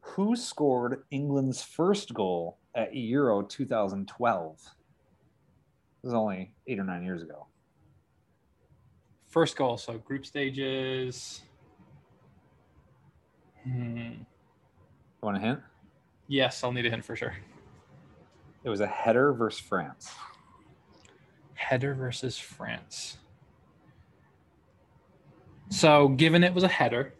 [0.00, 4.60] Who scored England's first goal at Euro 2012?
[6.02, 7.46] It was only eight or nine years ago.
[9.34, 9.76] First goal.
[9.76, 11.42] So group stages.
[13.64, 14.12] Hmm.
[15.20, 15.58] Want a hint?
[16.28, 17.34] Yes, I'll need a hint for sure.
[18.62, 20.12] It was a header versus France.
[21.54, 23.16] Header versus France.
[25.68, 27.12] So, given it was a header,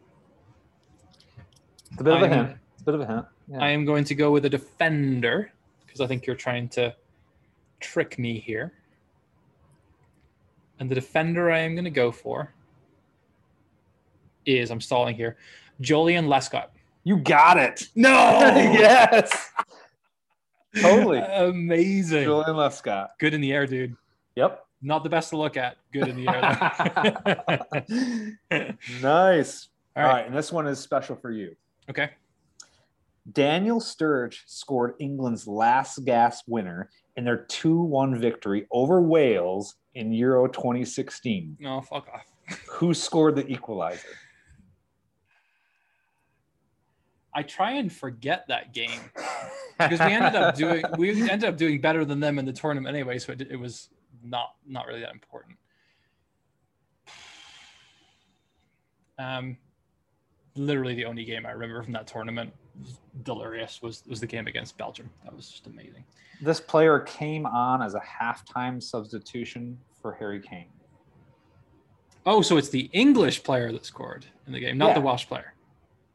[1.90, 2.58] It's a bit of a I'm- hint.
[2.74, 3.26] It's a bit of a hint.
[3.48, 3.58] Yeah.
[3.60, 5.50] I am going to go with a defender
[5.84, 6.94] because I think you're trying to
[7.80, 8.72] trick me here.
[10.84, 12.52] And the defender I am going to go for
[14.44, 15.38] is I'm stalling here.
[15.80, 16.66] Joleon Lescott.
[17.04, 17.88] you got it.
[17.94, 18.10] No.
[18.10, 19.50] yes.
[20.78, 21.20] Totally.
[21.20, 22.24] Amazing.
[22.24, 23.12] Julian Lescott.
[23.18, 23.96] Good in the air, dude.
[24.36, 24.66] Yep.
[24.82, 25.78] Not the best to look at.
[25.90, 26.28] Good in the
[28.50, 28.76] air.
[29.00, 29.68] nice.
[29.96, 30.16] All All right.
[30.16, 30.26] right.
[30.26, 31.56] And this one is special for you.
[31.88, 32.10] Okay.
[33.32, 40.12] Daniel Sturridge scored England's last gasp winner in their 2 1 victory over Wales in
[40.12, 41.56] Euro 2016.
[41.60, 42.26] No, fuck off.
[42.68, 44.08] Who scored the equalizer?
[47.34, 49.00] I try and forget that game
[49.78, 52.94] because we ended up doing we ended up doing better than them in the tournament
[52.94, 53.88] anyway, so it, it was
[54.22, 55.56] not not really that important.
[59.16, 59.58] Um,
[60.56, 62.52] literally the only game I remember from that tournament
[63.22, 65.08] delirious was was the game against Belgium.
[65.24, 66.04] That was just amazing.
[66.42, 70.66] This player came on as a halftime substitution for Harry Kane.
[72.26, 74.94] Oh, so it's the English player that scored in the game, not Yeah.
[74.94, 75.54] the Welsh player.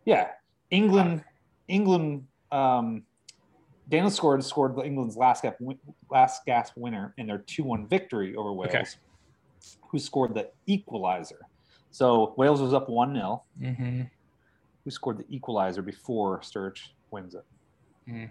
[0.06, 0.30] Yeah,
[0.72, 1.24] England.
[1.68, 2.26] England.
[2.52, 3.04] Um,
[3.90, 5.62] Daniel scored scored England's last gasp
[6.10, 8.74] last gasp winner in their two one victory over Wales.
[8.74, 8.84] Okay.
[9.90, 11.40] Who scored the equalizer?
[11.92, 14.02] So Wales was up one 0 Mm-hmm.
[14.84, 17.46] Who scored the equalizer before Sturridge wins it?
[18.08, 18.26] Hmm.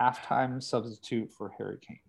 [0.00, 2.00] Halftime substitute for Harry Kane.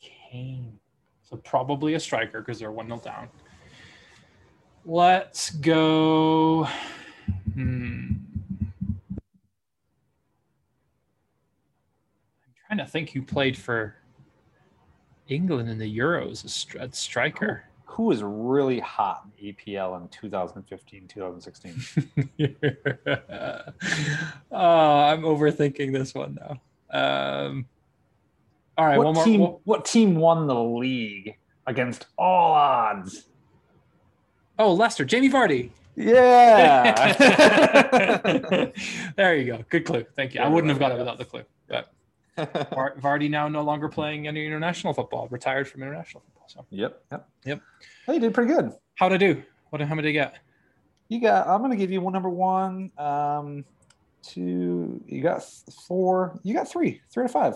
[0.00, 0.78] Kane.
[1.22, 3.28] So probably a striker because they're 1 0 down.
[4.84, 6.68] Let's go.
[7.54, 8.08] Hmm.
[12.44, 13.96] I'm trying to think who played for
[15.28, 16.44] England in the Euros
[16.76, 17.64] a, striker.
[17.92, 21.84] Who, was really hot in EPL in 2015, 2016?
[24.50, 26.60] oh, I'm overthinking this one now.
[26.90, 27.66] Um,
[28.78, 29.24] all right, what one more.
[29.24, 29.40] team?
[29.64, 31.36] What team won the league
[31.66, 33.24] against all odds?
[34.58, 35.70] oh, Leicester, Jamie Vardy.
[35.96, 37.12] Yeah.
[39.16, 39.64] there you go.
[39.68, 40.04] Good clue.
[40.16, 40.40] Thank you.
[40.40, 41.44] I wouldn't have got it without the clue.
[41.68, 41.92] But
[42.38, 46.44] Vardy now no longer playing any international football, retired from international football.
[46.48, 47.02] So yep.
[47.10, 47.28] Yep.
[47.44, 47.60] Yep.
[48.06, 48.72] Hey, you did pretty good.
[48.94, 49.42] how'd I do?
[49.70, 49.80] What?
[49.82, 50.38] How many did I get?
[51.08, 51.46] You got.
[51.46, 52.90] I'm gonna give you one number one.
[52.98, 53.64] Um,
[54.22, 55.02] two.
[55.06, 55.42] You got
[55.86, 56.38] four.
[56.42, 57.00] You got three.
[57.10, 57.54] Three to five.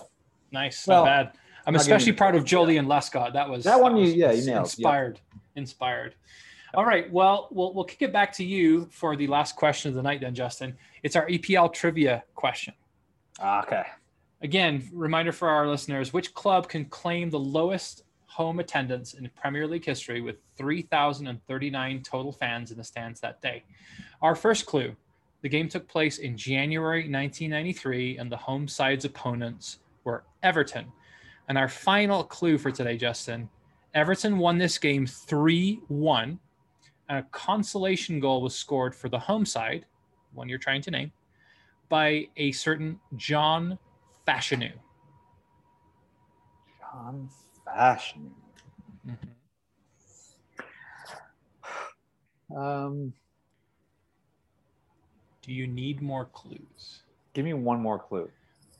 [0.52, 0.86] Nice.
[0.86, 1.38] Well, not bad.
[1.66, 3.32] I'm not especially proud of Joleon Lescott.
[3.32, 4.48] That was That one you- was yeah, you nailed.
[4.48, 4.60] Yep.
[4.64, 5.20] Inspired.
[5.56, 6.14] Inspired.
[6.74, 7.10] All right.
[7.10, 10.20] Well, we'll we'll kick it back to you for the last question of the night,
[10.20, 10.76] then, Justin.
[11.02, 12.74] It's our EPL trivia question.
[13.40, 13.82] Ah, Okay.
[14.46, 19.66] Again, reminder for our listeners: which club can claim the lowest home attendance in Premier
[19.66, 23.64] League history with 3,039 total fans in the stands that day?
[24.22, 24.94] Our first clue:
[25.42, 30.92] the game took place in January 1993, and the home side's opponents were Everton.
[31.48, 33.48] And our final clue for today, Justin:
[33.94, 36.38] Everton won this game 3-1,
[37.08, 39.86] and a consolation goal was scored for the home side,
[40.34, 41.10] one you're trying to name,
[41.88, 43.76] by a certain John
[44.26, 44.72] Fashanu.
[46.80, 47.28] John
[47.64, 48.30] Fashion.
[52.56, 53.12] Um,
[55.42, 57.02] Do you need more clues?
[57.34, 58.30] give me one more clue,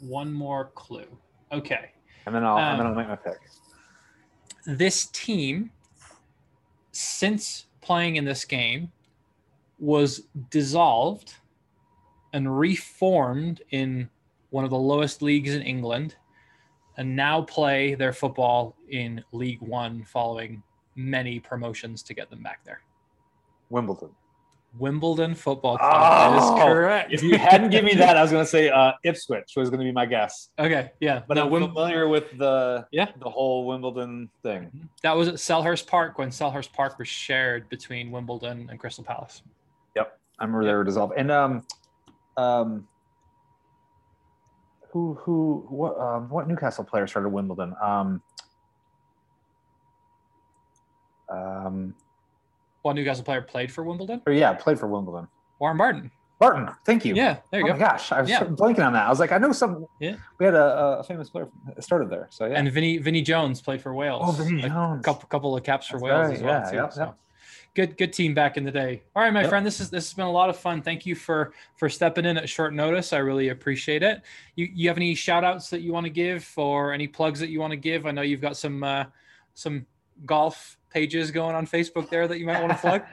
[0.01, 1.07] One more clue.
[1.53, 1.91] Okay.
[2.25, 3.39] and then I'll and then Um, I'll make my pick.
[4.67, 5.71] This team,
[6.93, 8.91] since playing in this game,
[9.79, 11.35] was dissolved
[12.33, 14.09] and reformed in
[14.57, 16.17] one of the lowest leagues in England
[16.97, 20.63] and now play their football in League One following
[20.95, 22.81] many promotions to get them back there.
[23.69, 24.09] Wimbledon.
[24.79, 27.13] Wimbledon Football Club Oh, is correct.
[27.13, 29.81] If you hadn't given me that, I was going to say uh, Ipswich was going
[29.81, 30.49] to be my guess.
[30.59, 33.09] okay, yeah, But no, I'm Wim- familiar with the Yeah.
[33.21, 34.89] the whole Wimbledon thing.
[35.03, 39.43] That was at Selhurst Park when Selhurst Park was shared between Wimbledon and Crystal Palace.
[39.97, 41.13] Yep, I remember they were dissolved.
[41.17, 41.63] And um,
[42.39, 42.89] um,
[44.97, 47.75] who who what um, what Newcastle player started Wimbledon?
[47.83, 48.23] Um,
[51.29, 51.95] um,
[52.83, 54.23] One Newcastle player played for Wimbledon.
[54.27, 55.29] or yeah, played for Wimbledon.
[55.59, 56.11] Warren Barton.
[56.39, 57.15] Barton, thank you.
[57.15, 57.73] Yeah, there you go.
[57.73, 57.81] oh go.
[57.81, 58.45] my gosh, I was Yeah.
[58.45, 59.07] blanking on that.
[59.07, 59.87] I was like, I know some.
[60.01, 60.17] Yeah.
[60.39, 61.49] we had a, a famous player
[61.81, 62.29] started there.
[62.31, 62.55] So yeah.
[62.59, 64.23] And Vinny Vinny Jones played for Wales.
[64.27, 66.71] oh, Vinny Jones, A couple couple of caps for That's Wales right, as well yeah,
[66.71, 66.77] too.
[66.77, 67.01] yep, so.
[67.01, 67.19] yep.
[67.77, 69.03] Good good team back in the day.
[69.15, 69.51] All right, my Yep.
[69.51, 70.81] friend, this is this has been a lot of fun.
[70.81, 73.13] Thank you for for stepping in at short notice.
[73.13, 74.23] I really appreciate it.
[74.55, 77.51] You you have any shout outs that you want to give or any plugs that
[77.51, 78.07] you want to give?
[78.07, 79.05] I know you've got some uh
[79.53, 79.85] some
[80.25, 83.03] golf pages going on Facebook there that you might want to plug.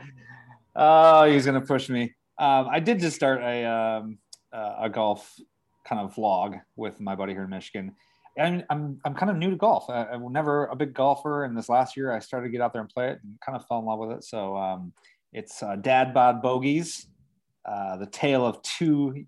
[0.75, 2.15] Oh, he's gonna push me.
[2.39, 4.17] Um, I did just start a um,
[4.51, 5.39] a golf
[5.85, 7.95] kind of vlog with my buddy here in Michigan.
[8.35, 9.89] And I'm I'm kind of new to golf.
[9.89, 12.61] I, I was never a big golfer, and this last year I started to get
[12.61, 14.23] out there and play it, and kind of fell in love with it.
[14.23, 14.93] So um,
[15.31, 17.05] it's uh, Dad Bod Bogeys,
[17.65, 19.25] uh, the tale of two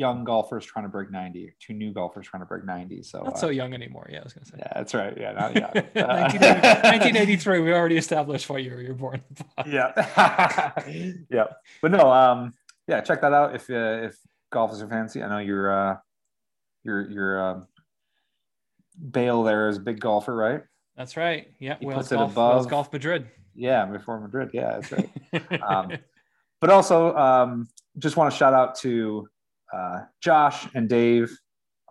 [0.00, 3.02] young golfers trying to break 90, two new golfers trying to break 90.
[3.02, 4.08] So Not uh, so young anymore.
[4.10, 4.56] Yeah, I was gonna say.
[4.58, 5.14] yeah, that's right.
[5.16, 5.70] Yeah, not young.
[5.72, 7.60] 1980 1983.
[7.60, 9.22] We already established what year you were born.
[9.66, 9.92] yeah
[11.30, 11.44] yeah
[11.82, 12.54] but no um
[12.88, 14.16] yeah check that out if uh, if
[14.50, 15.96] golf is your fancy i know your uh
[16.82, 17.66] your your um
[19.10, 20.62] bale there is a big golfer right?
[20.96, 21.48] That's right.
[21.58, 23.28] Yeah, He Wales puts it above- Wales Golf Madrid.
[23.54, 24.50] yeah before madrid.
[24.52, 25.10] Yeah that's right.
[25.62, 25.92] Um,
[26.60, 27.66] but also um
[27.98, 29.26] just want to shout out to
[29.72, 31.30] uh josh and dave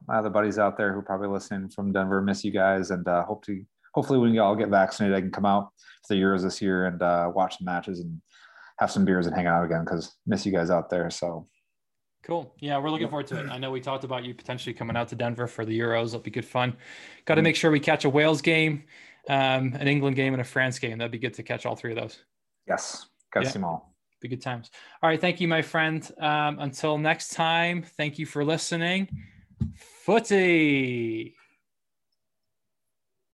[0.07, 2.21] my other buddies out there who are probably listening from denver.
[2.21, 3.63] Miss you guys and uh hope to
[3.93, 5.17] hopefully when you all get vaccinated.
[5.17, 5.69] I can come out
[6.07, 8.21] for the euros this year and uh watch the matches and
[8.79, 11.09] have some beers and hang out again because miss you guys out there.
[11.09, 11.47] So
[12.23, 12.53] Cool.
[12.59, 13.49] Yeah, we're looking forward to it.
[13.51, 16.07] I know we talked about you potentially coming out to Denver for the Euros.
[16.07, 16.75] It'll be good fun.
[17.25, 17.45] Got to Mhm.
[17.45, 18.83] make sure we catch a Wales game,
[19.29, 20.97] um, an England game, and a France game.
[20.97, 22.23] That'd be good to catch all three of those.
[22.67, 23.51] yes gotta Yeah.
[23.51, 24.69] see them all Be good times.
[25.01, 25.19] All right.
[25.21, 26.05] Thank you, my friend.
[26.19, 29.07] Um, until next time, thank you for listening.
[29.75, 31.35] Footy.